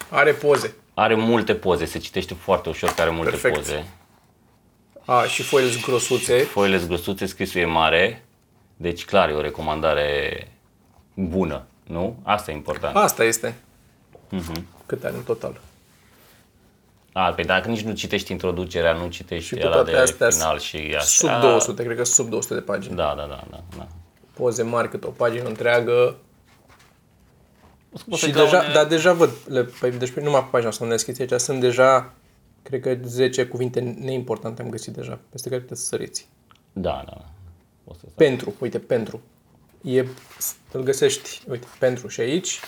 Are 0.09 0.31
poze. 0.31 0.73
Are 0.93 1.15
multe 1.15 1.55
poze, 1.55 1.85
se 1.85 1.97
citește 1.99 2.33
foarte 2.33 2.69
ușor, 2.69 2.89
că 2.93 3.01
are 3.01 3.09
multe 3.09 3.29
Perfect. 3.29 3.55
poze. 3.55 3.85
A, 5.05 5.23
și 5.23 5.41
foile 5.43 5.69
sunt 5.69 5.83
grosuțe. 5.85 6.37
Foile 6.37 6.77
sunt 6.77 6.89
grăsuțe, 6.89 7.25
scrisul 7.25 7.61
e 7.61 7.65
mare, 7.65 8.23
deci 8.77 9.05
clar 9.05 9.29
e 9.29 9.33
o 9.33 9.41
recomandare 9.41 10.47
bună, 11.13 11.65
nu? 11.83 12.15
Asta 12.23 12.51
e 12.51 12.53
important. 12.53 12.95
Asta 12.95 13.23
este. 13.23 13.55
Mhm. 14.29 14.65
Cât 14.85 15.03
are 15.03 15.15
în 15.15 15.23
total? 15.23 15.61
A, 17.13 17.33
pe 17.33 17.41
dacă 17.43 17.69
nici 17.69 17.81
nu 17.81 17.93
citești 17.93 18.31
introducerea, 18.31 18.93
nu 18.93 19.07
citești 19.07 19.47
Și 19.47 19.55
cu 19.55 19.65
ăla 19.65 19.75
toate 19.75 19.91
de 19.91 19.97
astea 19.97 20.29
final 20.29 20.59
și 20.59 20.77
astea. 20.97 21.39
Sub 21.39 21.41
200, 21.41 21.83
cred 21.83 21.97
că 21.97 22.03
sub 22.03 22.29
200 22.29 22.53
de 22.53 22.59
pagini. 22.59 22.95
Da, 22.95 23.13
da, 23.17 23.25
da, 23.25 23.43
da. 23.49 23.63
da. 23.77 23.87
Poze 24.33 24.63
mari 24.63 24.89
cât 24.89 25.03
o 25.03 25.09
pagină 25.09 25.47
întreagă. 25.47 26.15
Poți 28.09 28.23
Și 28.23 28.31
să 28.33 28.39
deja, 28.39 28.51
daune- 28.51 28.73
dar 28.73 28.85
deja 28.85 29.13
văd, 29.13 29.29
le, 29.47 29.63
pe, 29.63 29.89
deci 29.89 30.11
pe 30.11 30.21
numai 30.21 30.41
pe 30.43 30.47
pagina 30.51 30.69
asta 30.69 30.83
unde 30.83 30.95
deschiți 30.95 31.21
aici, 31.21 31.39
sunt 31.39 31.59
deja, 31.59 32.13
cred 32.63 32.81
că 32.81 32.97
10 33.03 33.45
cuvinte 33.45 33.79
neimportante 33.79 34.61
am 34.61 34.69
găsit 34.69 34.93
deja, 34.93 35.19
peste 35.29 35.49
care 35.49 35.61
puteți 35.61 35.81
să 35.81 35.87
săriți. 35.87 36.27
Da, 36.73 37.03
da, 37.05 37.13
da. 37.17 37.25
Poți 37.83 37.99
să 37.99 38.05
Pentru, 38.15 38.53
uite, 38.59 38.79
pentru. 38.79 39.21
E, 39.81 40.05
îl 40.71 40.81
găsești, 40.83 41.41
uite, 41.49 41.67
pentru 41.79 42.07
și 42.07 42.19
aici. 42.19 42.59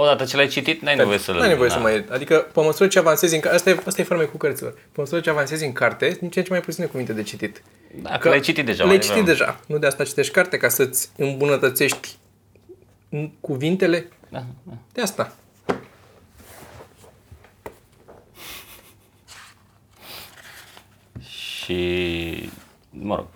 Odată 0.00 0.24
ce 0.24 0.36
l-ai 0.36 0.46
citit, 0.46 0.82
n-ai 0.82 0.96
nevoie 0.96 1.18
să-l... 1.18 1.34
Nu 1.34 1.40
ai 1.40 1.48
nevoie 1.48 1.68
da. 1.68 1.74
să 1.74 1.80
mai... 1.80 2.04
Adică, 2.10 2.36
pe 2.36 2.60
măsură 2.60 2.88
ce 2.88 2.98
avansezi 2.98 3.34
în 3.34 3.40
carte, 3.40 3.56
asta 3.56 3.70
e, 3.70 3.78
asta 3.86 4.00
e 4.00 4.04
formă 4.04 4.22
cu 4.22 4.36
cărților. 4.36 4.72
Pe 4.72 5.00
măsură 5.00 5.20
ce 5.20 5.30
avansezi 5.30 5.64
în 5.64 5.72
carte, 5.72 6.16
din 6.20 6.30
ce 6.30 6.38
în 6.38 6.44
ce 6.44 6.50
mai 6.50 6.60
puține 6.60 6.86
cuvinte 6.86 7.12
de 7.12 7.22
citit. 7.22 7.62
Da, 8.02 8.18
că 8.18 8.28
l-ai 8.28 8.40
citit 8.40 8.64
deja. 8.64 8.84
Le-ai 8.84 8.96
mai 8.96 9.06
citit 9.06 9.24
devreme. 9.24 9.38
deja. 9.38 9.60
Nu 9.66 9.78
de 9.78 9.86
asta 9.86 10.04
citești 10.04 10.32
carte, 10.32 10.56
ca 10.56 10.68
să-ți 10.68 11.10
îmbunătățești 11.16 12.16
în 13.08 13.30
cuvintele. 13.40 14.08
Da, 14.28 14.44
da. 14.62 14.72
De 14.92 15.00
asta. 15.00 15.36
Și, 21.20 22.50
mă 22.90 23.14
rog, 23.14 23.26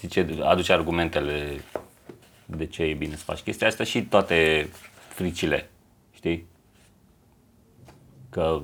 zice, 0.00 0.26
aduce 0.42 0.72
argumentele 0.72 1.60
de 2.46 2.66
ce 2.66 2.82
e 2.82 2.94
bine 2.94 3.16
să 3.16 3.22
faci 3.24 3.40
chestia 3.40 3.66
asta 3.66 3.84
și 3.84 4.02
toate 4.02 4.68
fricile, 5.08 5.70
știi? 6.22 6.46
Că 8.30 8.62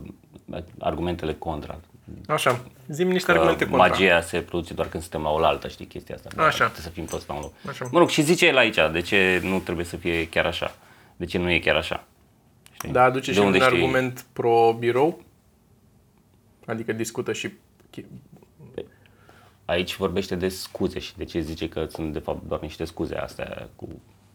argumentele 0.79 1.35
contra. 1.35 1.81
Așa. 2.29 2.65
Zim 2.89 3.09
niște 3.09 3.33
Că 3.33 3.39
argumente 3.39 3.67
contra. 3.69 3.87
magia 3.89 4.21
se 4.21 4.41
produce 4.41 4.75
doar 4.75 4.89
când 4.89 5.03
suntem 5.03 5.23
la 5.23 5.29
oaltă, 5.31 5.69
știi 5.69 5.87
chestia 5.87 6.15
asta. 6.15 6.43
Așa. 6.43 6.57
Trebuie 6.65 6.81
să 6.83 6.89
fim 6.91 7.05
toți 7.05 7.25
la 7.29 7.35
un 7.35 7.41
loc. 7.41 7.53
Așa. 7.69 7.89
Mă 7.93 7.99
rog, 7.99 8.09
și 8.09 8.23
zice 8.23 8.47
el 8.47 8.57
aici, 8.57 8.77
de 8.93 9.01
ce 9.01 9.41
nu 9.43 9.59
trebuie 9.59 9.85
să 9.85 9.97
fie 9.97 10.29
chiar 10.29 10.47
așa. 10.47 10.75
De 11.17 11.25
ce 11.25 11.39
nu 11.39 11.51
e 11.51 11.59
chiar 11.59 11.77
așa. 11.77 12.05
Știi? 12.73 12.93
Da, 12.93 13.03
aduce 13.03 13.27
De 13.31 13.33
și 13.33 13.39
un 13.39 13.47
unde 13.47 13.59
știi? 13.59 13.71
argument 13.73 14.27
pro-birou. 14.33 15.23
Adică 16.67 16.93
discută 16.93 17.33
și... 17.33 17.53
Aici 19.65 19.97
vorbește 19.97 20.35
de 20.35 20.49
scuze 20.49 20.99
și 20.99 21.17
de 21.17 21.25
ce 21.25 21.41
zice 21.41 21.69
că 21.69 21.87
sunt 21.91 22.13
de 22.13 22.19
fapt 22.19 22.43
doar 22.47 22.61
niște 22.61 22.85
scuze 22.85 23.15
astea 23.17 23.69
cu 23.77 23.89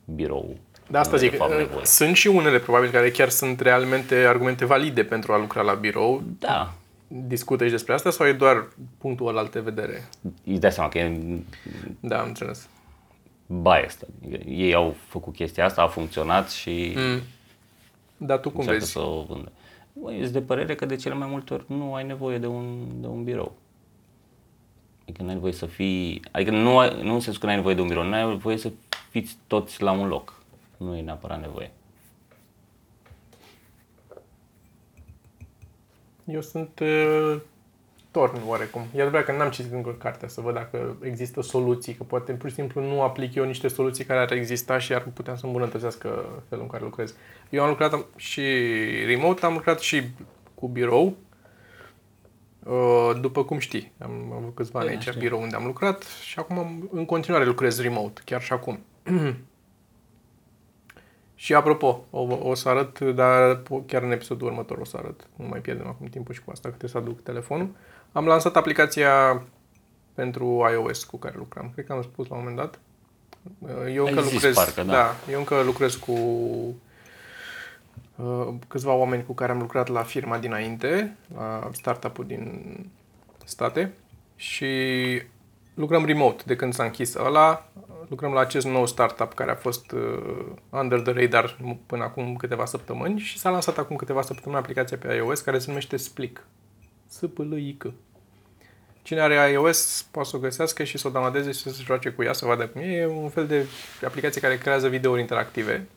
birou. 0.05 0.57
De 0.87 0.97
asta 0.97 1.11
Nu 1.11 1.17
e 1.17 1.19
zic, 1.19 1.31
de 1.31 1.37
fapt 1.37 1.51
uh, 1.51 1.57
nevoie. 1.57 1.85
sunt 1.85 2.15
și 2.15 2.27
unele 2.27 2.59
probabil 2.59 2.89
care 2.89 3.11
chiar 3.11 3.29
sunt 3.29 3.59
realmente 3.59 4.15
argumente 4.15 4.65
valide 4.65 5.03
pentru 5.03 5.33
a 5.33 5.37
lucra 5.37 5.61
la 5.61 5.73
birou. 5.73 6.23
Da, 6.39 6.73
Discută 7.07 7.65
și 7.65 7.71
despre 7.71 7.93
asta 7.93 8.09
sau 8.09 8.27
e 8.27 8.33
doar 8.33 8.67
punctul 8.97 9.27
ăla 9.27 9.43
de 9.43 9.59
vedere? 9.59 10.09
îți 10.45 10.59
dai 10.59 10.71
seama 10.71 10.89
că 10.89 10.97
e 10.97 11.19
Da, 11.99 12.19
am 12.19 12.27
înțeles. 12.27 12.67
biased. 13.61 14.07
Adică 14.25 14.49
ei 14.49 14.73
au 14.73 14.95
făcut 15.07 15.33
chestia 15.35 15.65
asta, 15.65 15.81
a 15.81 15.87
funcționat 15.87 16.49
și 16.51 16.93
mm. 16.95 17.19
Dar 18.17 18.37
tu 18.39 18.49
cum 18.49 18.59
încearcă 18.59 18.79
vezi? 18.79 18.91
să 18.91 18.99
o 18.99 19.25
vândă. 19.27 19.51
Băi, 19.93 20.19
ești 20.19 20.31
de 20.33 20.41
părere 20.41 20.75
că 20.75 20.85
de 20.85 20.95
cele 20.95 21.13
mai 21.15 21.27
multe 21.31 21.53
ori 21.53 21.63
nu 21.67 21.93
ai 21.93 22.03
nevoie 22.05 22.37
de 22.37 22.47
un, 22.47 22.87
de 22.99 23.07
un 23.07 23.23
birou. 23.23 23.55
Adică 25.03 25.21
nu 25.21 25.27
ai 25.27 25.33
nevoie 25.33 25.53
să 25.53 25.65
fii... 25.65 26.21
Adică 26.31 26.51
nu, 26.51 26.77
ai, 26.79 27.01
nu 27.03 27.13
în 27.13 27.19
sensul 27.19 27.39
că 27.39 27.45
nu 27.45 27.51
ai 27.51 27.57
nevoie 27.57 27.75
de 27.75 27.81
un 27.81 27.87
birou, 27.87 28.03
nu 28.03 28.13
ai 28.13 28.27
nevoie 28.27 28.57
să 28.57 28.71
fiți 29.09 29.37
toți 29.47 29.81
la 29.81 29.91
un 29.91 30.07
loc. 30.07 30.41
Nu 30.77 30.95
e 30.97 31.01
neapărat 31.01 31.39
nevoie. 31.41 31.71
Eu 36.25 36.41
sunt 36.41 36.79
uh, 36.79 37.39
torn 38.11 38.41
oarecum. 38.47 38.81
E 38.95 39.01
adevărat 39.01 39.25
că 39.25 39.31
n-am 39.31 39.49
citit 39.49 39.71
încă 39.71 39.89
cartea 39.91 40.27
să 40.27 40.41
văd 40.41 40.53
dacă 40.53 40.97
există 41.01 41.41
soluții, 41.41 41.93
că 41.93 42.03
poate 42.03 42.31
pur 42.33 42.49
și 42.49 42.55
simplu 42.55 42.81
nu 42.81 43.01
aplic 43.01 43.35
eu 43.35 43.45
niște 43.45 43.67
soluții 43.67 44.03
care 44.05 44.19
ar 44.19 44.31
exista 44.31 44.77
și 44.79 44.93
ar 44.93 45.03
putea 45.13 45.35
să 45.35 45.45
îmbunătățească 45.45 46.25
felul 46.49 46.63
în 46.63 46.69
care 46.69 46.83
lucrez. 46.83 47.15
Eu 47.49 47.63
am 47.63 47.69
lucrat 47.69 47.93
am- 47.93 48.05
și 48.15 48.41
remote, 49.05 49.45
am 49.45 49.53
lucrat 49.53 49.79
și 49.79 50.03
cu 50.55 50.67
birou. 50.67 51.15
Uh, 52.63 53.11
După 53.21 53.43
cum 53.43 53.59
știi, 53.59 53.91
am 53.99 54.31
avut 54.35 54.55
câțiva 54.55 54.79
ani 54.79 54.87
Da, 54.87 54.93
aici, 54.93 55.03
știu. 55.07 55.19
birou 55.19 55.41
unde 55.41 55.55
am 55.55 55.65
lucrat 55.65 56.03
și 56.03 56.39
acum 56.39 56.57
am- 56.57 56.89
în 56.91 57.05
continuare 57.05 57.45
lucrez 57.45 57.81
remote, 57.81 58.21
chiar 58.25 58.41
și 58.41 58.53
acum. 58.53 58.79
Și 61.43 61.53
apropo, 61.53 62.05
o, 62.09 62.19
o 62.41 62.53
să 62.53 62.69
arăt, 62.69 62.99
dar 62.99 63.61
po- 63.61 63.85
chiar 63.85 64.03
în 64.03 64.11
episodul 64.11 64.47
următor 64.47 64.77
o 64.77 64.85
să 64.85 64.97
arăt. 64.97 65.27
Nu 65.35 65.47
mai 65.47 65.59
pierdem 65.59 65.87
acum 65.87 66.07
timpul 66.07 66.33
și 66.33 66.43
cu 66.43 66.51
asta, 66.51 66.69
că 66.69 66.75
trebuie 66.75 66.89
să 67.01 67.09
aduc 67.09 67.23
telefonul. 67.23 67.69
Am 68.11 68.25
lansat 68.25 68.55
aplicația 68.55 69.43
pentru 70.13 70.67
iOS 70.71 71.03
cu 71.03 71.17
care 71.17 71.35
lucram. 71.37 71.71
Cred 71.73 71.85
că 71.85 71.93
am 71.93 72.01
spus 72.01 72.27
la 72.27 72.35
un 72.35 72.41
moment 72.41 72.57
dat. 72.57 72.79
Eu 73.93 74.05
Ai 74.05 74.09
încă 74.11 74.21
zis, 74.21 74.33
lucrez, 74.33 74.55
parcă, 74.55 74.83
da. 74.83 74.91
da, 74.91 75.15
eu 75.31 75.39
încă 75.39 75.61
lucrez 75.61 75.95
cu 75.95 76.11
uh, 78.15 78.47
câțiva 78.67 78.93
oameni 78.93 79.25
cu 79.25 79.33
care 79.33 79.51
am 79.51 79.59
lucrat 79.59 79.87
la 79.87 80.03
firma 80.03 80.37
dinainte, 80.37 81.17
la 81.35 81.69
startup-ul 81.71 82.25
din 82.25 82.75
state 83.45 83.93
și 84.35 84.71
lucrăm 85.73 86.05
remote 86.05 86.43
de 86.45 86.55
când 86.55 86.73
s-a 86.73 86.83
închis 86.83 87.15
ăla. 87.15 87.69
Lucrăm 88.13 88.33
la 88.33 88.39
acest 88.39 88.65
nou 88.65 88.85
startup 88.85 89.33
care 89.33 89.51
a 89.51 89.55
fost 89.55 89.91
uh, 89.91 90.45
under 90.69 90.99
the 90.99 91.11
radar 91.11 91.57
până 91.85 92.03
acum 92.03 92.35
câteva 92.35 92.65
săptămâni 92.65 93.19
și 93.19 93.39
s-a 93.39 93.49
lansat 93.49 93.77
acum 93.77 93.95
câteva 93.95 94.21
săptămâni 94.21 94.61
aplicația 94.61 94.97
pe 94.97 95.13
iOS 95.13 95.41
care 95.41 95.59
se 95.59 95.65
numește 95.67 95.97
Splick. 95.97 96.45
s 97.07 97.19
p 97.33 97.37
l 97.37 97.57
i 97.57 97.75
k 97.77 97.85
Cine 99.01 99.19
are 99.19 99.51
iOS 99.51 100.07
poate 100.11 100.29
să 100.29 100.35
o 100.35 100.39
găsească 100.39 100.83
și 100.83 100.97
să 100.97 101.07
o 101.07 101.11
downloadeze 101.11 101.51
și 101.51 101.59
să 101.59 101.69
se 101.69 101.83
joace 101.83 102.09
cu 102.09 102.23
ea, 102.23 102.33
să 102.33 102.45
vadă 102.45 102.67
cum 102.67 102.81
e. 102.81 102.85
E 102.85 103.07
un 103.07 103.29
fel 103.29 103.47
de 103.47 103.65
aplicație 104.05 104.41
care 104.41 104.57
creează 104.57 104.87
videouri 104.87 105.21
interactive 105.21 105.87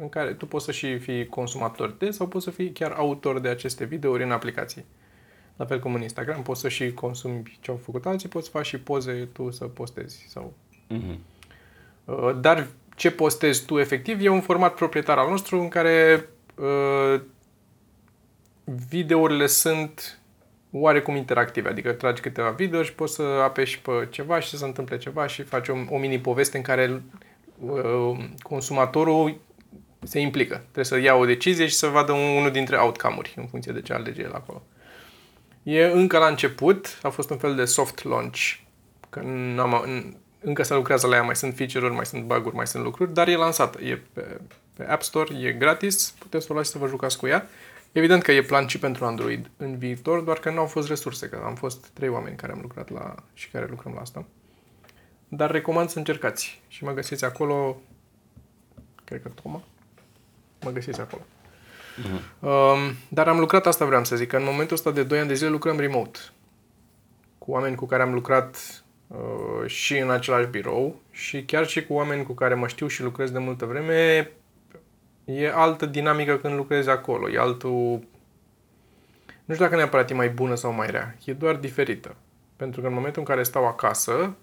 în 0.00 0.08
care 0.08 0.32
tu 0.32 0.46
poți 0.46 0.64
să 0.64 0.72
și 0.72 0.98
fii 0.98 1.26
consumator 1.26 1.90
de 1.90 2.10
sau 2.10 2.26
poți 2.26 2.44
să 2.44 2.50
fii 2.50 2.72
chiar 2.72 2.92
autor 2.92 3.38
de 3.38 3.48
aceste 3.48 3.84
videouri 3.84 4.22
în 4.22 4.30
aplicație. 4.30 4.84
La 5.56 5.64
fel 5.64 5.80
cum 5.80 5.94
în 5.94 6.02
Instagram, 6.02 6.42
poți 6.42 6.60
să 6.60 6.68
și 6.68 6.92
consumi 6.92 7.58
ce 7.60 7.70
au 7.70 7.76
făcut 7.76 8.06
alții, 8.06 8.28
poți 8.28 8.44
să 8.44 8.50
faci 8.50 8.66
și 8.66 8.78
poze 8.78 9.28
tu 9.32 9.50
să 9.50 9.64
postezi. 9.64 10.26
Sau... 10.28 10.52
Mhm. 10.88 11.18
Uh, 12.04 12.30
Dar 12.40 12.66
ce 12.96 13.10
postezi 13.10 13.64
tu 13.64 13.78
efectiv 13.78 14.20
e 14.20 14.28
un 14.28 14.40
format 14.40 14.74
proprietar 14.74 15.18
al 15.18 15.30
nostru 15.30 15.60
în 15.60 15.68
care 15.68 16.28
uh, 16.54 17.20
videourile 18.88 19.46
sunt 19.46 20.20
oarecum 20.70 21.16
interactive, 21.16 21.68
adică 21.68 21.92
tragi 21.92 22.22
câteva 22.22 22.50
video 22.50 22.82
și 22.82 22.94
poți 22.94 23.14
să 23.14 23.22
apeși 23.22 23.80
pe 23.80 24.08
ceva 24.10 24.40
și 24.40 24.48
să 24.48 24.56
se 24.56 24.64
întâmple 24.64 24.98
ceva 24.98 25.26
și 25.26 25.42
faci 25.42 25.68
o, 25.68 25.74
o 25.88 25.98
mini-poveste 25.98 26.56
în 26.56 26.62
care 26.62 27.02
uh, 27.58 28.24
consumatorul 28.42 29.40
se 30.02 30.18
implică. 30.18 30.54
Trebuie 30.54 30.84
să 30.84 30.98
ia 30.98 31.14
o 31.14 31.24
decizie 31.24 31.66
și 31.66 31.74
să 31.74 31.86
vadă 31.86 32.12
un, 32.12 32.36
unul 32.36 32.50
dintre 32.50 32.76
outcome-uri 32.76 33.34
în 33.36 33.46
funcție 33.46 33.72
de 33.72 33.82
ce 33.82 33.92
alege 33.92 34.22
el 34.22 34.32
acolo. 34.32 34.62
E 35.62 35.84
încă 35.84 36.18
la 36.18 36.26
început, 36.26 36.98
a 37.02 37.08
fost 37.08 37.30
un 37.30 37.38
fel 37.38 37.54
de 37.54 37.64
soft 37.64 38.04
launch, 38.04 38.38
că 39.10 39.20
n-am, 39.24 39.84
încă 40.42 40.62
se 40.62 40.74
lucrează 40.74 41.06
la 41.06 41.14
ea, 41.14 41.22
mai 41.22 41.36
sunt 41.36 41.54
feature-uri, 41.54 41.94
mai 41.94 42.06
sunt 42.06 42.22
bug-uri, 42.24 42.54
mai 42.54 42.66
sunt 42.66 42.84
lucruri, 42.84 43.14
dar 43.14 43.28
e 43.28 43.36
lansată, 43.36 43.80
e 43.80 44.02
pe, 44.12 44.40
pe 44.76 44.84
App 44.84 45.02
Store, 45.02 45.34
e 45.38 45.52
gratis, 45.52 46.14
puteți 46.18 46.44
să 46.44 46.52
o 46.52 46.54
luați 46.54 46.70
să 46.70 46.78
vă 46.78 46.86
jucați 46.86 47.18
cu 47.18 47.26
ea. 47.26 47.48
Evident 47.92 48.22
că 48.22 48.32
e 48.32 48.42
plan 48.42 48.66
și 48.66 48.78
pentru 48.78 49.04
Android 49.04 49.50
în 49.56 49.78
viitor, 49.78 50.20
doar 50.20 50.38
că 50.38 50.50
nu 50.50 50.58
au 50.58 50.66
fost 50.66 50.88
resurse, 50.88 51.28
că 51.28 51.42
am 51.44 51.54
fost 51.54 51.86
trei 51.86 52.08
oameni 52.08 52.36
care 52.36 52.52
am 52.52 52.58
lucrat 52.62 52.90
la 52.90 53.14
și 53.34 53.48
care 53.50 53.66
lucrăm 53.70 53.92
la 53.94 54.00
asta. 54.00 54.24
Dar 55.28 55.50
recomand 55.50 55.88
să 55.88 55.98
încercați 55.98 56.62
și 56.68 56.84
mă 56.84 56.92
găsiți 56.92 57.24
acolo, 57.24 57.80
cred 59.04 59.22
că 59.22 59.28
Toma, 59.28 59.62
mă 60.64 60.70
găsiți 60.70 61.00
acolo. 61.00 61.22
Uh-huh. 61.92 62.40
Um, 62.40 62.96
dar 63.08 63.28
am 63.28 63.38
lucrat, 63.38 63.66
asta 63.66 63.84
vreau 63.84 64.04
să 64.04 64.16
zic, 64.16 64.28
că 64.28 64.36
în 64.36 64.44
momentul 64.44 64.76
ăsta 64.76 64.90
de 64.90 65.02
2 65.02 65.18
ani 65.18 65.28
de 65.28 65.34
zile 65.34 65.48
lucrăm 65.48 65.78
remote. 65.78 66.18
Cu 67.38 67.50
oameni 67.50 67.76
cu 67.76 67.86
care 67.86 68.02
am 68.02 68.12
lucrat 68.12 68.56
uh, 68.56 68.81
și 69.66 69.98
în 69.98 70.10
același 70.10 70.46
birou 70.46 71.00
și 71.10 71.44
chiar 71.44 71.66
și 71.66 71.86
cu 71.86 71.94
oameni 71.94 72.24
cu 72.24 72.32
care 72.32 72.54
mă 72.54 72.66
știu 72.66 72.86
și 72.86 73.02
lucrez 73.02 73.30
de 73.30 73.38
multă 73.38 73.64
vreme, 73.64 74.30
e 75.24 75.52
altă 75.52 75.86
dinamică 75.86 76.36
când 76.36 76.54
lucrezi 76.54 76.88
acolo, 76.88 77.30
e 77.30 77.38
altul... 77.38 78.00
Nu 79.44 79.54
știu 79.54 79.64
dacă 79.64 79.76
neapărat 79.76 80.10
e 80.10 80.14
mai 80.14 80.28
bună 80.28 80.54
sau 80.54 80.72
mai 80.72 80.90
rea, 80.90 81.16
e 81.24 81.32
doar 81.32 81.56
diferită. 81.56 82.16
Pentru 82.56 82.80
că 82.80 82.86
în 82.86 82.92
momentul 82.92 83.20
în 83.20 83.26
care 83.26 83.42
stau 83.42 83.66
acasă, 83.66 84.34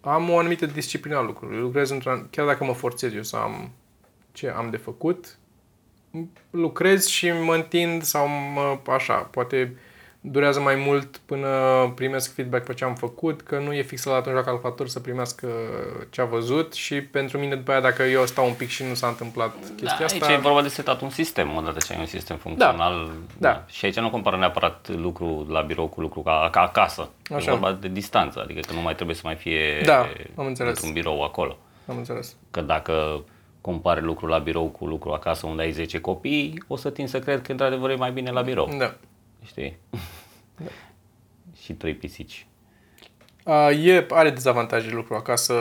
am 0.00 0.30
o 0.30 0.38
anumită 0.38 0.66
disciplină 0.66 1.16
a 1.16 1.22
lucrurilor. 1.22 1.62
Lucrez 1.62 1.90
într 1.90 2.08
chiar 2.30 2.46
dacă 2.46 2.64
mă 2.64 2.72
forțez 2.72 3.14
eu 3.14 3.22
să 3.22 3.36
am 3.36 3.70
ce 4.32 4.48
am 4.48 4.70
de 4.70 4.76
făcut, 4.76 5.38
lucrez 6.50 7.06
și 7.06 7.30
mă 7.30 7.54
întind 7.54 8.02
sau 8.02 8.28
mă, 8.28 8.78
așa, 8.86 9.14
poate 9.14 9.76
durează 10.20 10.60
mai 10.60 10.74
mult 10.74 11.16
până 11.16 11.48
primesc 11.94 12.34
feedback 12.34 12.64
pe 12.64 12.74
ce 12.74 12.84
am 12.84 12.94
făcut, 12.94 13.40
că 13.42 13.58
nu 13.58 13.72
e 13.72 13.82
fixat 13.82 14.14
atunci 14.14 14.34
la 14.34 14.42
calculator 14.42 14.88
să 14.88 15.00
primească 15.00 15.48
ce 16.10 16.20
a 16.20 16.24
văzut 16.24 16.72
și 16.72 17.00
pentru 17.00 17.38
mine 17.38 17.54
după 17.54 17.70
aia 17.70 17.80
dacă 17.80 18.02
eu 18.02 18.26
stau 18.26 18.46
un 18.46 18.52
pic 18.52 18.68
și 18.68 18.84
nu 18.84 18.94
s-a 18.94 19.06
întâmplat 19.06 19.52
da, 19.52 19.66
chestia 19.76 19.88
aici 19.90 20.02
asta... 20.02 20.26
Aici 20.26 20.38
e 20.38 20.40
vorba 20.40 20.62
de 20.62 20.68
setat 20.68 21.00
un 21.00 21.10
sistem, 21.10 21.56
odată 21.56 21.78
ce 21.86 21.92
ai 21.92 21.98
un 21.98 22.06
sistem 22.06 22.36
funcțional. 22.36 23.10
Da. 23.38 23.48
da. 23.48 23.64
Și 23.66 23.84
aici 23.84 23.98
nu 23.98 24.10
compară 24.10 24.36
neapărat 24.36 24.88
lucru 24.88 25.46
la 25.48 25.60
birou 25.60 25.86
cu 25.86 26.00
lucru 26.00 26.20
ca, 26.20 26.48
ca 26.52 26.60
acasă. 26.60 27.08
Așa. 27.34 27.50
E 27.50 27.54
vorba 27.54 27.72
de 27.72 27.88
distanță, 27.88 28.40
adică 28.40 28.60
că 28.60 28.72
nu 28.72 28.80
mai 28.80 28.94
trebuie 28.94 29.16
să 29.16 29.22
mai 29.24 29.36
fie 29.36 29.82
da, 29.84 30.08
am 30.36 30.46
înțeles. 30.46 30.72
într-un 30.72 30.92
birou 30.92 31.22
acolo. 31.22 31.56
Am 31.86 31.96
înțeles. 31.96 32.36
Că 32.50 32.60
dacă 32.60 33.24
compare 33.60 34.00
lucrul 34.00 34.28
la 34.28 34.38
birou 34.38 34.66
cu 34.66 34.86
lucru 34.86 35.10
acasă 35.10 35.46
unde 35.46 35.62
ai 35.62 35.70
10 35.70 36.00
copii, 36.00 36.62
o 36.66 36.76
să 36.76 36.90
tind 36.90 37.08
să 37.08 37.18
cred 37.18 37.42
că 37.42 37.50
într-adevăr 37.50 37.90
e 37.90 37.94
mai 37.94 38.12
bine 38.12 38.30
la 38.30 38.42
birou. 38.42 38.70
Da. 38.78 38.94
Știi? 39.44 39.78
Da. 40.56 40.70
și 41.60 41.72
trei 41.72 41.94
pisici. 41.94 42.46
A, 43.44 43.70
e, 43.70 44.06
are 44.10 44.30
dezavantaje 44.30 44.90
lucru 44.90 45.14
acasă, 45.14 45.54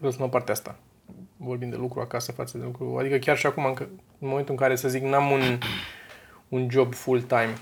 răspundă 0.00 0.30
partea 0.30 0.54
asta. 0.54 0.78
Vorbim 1.36 1.70
de 1.70 1.76
lucru 1.76 2.00
acasă 2.00 2.32
față 2.32 2.58
de 2.58 2.64
lucru, 2.64 2.96
adică 2.98 3.16
chiar 3.16 3.36
și 3.36 3.46
acum, 3.46 3.64
în, 3.64 3.74
în 4.18 4.28
momentul 4.28 4.50
în 4.50 4.60
care, 4.60 4.76
să 4.76 4.88
zic, 4.88 5.02
n-am 5.02 5.30
un, 5.30 5.58
un 6.48 6.70
job 6.70 6.94
full-time 6.94 7.54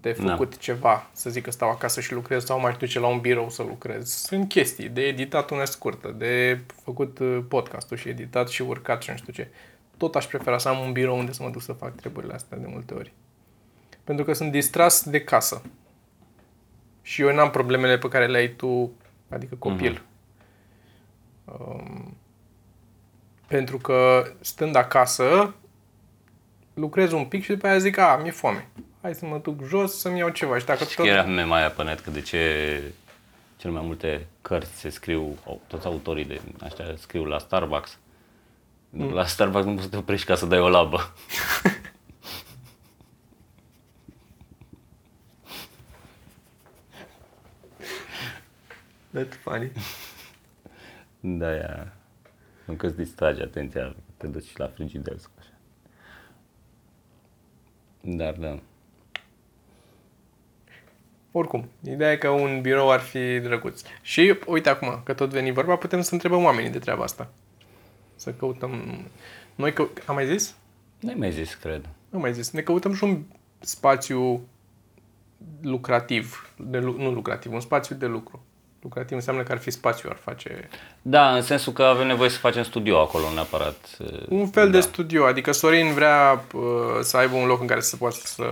de 0.00 0.12
făcut 0.12 0.50
da. 0.50 0.56
ceva, 0.56 1.10
să 1.12 1.30
zic 1.30 1.42
că 1.42 1.50
stau 1.50 1.70
acasă 1.70 2.00
și 2.00 2.12
lucrez 2.12 2.44
sau 2.44 2.60
mai 2.60 2.76
duce 2.78 2.98
la 2.98 3.06
un 3.06 3.20
birou 3.20 3.50
să 3.50 3.62
lucrez. 3.62 4.08
Sunt 4.08 4.48
chestii 4.48 4.88
de 4.88 5.02
editat 5.02 5.50
una 5.50 5.64
scurtă, 5.64 6.14
de 6.18 6.60
făcut 6.84 7.18
uh, 7.18 7.38
podcastul 7.48 7.96
și 7.96 8.08
editat 8.08 8.48
și 8.48 8.62
urcat 8.62 9.02
și 9.02 9.10
nu 9.10 9.16
știu 9.16 9.32
ce. 9.32 9.48
Tot 9.96 10.14
aș 10.14 10.26
prefera 10.26 10.58
să 10.58 10.68
am 10.68 10.78
un 10.78 10.92
birou 10.92 11.18
unde 11.18 11.32
să 11.32 11.42
mă 11.42 11.50
duc 11.50 11.62
să 11.62 11.72
fac 11.72 11.94
treburile 11.94 12.34
astea 12.34 12.58
de 12.58 12.66
multe 12.68 12.94
ori. 12.94 13.12
Pentru 14.04 14.24
că 14.24 14.32
sunt 14.32 14.50
distras 14.50 15.02
de 15.02 15.20
casă. 15.20 15.62
Și 17.02 17.22
eu 17.22 17.34
n-am 17.34 17.50
problemele 17.50 17.98
pe 17.98 18.08
care 18.08 18.26
le 18.26 18.38
ai 18.38 18.48
tu, 18.48 18.92
adică 19.28 19.54
copil. 19.54 19.98
Uh-huh. 19.98 20.12
Um, 21.44 22.16
pentru 23.46 23.78
că 23.78 24.32
stând 24.40 24.76
acasă, 24.76 25.54
lucrez 26.74 27.12
un 27.12 27.24
pic 27.24 27.42
și 27.42 27.50
după 27.50 27.66
aia 27.66 27.78
zic, 27.78 27.98
a, 27.98 28.16
mi-e 28.16 28.30
foame 28.30 28.68
hai 29.04 29.14
să 29.14 29.26
mă 29.26 29.38
duc 29.42 29.66
jos 29.66 29.98
să-mi 29.98 30.18
iau 30.18 30.28
ceva. 30.28 30.58
Și 30.58 30.64
dacă 30.64 30.84
și 30.84 30.96
tot... 30.96 31.06
era 31.06 31.22
mema 31.22 31.56
aia 31.56 31.70
pe 31.70 31.82
net 31.82 32.00
că 32.00 32.10
de 32.10 32.20
ce 32.20 32.82
cel 33.56 33.70
mai 33.70 33.82
multe 33.84 34.26
cărți 34.42 34.78
se 34.78 34.88
scriu, 34.88 35.38
toți 35.66 35.86
autorii 35.86 36.24
de 36.24 36.40
așa 36.62 36.94
scriu 36.98 37.24
la 37.24 37.38
Starbucks. 37.38 37.98
Mm. 38.90 39.12
La 39.12 39.26
Starbucks 39.26 39.64
nu 39.64 39.72
poți 39.72 39.84
să 39.84 39.90
te 39.90 39.96
oprești 39.96 40.26
ca 40.26 40.34
să 40.34 40.46
dai 40.46 40.58
o 40.58 40.68
labă. 40.68 41.12
That's 49.14 49.36
funny. 49.40 49.72
Da, 51.26 51.50
ia. 51.54 51.92
Nu 52.64 52.74
că 52.74 52.86
îți 52.86 52.96
distrage 52.96 53.42
atenția, 53.42 53.96
te 54.16 54.26
duci 54.26 54.56
la 54.56 54.66
frigider 54.66 55.18
sau 55.18 55.30
așa. 55.38 55.50
Dar 58.00 58.34
da. 58.34 58.58
Oricum, 61.32 61.68
ideea 61.82 62.12
e 62.12 62.16
că 62.16 62.28
un 62.28 62.60
birou 62.60 62.90
ar 62.90 63.00
fi 63.00 63.40
drăguț. 63.40 63.82
Și 64.02 64.38
uite 64.46 64.68
acum, 64.68 65.00
că 65.04 65.14
tot 65.14 65.30
veni 65.30 65.52
vorba, 65.52 65.76
putem 65.76 66.00
să 66.00 66.12
întrebăm 66.12 66.44
oamenii 66.44 66.70
de 66.70 66.78
treaba 66.78 67.02
asta. 67.02 67.30
Să 68.14 68.32
căutăm... 68.32 69.00
Noi 69.54 69.72
că... 69.72 69.88
Am 70.06 70.14
mai 70.14 70.26
zis? 70.26 70.56
Nu 71.00 71.08
ai 71.08 71.14
mai 71.14 71.32
zis, 71.32 71.54
cred. 71.54 71.88
Nu 72.08 72.18
mai 72.18 72.32
zis. 72.32 72.50
Ne 72.50 72.60
căutăm 72.60 72.94
și 72.94 73.04
un 73.04 73.22
spațiu 73.58 74.48
lucrativ, 75.60 76.54
de, 76.58 76.78
nu 76.78 77.12
lucrativ, 77.12 77.52
un 77.52 77.60
spațiu 77.60 77.96
de 77.96 78.06
lucru. 78.06 78.44
Lucrativ 78.84 79.16
înseamnă 79.16 79.42
că 79.42 79.52
ar 79.52 79.58
fi 79.58 79.70
spațiu, 79.70 80.08
ar 80.12 80.16
face... 80.16 80.68
Da, 81.02 81.34
în 81.34 81.42
sensul 81.42 81.72
că 81.72 81.82
avem 81.82 82.06
nevoie 82.06 82.28
să 82.28 82.38
facem 82.38 82.62
studio 82.62 82.98
acolo, 82.98 83.24
neapărat. 83.34 83.96
Un 84.28 84.46
fel 84.46 84.64
da. 84.64 84.72
de 84.72 84.80
studio, 84.80 85.24
adică 85.24 85.52
Sorin 85.52 85.92
vrea 85.94 86.44
uh, 86.54 86.62
să 87.00 87.16
aibă 87.16 87.36
un 87.36 87.46
loc 87.46 87.60
în 87.60 87.66
care 87.66 87.80
să 87.80 87.96
poată 87.96 88.16
să 88.16 88.44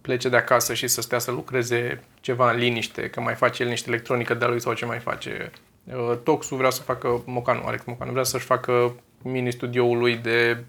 plece 0.00 0.28
de 0.28 0.36
acasă 0.36 0.74
și 0.74 0.86
să 0.86 1.00
stea 1.00 1.18
să 1.18 1.30
lucreze 1.30 2.02
ceva 2.20 2.50
în 2.50 2.58
liniște, 2.58 3.10
că 3.10 3.20
mai 3.20 3.34
face 3.34 3.62
el 3.62 3.68
niște 3.68 3.88
electronică 3.88 4.34
de 4.34 4.46
lui 4.46 4.60
sau 4.60 4.72
ce 4.72 4.84
mai 4.84 4.98
face. 4.98 5.50
Uh, 5.84 6.18
Toxu 6.22 6.54
vrea 6.54 6.70
să 6.70 6.82
facă, 6.82 7.22
Mocanu, 7.24 7.62
Alex 7.64 7.84
Mocanu, 7.84 8.10
vrea 8.10 8.22
să-și 8.22 8.44
facă 8.44 8.94
mini-studioul 9.22 9.98
lui 9.98 10.16
de 10.16 10.64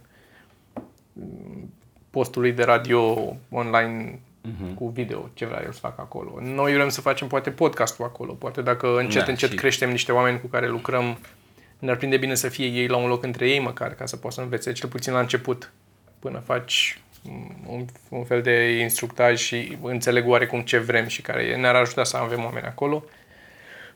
mm, 1.13 1.73
postul 2.09 2.41
lui 2.41 2.51
de 2.51 2.63
radio 2.63 3.35
online 3.49 4.19
uh-huh. 4.47 4.73
cu 4.75 4.87
video, 4.87 5.29
ce 5.33 5.45
vrea 5.45 5.61
el 5.65 5.71
să 5.71 5.79
facă 5.79 6.01
acolo. 6.01 6.37
Noi 6.41 6.73
vrem 6.73 6.89
să 6.89 7.01
facem 7.01 7.27
poate 7.27 7.49
podcastul 7.49 8.05
acolo, 8.05 8.33
poate 8.33 8.61
dacă 8.61 8.97
încet, 8.97 9.23
da, 9.23 9.31
încet 9.31 9.49
și... 9.49 9.55
creștem 9.55 9.89
niște 9.89 10.11
oameni 10.11 10.39
cu 10.39 10.47
care 10.47 10.67
lucrăm, 10.67 11.17
ne-ar 11.79 11.95
prinde 11.95 12.17
bine 12.17 12.35
să 12.35 12.49
fie 12.49 12.65
ei 12.65 12.87
la 12.87 12.97
un 12.97 13.07
loc 13.07 13.23
între 13.23 13.49
ei 13.49 13.59
măcar, 13.59 13.93
ca 13.93 14.05
să 14.05 14.17
poată 14.17 14.35
să 14.35 14.41
învețe, 14.41 14.71
cel 14.71 14.89
puțin 14.89 15.13
la 15.13 15.19
început, 15.19 15.71
până 16.19 16.39
faci 16.39 17.01
un, 17.67 17.85
un 18.09 18.23
fel 18.23 18.41
de 18.41 18.77
instructaj 18.79 19.39
și 19.39 19.77
înțeleg 19.81 20.27
oarecum 20.27 20.61
ce 20.61 20.77
vrem 20.77 21.07
și 21.07 21.21
care 21.21 21.55
ne-ar 21.55 21.75
ajuta 21.75 22.03
să 22.03 22.17
avem 22.17 22.43
oameni 22.43 22.65
acolo. 22.65 23.03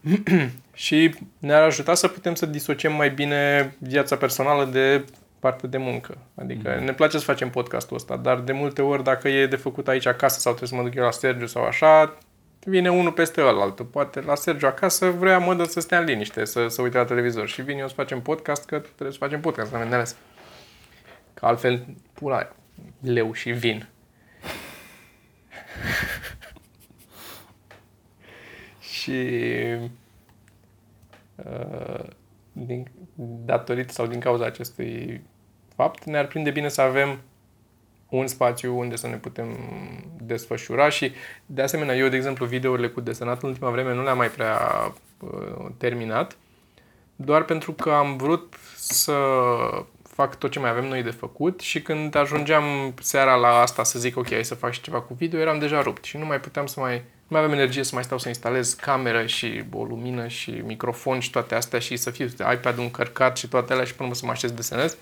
și 0.73 1.15
ne-ar 1.37 1.61
ajuta 1.61 1.93
să 1.93 2.07
putem 2.07 2.35
să 2.35 2.45
disociem 2.45 2.93
mai 2.93 3.09
bine 3.09 3.73
viața 3.77 4.15
personală 4.15 4.65
de 4.65 5.05
partea 5.41 5.69
de 5.69 5.77
muncă. 5.77 6.17
Adică 6.35 6.75
mm-hmm. 6.75 6.83
ne 6.83 6.93
place 6.93 7.17
să 7.17 7.23
facem 7.23 7.49
podcastul 7.49 7.95
ăsta, 7.95 8.17
dar 8.17 8.39
de 8.39 8.51
multe 8.51 8.81
ori 8.81 9.03
dacă 9.03 9.27
e 9.27 9.47
de 9.47 9.55
făcut 9.55 9.87
aici 9.87 10.05
acasă 10.05 10.39
sau 10.39 10.53
trebuie 10.53 10.69
să 10.69 10.83
mă 10.83 10.89
duc 10.89 10.97
eu 10.97 11.03
la 11.03 11.11
Sergiu 11.11 11.45
sau 11.45 11.63
așa, 11.63 12.17
vine 12.65 12.91
unul 12.91 13.11
peste 13.11 13.41
ălalt. 13.41 13.81
Poate 13.81 14.21
la 14.21 14.35
Sergiu 14.35 14.67
acasă 14.67 15.09
vrea 15.09 15.37
mă 15.37 15.53
dă 15.53 15.63
să 15.63 15.79
stea 15.79 15.99
în 15.99 16.05
liniște, 16.05 16.45
să, 16.45 16.67
să 16.67 16.81
uite 16.81 16.97
la 16.97 17.05
televizor 17.05 17.47
și 17.47 17.61
vin 17.61 17.77
eu 17.77 17.87
să 17.87 17.93
facem 17.93 18.21
podcast, 18.21 18.65
că 18.65 18.79
trebuie 18.79 19.11
să 19.11 19.17
facem 19.17 19.41
podcast, 19.41 19.73
am 19.73 19.81
înțeles. 19.81 20.15
Că 21.33 21.45
altfel, 21.45 21.85
pula 22.13 22.47
leu 22.99 23.33
și 23.33 23.51
vin. 23.51 23.87
și 28.91 29.27
uh, 31.35 32.05
din, 32.51 32.87
datorită 33.45 33.93
sau 33.93 34.07
din 34.07 34.19
cauza 34.19 34.45
acestui 34.45 35.21
fapt, 35.81 36.03
ne-ar 36.03 36.25
prinde 36.25 36.49
bine 36.49 36.69
să 36.69 36.81
avem 36.81 37.19
un 38.09 38.27
spațiu 38.27 38.77
unde 38.79 38.95
să 38.95 39.07
ne 39.07 39.15
putem 39.15 39.47
desfășura 40.17 40.89
și, 40.89 41.11
de 41.45 41.61
asemenea, 41.61 41.95
eu, 41.95 42.07
de 42.07 42.15
exemplu, 42.15 42.45
videourile 42.45 42.87
cu 42.87 43.01
desenat 43.01 43.43
în 43.43 43.49
ultima 43.49 43.69
vreme 43.69 43.93
nu 43.93 44.03
le-am 44.03 44.17
mai 44.17 44.29
prea 44.29 44.59
uh, 45.19 45.65
terminat, 45.77 46.37
doar 47.15 47.43
pentru 47.43 47.71
că 47.71 47.91
am 47.91 48.17
vrut 48.17 48.55
să 48.75 49.13
fac 50.03 50.37
tot 50.37 50.51
ce 50.51 50.59
mai 50.59 50.69
avem 50.69 50.87
noi 50.87 51.03
de 51.03 51.09
făcut 51.09 51.59
și 51.59 51.81
când 51.81 52.15
ajungeam 52.15 52.93
seara 53.01 53.35
la 53.35 53.47
asta 53.47 53.83
să 53.83 53.99
zic 53.99 54.17
ok, 54.17 54.31
hai 54.31 54.45
să 54.45 54.55
fac 54.55 54.71
și 54.71 54.81
ceva 54.81 55.01
cu 55.01 55.13
video, 55.13 55.39
eram 55.39 55.59
deja 55.59 55.81
rupt 55.81 56.03
și 56.03 56.17
nu 56.17 56.25
mai 56.25 56.39
puteam 56.39 56.65
să 56.65 56.79
mai, 56.79 56.95
nu 56.95 57.27
mai 57.27 57.41
aveam 57.41 57.57
energie 57.57 57.83
să 57.83 57.91
mai 57.93 58.03
stau 58.03 58.17
să 58.17 58.27
instalez 58.27 58.73
cameră 58.73 59.25
și 59.25 59.63
o 59.73 59.83
lumină 59.83 60.27
și 60.27 60.51
microfon 60.65 61.19
și 61.19 61.29
toate 61.29 61.55
astea 61.55 61.79
și 61.79 61.95
să 61.95 62.09
fiu 62.09 62.25
iPad-ul 62.53 62.83
încărcat 62.83 63.37
și 63.37 63.47
toate 63.47 63.73
alea 63.73 63.85
și 63.85 63.95
până 63.95 64.13
să 64.13 64.25
mă 64.25 64.31
așez 64.31 64.51
desenez. 64.51 64.97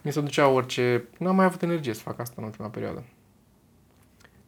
Mi 0.00 0.12
se 0.12 0.20
ducea 0.20 0.46
orice... 0.46 1.04
Nu 1.18 1.28
am 1.28 1.36
mai 1.36 1.44
avut 1.44 1.62
energie 1.62 1.94
să 1.94 2.00
fac 2.00 2.20
asta 2.20 2.34
în 2.38 2.44
ultima 2.44 2.68
perioadă. 2.68 3.02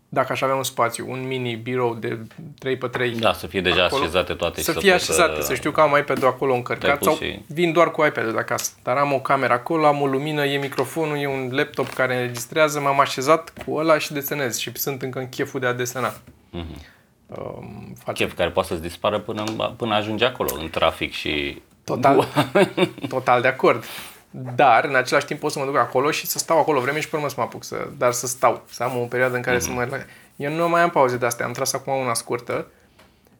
dacă 0.08 0.32
aș 0.32 0.40
avea 0.40 0.54
un 0.54 0.62
spațiu, 0.62 1.10
un 1.10 1.26
mini 1.26 1.54
birou 1.54 1.94
de 1.94 2.18
3 2.58 2.76
pe 2.76 2.86
3 2.86 3.10
Da, 3.18 3.32
să 3.32 3.46
fie 3.46 3.60
deja 3.60 3.84
acolo, 3.84 4.02
așezate 4.02 4.34
toate. 4.34 4.62
Să 4.62 4.72
și 4.72 4.78
fie 4.78 4.90
poți 4.92 5.02
așezate, 5.10 5.40
să 5.42 5.54
știu 5.54 5.70
că 5.70 5.80
am 5.80 5.96
iPad-ul 5.98 6.28
acolo 6.28 6.54
încărcat 6.54 6.98
pus 6.98 7.06
sau 7.06 7.16
și- 7.16 7.40
vin 7.46 7.72
doar 7.72 7.90
cu 7.90 8.04
iPad-ul 8.04 8.32
de 8.32 8.38
acasă. 8.38 8.72
Dar 8.82 8.96
am 8.96 9.12
o 9.12 9.20
cameră 9.20 9.52
acolo, 9.52 9.86
am 9.86 10.00
o 10.00 10.06
lumină, 10.06 10.44
e 10.44 10.58
microfonul, 10.58 11.16
e 11.18 11.26
un 11.28 11.48
laptop 11.52 11.88
care 11.88 12.14
înregistrează, 12.16 12.80
m-am 12.80 13.00
așezat 13.00 13.52
cu 13.64 13.74
ăla 13.74 13.98
și 13.98 14.12
desenez 14.12 14.56
și 14.58 14.70
sunt 14.74 15.02
încă 15.02 15.18
în 15.18 15.28
cheful 15.28 15.60
de 15.60 15.66
a 15.66 15.72
desena. 15.72 16.14
Mhm. 16.50 16.92
Um, 17.26 17.94
fac 18.04 18.14
Chef 18.14 18.34
care 18.34 18.50
poate 18.50 18.68
să-ți 18.68 18.82
dispară 18.82 19.18
până, 19.18 19.44
până 19.76 19.94
ajungi 19.94 20.24
acolo, 20.24 20.50
în 20.60 20.68
trafic 20.70 21.12
și... 21.12 21.62
Total, 21.84 22.28
total 23.08 23.40
de 23.40 23.48
acord. 23.48 23.84
Dar, 24.36 24.84
în 24.84 24.94
același 24.94 25.26
timp, 25.26 25.40
pot 25.40 25.52
să 25.52 25.58
mă 25.58 25.64
duc 25.64 25.76
acolo 25.76 26.10
și 26.10 26.26
să 26.26 26.38
stau 26.38 26.58
acolo 26.58 26.80
vreme 26.80 27.00
și 27.00 27.08
pe 27.08 27.16
urmă 27.16 27.28
să 27.28 27.34
mă 27.38 27.42
apuc. 27.42 27.64
Să, 27.64 27.88
dar 27.96 28.12
să 28.12 28.26
stau, 28.26 28.62
să 28.70 28.82
am 28.82 28.98
o 28.98 29.04
perioadă 29.04 29.36
în 29.36 29.42
care 29.42 29.58
să 29.58 29.70
mă... 29.70 30.04
Eu 30.36 30.52
nu 30.52 30.68
mai 30.68 30.80
am 30.80 30.90
pauze 30.90 31.16
de 31.16 31.26
astea, 31.26 31.46
am 31.46 31.52
tras 31.52 31.72
acum 31.72 31.92
una 31.92 32.14
scurtă. 32.14 32.66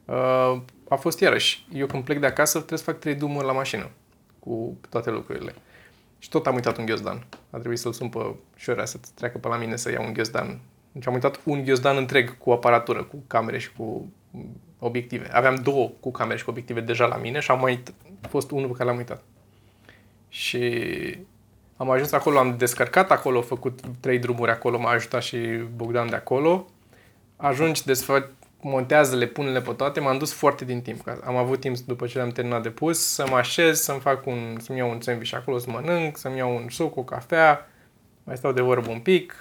Uh, 0.04 0.56
a 0.88 0.94
fost 0.96 1.20
iarăși. 1.20 1.66
Eu 1.72 1.86
când 1.86 2.04
plec 2.04 2.18
de 2.18 2.26
acasă 2.26 2.56
trebuie 2.56 2.78
să 2.78 2.84
fac 2.84 2.98
trei 2.98 3.14
drumuri 3.14 3.46
la 3.46 3.52
mașină 3.52 3.90
cu 4.38 4.76
toate 4.88 5.10
lucrurile. 5.10 5.54
Și 6.18 6.28
tot 6.28 6.46
am 6.46 6.54
uitat 6.54 6.76
un 6.76 6.84
ghiozdan. 6.84 7.26
A 7.50 7.56
trebuit 7.58 7.78
să-l 7.78 7.92
sun 7.92 8.08
pe 8.08 8.34
șorea 8.56 8.84
să 8.84 8.98
treacă 9.14 9.38
pe 9.38 9.48
la 9.48 9.56
mine 9.56 9.76
să 9.76 9.90
iau 9.90 10.04
un 10.04 10.12
ghiozdan. 10.12 10.60
Deci 10.92 11.06
am 11.06 11.12
uitat 11.12 11.40
un 11.44 11.64
ghiozdan 11.64 11.96
întreg 11.96 12.38
cu 12.38 12.50
aparatură, 12.50 13.02
cu 13.02 13.22
camere 13.26 13.58
și 13.58 13.72
cu 13.72 14.12
obiective. 14.78 15.28
Aveam 15.32 15.54
două 15.54 15.90
cu 16.00 16.10
camere 16.10 16.38
și 16.38 16.44
cu 16.44 16.50
obiective 16.50 16.80
deja 16.80 17.06
la 17.06 17.16
mine 17.16 17.40
și 17.40 17.50
am 17.50 17.60
mai 17.60 17.82
fost 18.28 18.50
unul 18.50 18.68
pe 18.68 18.74
care 18.76 18.88
l-am 18.88 18.96
uitat. 18.96 19.22
Și 20.34 20.62
am 21.76 21.90
ajuns 21.90 22.12
acolo, 22.12 22.38
am 22.38 22.56
descărcat 22.56 23.10
acolo, 23.10 23.42
făcut 23.42 23.80
trei 24.00 24.18
drumuri 24.18 24.50
acolo, 24.50 24.78
m-a 24.78 24.90
ajutat 24.90 25.22
și 25.22 25.38
Bogdan 25.76 26.08
de 26.08 26.16
acolo. 26.16 26.66
Ajungi, 27.36 27.84
desfă, 27.84 28.30
montează-le, 28.60 29.26
pune-le 29.26 29.60
pe 29.60 29.72
toate, 29.72 30.00
m-am 30.00 30.18
dus 30.18 30.32
foarte 30.32 30.64
din 30.64 30.80
timp. 30.80 31.00
că 31.02 31.20
Am 31.24 31.36
avut 31.36 31.60
timp 31.60 31.76
după 31.76 32.06
ce 32.06 32.16
le-am 32.16 32.28
terminat 32.28 32.62
de 32.62 32.70
pus 32.70 33.12
să 33.12 33.26
mă 33.30 33.36
așez, 33.36 33.80
să-mi 33.80 34.00
fac 34.00 34.26
un, 34.26 34.56
să-mi 34.60 34.78
iau 34.78 34.90
un 34.90 35.00
sandwich 35.00 35.34
acolo 35.34 35.58
să 35.58 35.70
mănânc, 35.70 36.16
să-mi 36.16 36.36
iau 36.36 36.54
un 36.54 36.68
suc, 36.68 36.96
o 36.96 37.02
cafea, 37.02 37.68
mai 38.24 38.36
stau 38.36 38.52
de 38.52 38.60
vorbă 38.60 38.90
un 38.90 39.00
pic. 39.00 39.34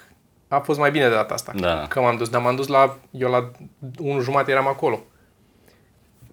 A 0.48 0.58
fost 0.58 0.78
mai 0.78 0.90
bine 0.90 1.08
de 1.08 1.14
data 1.14 1.34
asta. 1.34 1.52
Da. 1.56 1.86
Că 1.88 2.00
m-am 2.00 2.16
dus, 2.16 2.28
dar 2.28 2.42
m-am 2.42 2.56
dus 2.56 2.66
la, 2.66 2.98
eu 3.10 3.30
la 3.30 3.50
un 3.98 4.20
jumate 4.20 4.50
eram 4.50 4.66
acolo. 4.66 5.02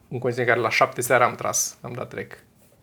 În 0.09 0.19
condiții 0.19 0.43
în 0.43 0.49
care 0.49 0.59
la 0.59 0.69
șapte 0.69 1.01
seara 1.01 1.25
am 1.25 1.35
tras, 1.35 1.77
am 1.81 1.93
dat 1.93 2.09
trec. 2.09 2.37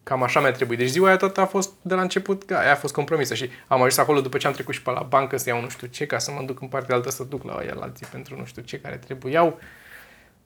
Cam 0.09 0.23
așa 0.23 0.41
mi-a 0.41 0.53
trebuit. 0.53 0.79
Deci 0.79 0.89
ziua 0.89 1.07
aia 1.07 1.17
tot 1.17 1.39
a 1.39 1.47
fost 1.47 1.73
de 1.83 1.95
la 1.95 2.01
început, 2.01 2.45
că 2.45 2.57
aia 2.57 2.73
a 2.73 2.75
fost 2.75 2.95
compromisă 2.95 3.35
și 3.35 3.51
am 3.67 3.79
ajuns 3.79 3.97
acolo 3.97 4.21
după 4.21 4.37
ce 4.37 4.47
am 4.47 4.53
trecut 4.53 4.75
și 4.75 4.83
pe 4.83 4.91
la 4.91 5.03
bancă 5.03 5.37
să 5.37 5.49
iau 5.49 5.61
nu 5.61 5.69
știu 5.69 5.87
ce, 5.87 6.07
ca 6.07 6.19
să 6.19 6.31
mă 6.31 6.43
duc 6.43 6.61
în 6.61 6.69
partea 6.69 6.95
altă 6.95 7.11
să 7.11 7.25
duc 7.25 7.45
la 7.45 7.53
aia 7.53 7.75
la 7.75 7.83
alții 7.83 8.07
pentru 8.07 8.37
nu 8.39 8.45
știu 8.45 8.63
ce 8.63 8.81
care 8.81 8.97
trebuiau. 8.97 9.61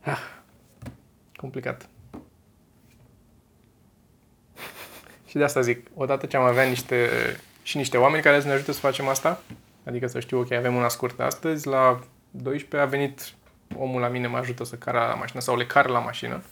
Ah, 0.01 0.19
complicat. 1.37 1.89
Și 5.29 5.37
de 5.37 5.45
asta 5.45 5.61
zic, 5.61 5.87
odată 5.95 6.27
ce 6.27 6.37
am 6.37 6.43
avea 6.45 6.65
niște, 6.65 7.09
și 7.63 7.77
niște 7.77 7.97
oameni 7.97 8.23
care 8.23 8.41
să 8.41 8.47
ne 8.47 8.53
ajute 8.53 8.73
să 8.73 8.79
facem 8.79 9.09
asta, 9.09 9.43
adică 9.85 10.07
să 10.07 10.21
știu, 10.21 10.39
ok, 10.39 10.53
avem 10.53 10.75
una 10.75 10.89
scurtă 10.89 11.23
astăzi, 11.23 11.67
la 11.67 12.01
12 12.31 12.77
a 12.77 12.91
venit 12.91 13.33
omul 13.77 14.01
la 14.01 14.09
mine, 14.09 14.27
mă 14.27 14.37
ajută 14.37 14.65
să 14.65 14.77
cară 14.77 14.99
la 14.99 15.15
mașină 15.15 15.41
sau 15.41 15.57
le 15.57 15.67
cară 15.67 15.89
la 15.89 15.99
mașină. 15.99 16.43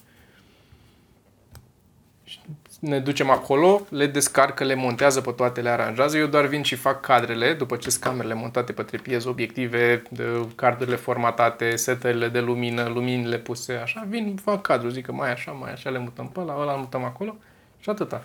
Și 2.83 2.89
Ne 2.89 2.99
ducem 2.99 3.31
acolo, 3.31 3.87
le 3.89 4.07
descarcă, 4.07 4.64
le 4.64 4.74
montează 4.74 5.20
pe 5.20 5.31
toate, 5.31 5.61
le 5.61 5.68
aranjează. 5.68 6.16
Eu 6.16 6.26
doar 6.26 6.47
vin 6.47 6.62
și 6.62 6.74
fac 6.74 7.01
cadrele, 7.01 7.53
după 7.53 7.76
ce 7.76 7.91
sunt 7.91 8.03
camerele 8.03 8.35
montate 8.35 8.72
pe 8.72 8.83
trepiez, 8.83 9.24
obiective, 9.24 10.03
de- 10.11 10.47
cardurile 10.55 10.97
formatate, 10.97 11.76
setările 11.76 12.28
de 12.28 12.41
lumină, 12.41 12.91
luminile 12.95 13.39
puse, 13.39 13.72
așa. 13.83 14.07
Vin, 14.09 14.37
fac 14.43 14.61
cadru, 14.62 14.89
zic 14.89 15.07
că 15.07 15.12
mai 15.12 15.33
așa, 15.33 15.51
mai 15.51 15.72
așa, 15.72 15.91
le 15.91 15.99
mutăm 15.99 16.28
pe 16.28 16.41
ăla, 16.41 16.57
ăla 16.61 16.72
mutăm 16.74 17.05
acolo 17.05 17.37
și 17.81 17.91
atâta. 17.91 18.22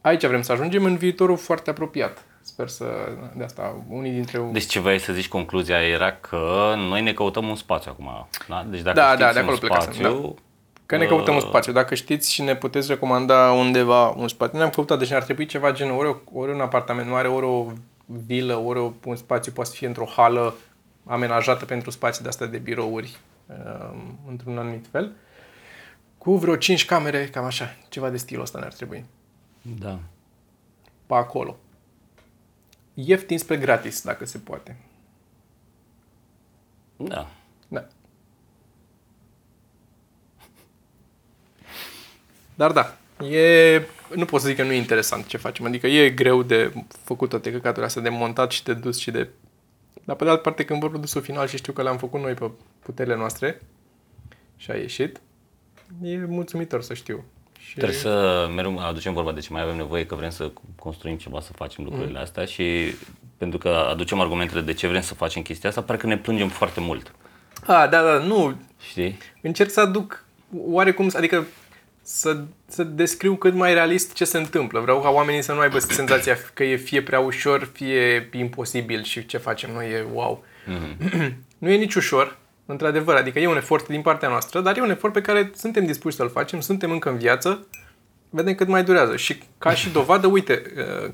Aici 0.00 0.26
vrem 0.26 0.42
să 0.42 0.52
ajungem 0.52 0.84
în 0.84 0.96
viitorul 0.96 1.36
foarte 1.36 1.70
apropiat. 1.70 2.24
Sper 2.42 2.68
să, 2.68 2.84
de 3.36 3.44
asta, 3.44 3.84
unii 3.88 4.10
dintre... 4.10 4.38
Deci 4.52 4.66
ce 4.66 4.80
vrei 4.80 4.98
să 4.98 5.12
zici, 5.12 5.28
concluzia 5.28 5.82
era 5.82 6.12
că 6.12 6.74
noi 6.76 7.02
ne 7.02 7.12
căutăm 7.12 7.48
un 7.48 7.54
spațiu 7.54 7.90
acum. 7.94 8.28
Da? 8.48 8.66
Deci 8.68 8.80
dacă 8.80 8.96
Da, 8.96 9.06
știți 9.06 9.20
da, 9.22 9.32
de 9.32 9.38
un 9.38 9.44
acolo 9.44 9.58
plecasem, 9.58 9.92
spațiu, 9.92 10.34
Că 10.90 10.96
ne 10.96 11.06
căutăm 11.06 11.34
un 11.34 11.40
uh, 11.40 11.46
spațiu. 11.48 11.72
Dacă 11.72 11.94
știți 11.94 12.32
și 12.32 12.42
ne 12.42 12.56
puteți 12.56 12.88
recomanda 12.88 13.52
undeva 13.52 14.08
un 14.08 14.28
spațiu. 14.28 14.58
Ne-am 14.58 14.70
căutat, 14.70 14.98
deci 14.98 15.08
ne-ar 15.08 15.22
trebui 15.22 15.46
ceva 15.46 15.72
gen 15.72 15.90
ori, 15.90 16.08
o- 16.08 16.16
ori 16.32 16.52
un 16.52 16.60
apartament 16.60 17.08
mare, 17.10 17.28
ori 17.28 17.46
o 17.46 17.72
vilă, 18.06 18.56
ori 18.56 18.78
o- 18.78 18.92
un 19.04 19.16
spațiu 19.16 19.52
poate 19.52 19.70
să 19.70 19.76
fie 19.76 19.86
într-o 19.86 20.06
hală 20.06 20.54
amenajată 21.06 21.64
pentru 21.64 21.90
spații 21.90 22.22
de-astea 22.22 22.46
de 22.46 22.58
birouri 22.58 23.18
um, 23.46 24.18
într-un 24.28 24.58
anumit 24.58 24.86
fel. 24.90 25.12
Cu 26.18 26.36
vreo 26.36 26.56
5 26.56 26.84
camere, 26.84 27.26
cam 27.26 27.44
așa, 27.44 27.76
ceva 27.88 28.10
de 28.10 28.16
stilul 28.16 28.42
ăsta 28.42 28.58
ne-ar 28.58 28.72
trebui. 28.72 29.04
Da. 29.78 29.98
Pe 31.06 31.14
acolo. 31.14 31.56
Ieftin 32.94 33.38
spre 33.38 33.56
gratis, 33.56 34.02
dacă 34.02 34.24
se 34.26 34.38
poate. 34.38 34.76
Da. 36.96 37.26
Da. 37.68 37.86
Dar 42.60 42.72
da, 42.72 42.96
e, 43.26 43.82
nu 44.14 44.24
pot 44.24 44.40
să 44.40 44.46
zic 44.46 44.56
că 44.56 44.62
nu 44.62 44.72
e 44.72 44.76
interesant 44.76 45.26
ce 45.26 45.36
facem. 45.36 45.64
Adică 45.64 45.86
e 45.86 46.10
greu 46.10 46.42
de 46.42 46.72
făcut 47.04 47.28
toate 47.28 47.50
căcaturile 47.50 47.84
astea, 47.84 48.02
de 48.02 48.08
montat 48.08 48.50
și 48.50 48.64
de 48.64 48.74
dus 48.74 48.98
și 48.98 49.10
de... 49.10 49.28
Dar 50.04 50.16
pe 50.16 50.24
de 50.24 50.30
altă 50.30 50.42
parte, 50.42 50.64
când 50.64 50.80
văd 50.80 50.90
produsul 50.90 51.22
final 51.22 51.46
și 51.46 51.56
știu 51.56 51.72
că 51.72 51.82
le-am 51.82 51.98
făcut 51.98 52.20
noi 52.20 52.34
pe 52.34 52.50
puterile 52.82 53.16
noastre 53.16 53.60
și 54.56 54.70
a 54.70 54.74
ieșit, 54.74 55.20
e 56.02 56.16
mulțumitor 56.16 56.82
să 56.82 56.94
știu. 56.94 57.24
Și... 57.58 57.74
Trebuie 57.74 57.98
să 57.98 58.48
mereu 58.54 58.78
aducem 58.78 59.12
vorba 59.12 59.32
de 59.32 59.40
ce 59.40 59.52
mai 59.52 59.62
avem 59.62 59.76
nevoie, 59.76 60.06
că 60.06 60.14
vrem 60.14 60.30
să 60.30 60.52
construim 60.78 61.16
ceva, 61.16 61.40
să 61.40 61.52
facem 61.52 61.84
lucrurile 61.84 62.18
Mm. 62.18 62.22
astea 62.22 62.44
și 62.44 62.94
pentru 63.36 63.58
că 63.58 63.68
aducem 63.68 64.20
argumentele 64.20 64.60
de 64.60 64.72
ce 64.72 64.86
vrem 64.86 65.00
să 65.02 65.14
facem 65.14 65.42
chestia 65.42 65.68
asta, 65.68 65.82
parcă 65.82 66.06
ne 66.06 66.18
plângem 66.18 66.48
foarte 66.48 66.80
mult. 66.80 67.14
A, 67.66 67.86
da, 67.86 68.02
da, 68.02 68.18
nu, 68.18 68.54
Știi? 68.80 69.18
încerc 69.42 69.70
să 69.70 69.80
aduc 69.80 70.24
oarecum, 70.66 71.10
adică 71.16 71.46
să, 72.12 72.40
să 72.66 72.84
descriu 72.84 73.34
cât 73.34 73.54
mai 73.54 73.74
realist 73.74 74.12
ce 74.12 74.24
se 74.24 74.38
întâmplă. 74.38 74.80
Vreau 74.80 75.00
ca 75.00 75.08
oamenii 75.08 75.42
să 75.42 75.52
nu 75.52 75.60
aibă 75.60 75.78
senzația 75.78 76.36
că 76.54 76.64
e 76.64 76.76
fie 76.76 77.02
prea 77.02 77.20
ușor, 77.20 77.70
fie 77.72 78.28
imposibil 78.32 79.02
și 79.02 79.26
ce 79.26 79.38
facem 79.38 79.70
noi 79.72 79.90
e 79.90 80.06
wow. 80.12 80.44
Mm-hmm. 80.66 81.30
nu 81.58 81.70
e 81.70 81.76
nici 81.76 81.94
ușor, 81.94 82.38
într-adevăr, 82.66 83.16
adică 83.16 83.38
e 83.38 83.46
un 83.46 83.56
efort 83.56 83.88
din 83.88 84.02
partea 84.02 84.28
noastră, 84.28 84.60
dar 84.60 84.76
e 84.76 84.80
un 84.80 84.90
efort 84.90 85.12
pe 85.12 85.20
care 85.20 85.50
suntem 85.54 85.86
dispuși 85.86 86.16
să-l 86.16 86.30
facem, 86.30 86.60
suntem 86.60 86.90
încă 86.90 87.10
în 87.10 87.16
viață, 87.16 87.66
vedem 88.30 88.54
cât 88.54 88.68
mai 88.68 88.84
durează. 88.84 89.16
Și 89.16 89.42
ca 89.58 89.74
și 89.74 89.90
dovadă, 89.90 90.26
uite, 90.36 90.62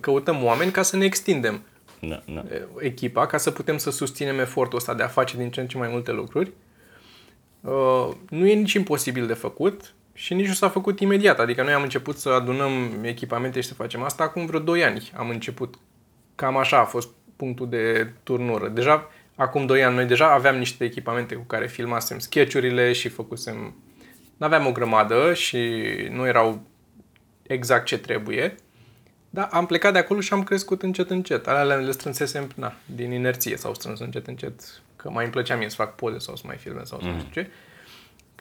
căutăm 0.01 0.45
oameni 0.45 0.71
ca 0.71 0.83
să 0.83 0.97
ne 0.97 1.05
extindem 1.05 1.63
Da, 2.01 2.23
da. 2.35 2.45
echipa 2.79 3.27
ca 3.27 3.37
să 3.37 3.51
putem 3.51 3.79
să 3.79 3.91
susținem 3.91 4.39
efortul 4.39 4.79
ăsta 4.79 4.95
de 4.95 5.03
a 5.03 5.09
face 5.09 5.37
din 5.37 5.51
ce 5.51 5.61
în 5.61 5.67
ce 5.67 5.79
mai 5.79 5.89
multe 5.91 6.13
lucruri. 6.13 6.53
Uh, 7.61 8.09
nu 8.29 8.47
e 8.47 8.55
nici 8.55 8.73
imposibil 8.73 9.27
de 9.27 9.35
făcut 9.35 9.95
și 10.17 10.35
nici 10.35 10.47
nu 10.47 10.53
s-a 10.53 10.69
făcut 10.69 11.01
imediat. 11.01 11.41
Adică 11.41 11.63
noi 11.63 11.73
am 11.73 11.83
început 11.83 12.19
să 12.19 12.29
adunăm 12.29 12.99
echipamente 13.03 13.61
și 13.61 13.69
să 13.69 13.75
facem 13.75 14.03
asta 14.03 14.23
acum 14.23 14.47
vreo 14.47 14.61
2 14.61 14.85
ani. 14.85 15.13
Am 15.17 15.29
început. 15.29 15.75
Cam 16.35 16.57
așa 16.57 16.79
a 16.79 16.85
fost 16.85 17.09
punctul 17.37 17.69
de 17.69 18.13
turnură. 18.23 18.69
Deja 18.69 19.11
acum 19.35 19.67
2 19.67 19.85
ani 19.85 19.95
noi 19.95 20.05
deja 20.05 20.33
aveam 20.33 20.57
niște 20.57 20.85
echipamente 20.85 21.35
cu 21.35 21.43
care 21.43 21.67
filmasem 21.67 22.19
sketchurile 22.19 22.93
și 22.93 23.09
făcusem... 23.09 23.75
N-aveam 24.37 24.67
o 24.67 24.73
grămadă 24.73 25.35
și 25.35 25.59
nu 26.11 26.27
erau 26.27 26.63
exact 27.43 27.85
ce 27.85 27.99
trebuie. 27.99 28.55
Da, 29.31 29.49
am 29.53 29.67
plecat 29.67 29.93
de 29.93 29.99
acolo 29.99 30.21
și 30.21 30.33
am 30.33 30.43
crescut 30.43 30.83
încet, 30.83 31.11
încet. 31.11 31.47
Alea 31.47 31.77
le 31.77 31.91
strânsesem 31.91 32.51
na, 32.55 32.75
din 32.95 33.13
inerție 33.13 33.57
sau 33.57 33.75
strâns 33.75 34.01
încet, 34.01 34.27
încet. 34.27 34.61
Că 34.97 35.11
mai 35.11 35.25
îmi 35.25 35.33
plăcea 35.33 35.57
mie 35.57 35.69
să 35.69 35.75
fac 35.75 35.95
poze 35.95 36.19
sau 36.19 36.37
să 36.37 36.43
mai 36.47 36.57
filmez 36.57 36.89
sau 36.89 37.01
să 37.01 37.07
mm. 37.07 37.13
nu 37.13 37.19
știu 37.19 37.43
ce. 37.43 37.51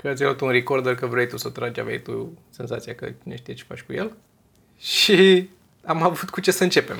Că 0.01 0.13
ți-ai 0.13 0.27
luat 0.27 0.41
un 0.41 0.49
recorder, 0.49 0.95
că 0.95 1.05
vrei 1.05 1.27
tu 1.27 1.37
să 1.37 1.49
tragi, 1.49 1.79
aveai 1.79 1.99
tu 1.99 2.37
senzația 2.49 2.95
că 2.95 3.11
cine 3.23 3.35
știe 3.35 3.53
ce 3.53 3.63
faci 3.67 3.81
cu 3.81 3.93
el. 3.93 4.17
Și 4.79 5.49
am 5.85 6.03
avut 6.03 6.29
cu 6.29 6.39
ce 6.39 6.51
să 6.51 6.63
începem. 6.63 6.97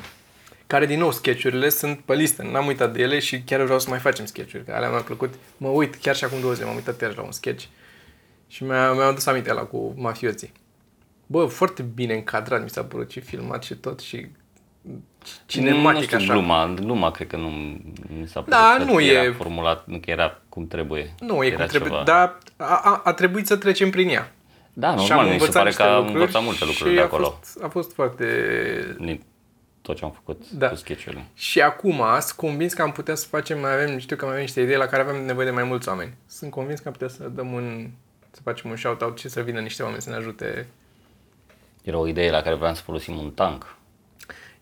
Care, 0.67 0.85
din 0.85 0.99
nou, 0.99 1.11
sketchurile 1.11 1.69
sunt 1.69 1.99
pe 1.99 2.13
listă. 2.13 2.43
N-am 2.43 2.67
uitat 2.67 2.93
de 2.93 3.01
ele 3.01 3.19
și 3.19 3.41
chiar 3.41 3.61
vreau 3.61 3.79
să 3.79 3.89
mai 3.89 3.99
facem 3.99 4.25
sketchuri. 4.25 4.65
Că 4.65 4.73
alea 4.73 4.89
mi-au 4.89 5.03
plăcut. 5.03 5.33
Mă 5.57 5.67
uit, 5.67 5.95
chiar 5.95 6.15
și 6.15 6.23
acum 6.23 6.39
două 6.39 6.53
zile 6.53 6.65
m-am 6.65 6.75
uitat 6.75 7.01
iarăși 7.01 7.19
la 7.19 7.25
un 7.25 7.31
sketch. 7.31 7.65
Și 8.47 8.63
mi-a, 8.63 8.91
mi-am 8.93 9.07
adus 9.07 9.25
aminte 9.25 9.53
la 9.53 9.61
cu 9.61 9.93
mafioții. 9.97 10.51
Bă, 11.27 11.45
foarte 11.45 11.81
bine 11.81 12.13
încadrat 12.13 12.63
mi 12.63 12.69
s-a 12.69 12.83
părut 12.83 13.11
și 13.11 13.19
filmat 13.19 13.63
și 13.63 13.75
tot 13.75 13.99
și 13.99 14.27
cinematic 15.45 15.97
nu 15.99 16.01
știu, 16.01 16.17
așa. 16.17 16.33
Gluma, 16.33 16.73
gluma 16.75 17.11
cred 17.11 17.27
că 17.27 17.35
nu 17.37 17.47
mi 18.19 18.27
s-a 18.27 18.39
părut 18.41 18.49
Da, 18.49 18.75
că 18.77 18.83
nu 18.83 19.01
era 19.01 19.23
e- 19.23 19.31
formulat, 19.31 19.85
nu 19.87 19.97
că 19.99 20.09
era 20.11 20.41
cum 20.49 20.67
trebuie. 20.67 21.15
Nu, 21.19 21.43
e 21.43 21.47
era 21.47 21.55
cum 21.57 21.65
trebuie, 21.65 21.91
ceva. 21.91 22.03
dar 22.03 22.37
a, 22.57 22.79
a, 22.83 23.01
a 23.03 23.13
trebuit 23.13 23.47
să 23.47 23.55
trecem 23.57 23.89
prin 23.89 24.09
ea. 24.09 24.31
Da, 24.73 24.89
și 24.89 24.95
normal, 24.97 25.17
am 25.17 25.23
mi 25.23 25.27
se 25.27 25.33
învățat 25.33 25.53
pare 25.53 25.65
niște 25.65 25.83
că 25.83 25.89
am 25.89 25.95
lucruri 25.95 26.19
învățat 26.19 26.43
multe 26.43 26.65
lucruri 26.65 26.89
și 26.89 26.95
de 26.95 27.01
a 27.01 27.03
acolo. 27.03 27.29
fost, 27.29 27.63
a 27.63 27.67
fost 27.67 27.93
foarte... 27.93 28.25
Ni- 28.97 29.21
tot 29.81 29.95
ce 29.97 30.05
am 30.05 30.11
făcut 30.11 30.49
Da. 30.51 30.69
cu 30.69 30.75
sketch-urile. 30.75 31.25
Și 31.33 31.61
acum 31.61 32.01
sunt 32.19 32.31
convins 32.37 32.73
că 32.73 32.81
am 32.81 32.91
putea 32.91 33.15
să 33.15 33.27
facem, 33.27 33.59
mai 33.59 33.73
avem, 33.73 33.97
știu 33.97 34.15
că 34.15 34.23
mai 34.25 34.33
avem 34.33 34.45
niște 34.45 34.61
idei 34.61 34.75
la 34.77 34.85
care 34.85 35.01
avem 35.01 35.25
nevoie 35.25 35.45
de 35.45 35.51
mai 35.51 35.63
mulți 35.63 35.87
oameni. 35.89 36.13
Sunt 36.27 36.51
convins 36.51 36.79
că 36.79 36.87
am 36.87 36.93
putea 36.93 37.07
să 37.07 37.23
dăm 37.35 37.51
un, 37.53 37.89
să 38.31 38.39
facem 38.43 38.69
un 38.69 38.75
shout-out 38.75 39.19
și 39.19 39.29
să 39.29 39.41
vină 39.41 39.59
niște 39.59 39.83
oameni 39.83 40.01
să 40.01 40.09
ne 40.09 40.15
ajute. 40.15 40.67
Era 41.83 41.97
o 41.97 42.07
idee 42.07 42.31
la 42.31 42.41
care 42.41 42.55
vreau 42.55 42.73
să 42.73 42.81
folosim 42.81 43.17
un 43.17 43.31
tank. 43.31 43.75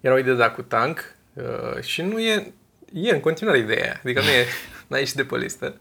Era 0.04 0.16
o 0.16 0.18
idee 0.18 0.34
de 0.34 0.52
cu 0.56 0.62
tank 0.62 1.16
uh, 1.34 1.82
și 1.82 2.02
nu 2.02 2.20
e, 2.20 2.54
e 2.94 3.12
în 3.12 3.20
continuare 3.20 3.58
ideea 3.58 3.84
aia. 3.84 4.00
adică 4.04 4.20
nu 4.20 4.28
e, 4.28 4.46
n-a 4.88 4.98
ieșit 4.98 5.16
de 5.16 5.24
pe 5.24 5.38
listă. 5.38 5.76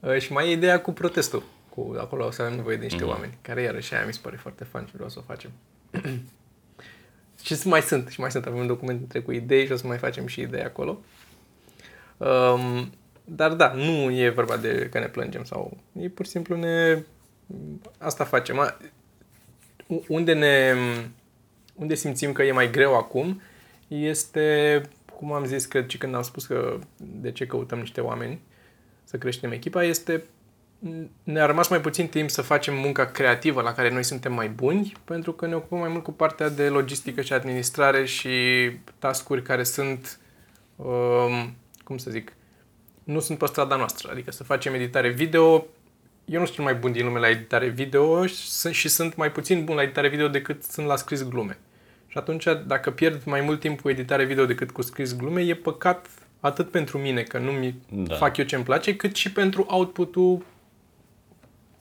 Uh, 0.00 0.18
și 0.18 0.32
mai 0.32 0.48
e 0.48 0.52
ideea 0.52 0.80
cu 0.80 0.92
protestul. 0.92 1.42
Cu, 1.68 1.96
acolo 1.98 2.26
o 2.26 2.30
să 2.30 2.42
avem 2.42 2.54
nevoie 2.54 2.76
de 2.76 2.82
niște 2.82 3.04
mm. 3.04 3.08
oameni, 3.08 3.38
care 3.42 3.62
iarăși 3.62 3.94
aia 3.94 4.06
mi 4.06 4.12
se 4.12 4.18
pare 4.22 4.36
foarte 4.36 4.64
fun 4.64 4.84
și 4.86 4.94
vreau 4.94 5.08
să 5.08 5.18
o 5.18 5.22
facem. 5.26 5.50
și 7.44 7.68
mai 7.68 7.82
sunt, 7.82 8.08
și 8.08 8.20
mai 8.20 8.30
sunt, 8.30 8.46
avem 8.46 8.58
un 8.58 8.66
document 8.66 9.00
între 9.00 9.20
cu 9.20 9.32
idei 9.32 9.66
și 9.66 9.72
o 9.72 9.76
să 9.76 9.86
mai 9.86 9.98
facem 9.98 10.26
și 10.26 10.40
idei 10.40 10.62
acolo. 10.62 11.00
Um, 12.16 12.92
dar 13.24 13.52
da, 13.52 13.72
nu 13.72 14.10
e 14.10 14.28
vorba 14.28 14.56
de 14.56 14.88
că 14.92 14.98
ne 14.98 15.08
plângem 15.08 15.44
sau... 15.44 15.76
E 15.92 16.08
pur 16.08 16.24
și 16.24 16.30
simplu 16.30 16.56
ne... 16.56 17.02
Asta 17.98 18.24
facem. 18.24 18.58
A, 18.58 18.76
unde 20.08 20.32
ne... 20.32 20.74
Unde 21.74 21.94
simțim 21.94 22.32
că 22.32 22.42
e 22.42 22.52
mai 22.52 22.70
greu 22.70 22.96
acum 22.96 23.40
este, 23.88 24.80
cum 25.18 25.32
am 25.32 25.44
zis, 25.44 25.64
cred 25.64 25.88
și 25.88 25.98
când 25.98 26.14
am 26.14 26.22
spus 26.22 26.46
că 26.46 26.78
de 26.96 27.32
ce 27.32 27.46
căutăm 27.46 27.78
niște 27.78 28.00
oameni 28.00 28.40
să 29.04 29.16
creștem 29.16 29.52
echipa, 29.52 29.84
este 29.84 30.24
ne-a 31.22 31.46
rămas 31.46 31.68
mai 31.68 31.80
puțin 31.80 32.08
timp 32.08 32.30
să 32.30 32.42
facem 32.42 32.74
munca 32.74 33.04
creativă 33.04 33.60
la 33.60 33.72
care 33.72 33.90
noi 33.90 34.02
suntem 34.02 34.32
mai 34.32 34.48
buni, 34.48 34.92
pentru 35.04 35.32
că 35.32 35.46
ne 35.46 35.54
ocupăm 35.54 35.78
mai 35.78 35.88
mult 35.88 36.02
cu 36.02 36.12
partea 36.12 36.48
de 36.48 36.68
logistică 36.68 37.20
și 37.20 37.32
administrare 37.32 38.04
și 38.04 38.30
tascuri 38.98 39.42
care 39.42 39.62
sunt, 39.62 40.18
um, 40.76 41.56
cum 41.84 41.98
să 41.98 42.10
zic, 42.10 42.32
nu 43.04 43.20
sunt 43.20 43.38
pe 43.38 43.46
strada 43.46 43.76
noastră. 43.76 44.10
Adică 44.10 44.30
să 44.30 44.44
facem 44.44 44.74
editare 44.74 45.08
video, 45.08 45.66
eu 46.24 46.38
nu 46.38 46.44
sunt 46.44 46.56
cel 46.56 46.64
mai 46.64 46.74
bun 46.74 46.92
din 46.92 47.04
lume 47.04 47.18
la 47.18 47.28
editare 47.28 47.68
video 47.68 48.26
și 48.26 48.50
sunt, 48.50 48.74
și 48.74 48.88
sunt 48.88 49.16
mai 49.16 49.32
puțin 49.32 49.64
bun 49.64 49.74
la 49.74 49.82
editare 49.82 50.08
video 50.08 50.28
decât 50.28 50.62
sunt 50.62 50.86
la 50.86 50.96
scris 50.96 51.28
glume. 51.28 51.58
Și 52.06 52.18
atunci, 52.18 52.44
dacă 52.66 52.90
pierd 52.90 53.22
mai 53.24 53.40
mult 53.40 53.60
timp 53.60 53.80
cu 53.80 53.88
editare 53.88 54.24
video 54.24 54.44
decât 54.44 54.70
cu 54.70 54.82
scris 54.82 55.16
glume, 55.16 55.40
e 55.40 55.54
păcat 55.54 56.06
atât 56.40 56.70
pentru 56.70 56.98
mine, 56.98 57.22
că 57.22 57.38
nu 57.38 57.50
mi 57.50 57.74
Da. 57.88 58.14
fac 58.14 58.36
eu 58.36 58.44
ce-mi 58.44 58.64
place, 58.64 58.96
cât 58.96 59.14
și 59.16 59.32
pentru 59.32 59.66
output-ul 59.68 60.44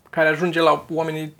care 0.10 0.28
ajunge 0.28 0.60
la 0.60 0.86
oamenii 0.89 1.36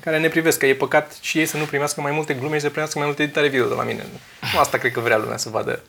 care 0.00 0.18
ne 0.18 0.28
privesc, 0.28 0.58
că 0.58 0.66
e 0.66 0.74
păcat 0.74 1.18
și 1.20 1.38
ei 1.38 1.46
să 1.46 1.56
nu 1.56 1.64
primească 1.64 2.00
mai 2.00 2.12
multe 2.12 2.34
glume 2.34 2.54
și 2.54 2.60
să 2.60 2.68
primească 2.68 2.98
mai 2.98 3.06
multe 3.06 3.22
editare 3.22 3.48
video 3.48 3.68
de 3.68 3.74
la 3.74 3.82
mine. 3.82 4.06
Nu 4.52 4.58
asta 4.58 4.78
cred 4.78 4.92
că 4.92 5.00
vrea 5.00 5.18
lumea 5.18 5.36
să 5.36 5.48
vadă. 5.48 5.82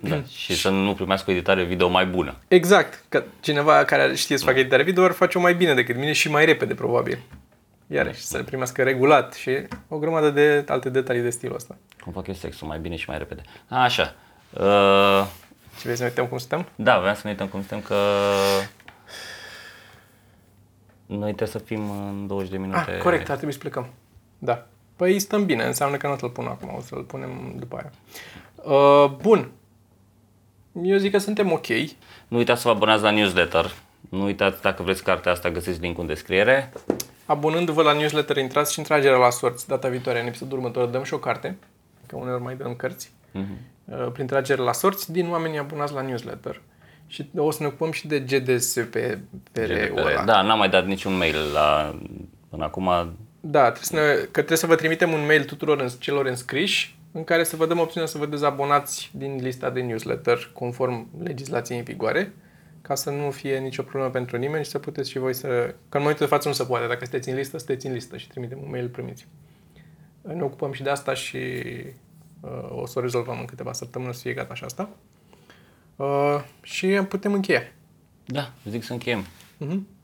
Da. 0.00 0.22
și 0.44 0.56
să 0.56 0.68
nu 0.68 0.94
primească 0.94 1.30
o 1.30 1.32
editare 1.34 1.64
video 1.64 1.88
mai 1.88 2.06
bună. 2.06 2.36
Exact, 2.48 3.04
că 3.08 3.24
cineva 3.40 3.84
care 3.84 4.14
știe 4.14 4.36
să 4.36 4.44
facă 4.44 4.58
editare 4.58 4.82
video 4.82 5.04
ar 5.04 5.10
face-o 5.12 5.40
mai 5.40 5.54
bine 5.54 5.74
decât 5.74 5.96
mine 5.96 6.12
și 6.12 6.30
mai 6.30 6.44
repede, 6.44 6.74
probabil. 6.74 7.18
Iarăși, 7.86 8.20
să 8.20 8.42
primească 8.42 8.82
regulat 8.82 9.34
și 9.34 9.50
o 9.88 9.98
grămadă 9.98 10.30
de 10.30 10.64
alte 10.68 10.90
detalii 10.90 11.22
de 11.22 11.30
stilul 11.30 11.54
ăsta. 11.54 11.76
Cum 12.02 12.12
fac 12.12 12.26
eu 12.26 12.34
sexul 12.34 12.66
mai 12.66 12.78
bine 12.78 12.96
și 12.96 13.04
mai 13.08 13.18
repede. 13.18 13.42
A, 13.68 13.82
așa. 13.82 14.14
Uh, 14.52 15.26
Și 15.76 15.82
vrei 15.82 15.96
să 15.96 16.02
ne 16.02 16.08
uităm 16.08 16.26
cum 16.26 16.38
stăm? 16.38 16.66
da, 16.76 16.98
vreau 16.98 17.14
să 17.14 17.20
ne 17.24 17.30
uităm 17.30 17.46
cum 17.46 17.58
suntem 17.58 17.80
că 17.80 17.96
noi 21.06 21.34
trebuie 21.34 21.48
să 21.48 21.58
fim 21.58 21.90
în 21.90 22.26
20 22.26 22.50
de 22.50 22.56
minute. 22.58 22.78
Ah, 22.90 22.98
corect, 22.98 23.28
ar 23.30 23.36
trebui 23.36 23.52
să 23.54 23.58
plecăm. 23.60 23.88
Da. 24.38 24.66
Păi 24.96 25.18
stăm 25.18 25.44
bine, 25.44 25.64
înseamnă 25.64 25.96
că 25.96 26.06
nu 26.06 26.12
o 26.12 26.16
să-l 26.16 26.28
pun 26.30 26.46
acum, 26.46 26.74
o 26.76 26.80
să-l 26.80 27.02
punem 27.02 27.54
după 27.58 27.76
aia. 27.76 27.90
Uh, 28.74 29.10
bun. 29.20 29.50
Eu 30.82 30.96
zic 30.96 31.10
că 31.10 31.18
suntem 31.18 31.52
ok. 31.52 31.66
Nu 32.28 32.36
uitați 32.36 32.60
să 32.60 32.68
vă 32.68 32.74
abonați 32.74 33.02
la 33.02 33.10
newsletter. 33.10 33.72
Nu 34.08 34.24
uitați, 34.24 34.62
dacă 34.62 34.82
vreți 34.82 35.02
cartea 35.02 35.32
asta, 35.32 35.50
găsiți 35.50 35.80
linkul 35.80 36.02
în 36.02 36.08
descriere. 36.08 36.72
Abonându-vă 37.26 37.82
la 37.82 37.92
newsletter, 37.92 38.36
intrați 38.36 38.72
și 38.72 38.78
în 38.78 38.84
tragerea 38.84 39.16
la 39.16 39.30
sorți. 39.30 39.68
Data 39.68 39.88
viitoare, 39.88 40.20
în 40.20 40.26
episodul 40.26 40.58
următor, 40.58 40.88
dăm 40.88 41.02
și 41.02 41.14
o 41.14 41.18
carte, 41.18 41.58
că 42.06 42.16
uneori 42.16 42.42
mai 42.42 42.56
dăm 42.56 42.74
cărți, 42.74 43.12
uh, 43.32 44.08
prin 44.12 44.26
tragere 44.26 44.62
la 44.62 44.72
sorți, 44.72 45.12
din 45.12 45.30
oamenii 45.30 45.58
abonați 45.58 45.92
la 45.92 46.00
newsletter. 46.00 46.60
Și 47.06 47.30
o 47.36 47.50
să 47.50 47.58
ne 47.60 47.66
ocupăm 47.66 47.92
și 47.92 48.06
de 48.06 48.20
GDSP-ul 48.20 49.20
ăla. 49.96 50.24
Da, 50.24 50.42
n-am 50.42 50.58
mai 50.58 50.68
dat 50.68 50.86
niciun 50.86 51.16
mail 51.16 51.36
la 51.52 51.98
până 52.50 52.64
acum. 52.64 53.16
Da, 53.40 53.70
trebuie 53.70 53.82
să 53.82 53.94
ne, 53.94 54.14
că 54.14 54.30
trebuie 54.30 54.58
să 54.58 54.66
vă 54.66 54.74
trimitem 54.74 55.12
un 55.12 55.26
mail 55.26 55.44
tuturor 55.44 55.80
în, 55.80 55.88
celor 55.98 56.26
înscriși 56.26 56.97
în 57.12 57.24
care 57.24 57.44
să 57.44 57.56
vă 57.56 57.66
dăm 57.66 57.78
opțiunea 57.78 58.08
să 58.08 58.18
vă 58.18 58.26
dezabonați 58.26 59.10
din 59.14 59.36
lista 59.36 59.70
de 59.70 59.80
newsletter 59.80 60.50
conform 60.54 61.08
legislației 61.22 61.78
în 61.78 61.84
vigoare 61.84 62.32
ca 62.82 62.94
să 62.94 63.10
nu 63.10 63.30
fie 63.30 63.58
nicio 63.58 63.82
problemă 63.82 64.10
pentru 64.10 64.36
nimeni 64.36 64.64
și 64.64 64.70
să 64.70 64.78
puteți 64.78 65.10
și 65.10 65.18
voi 65.18 65.34
să... 65.34 65.48
Că 65.88 65.96
în 65.96 66.00
momentul 66.00 66.26
de 66.26 66.32
față 66.32 66.48
nu 66.48 66.54
se 66.54 66.64
poate. 66.64 66.86
Dacă 66.86 67.00
sunteți 67.00 67.28
în 67.28 67.34
listă, 67.36 67.58
sunteți 67.58 67.86
în 67.86 67.92
listă 67.92 68.16
și 68.16 68.28
trimitem 68.28 68.58
un 68.62 68.70
mail, 68.70 68.88
primiți. 68.88 69.26
Ne 70.22 70.42
ocupăm 70.42 70.72
și 70.72 70.82
de 70.82 70.90
asta 70.90 71.14
și 71.14 71.36
uh, 72.40 72.70
o 72.70 72.86
să 72.86 72.98
o 72.98 73.02
rezolvăm 73.02 73.38
în 73.38 73.44
câteva 73.44 73.72
săptămâni, 73.72 74.10
o 74.10 74.12
să 74.12 74.20
fie 74.20 74.32
gata 74.32 74.54
și 74.54 74.64
asta. 74.64 74.90
Uh, 75.96 76.44
și 76.62 76.86
putem 76.86 77.32
încheia. 77.32 77.62
Da, 78.24 78.52
zic 78.64 78.82
să 78.82 78.92
încheiem. 78.92 79.24
Uh-huh. 79.66 79.97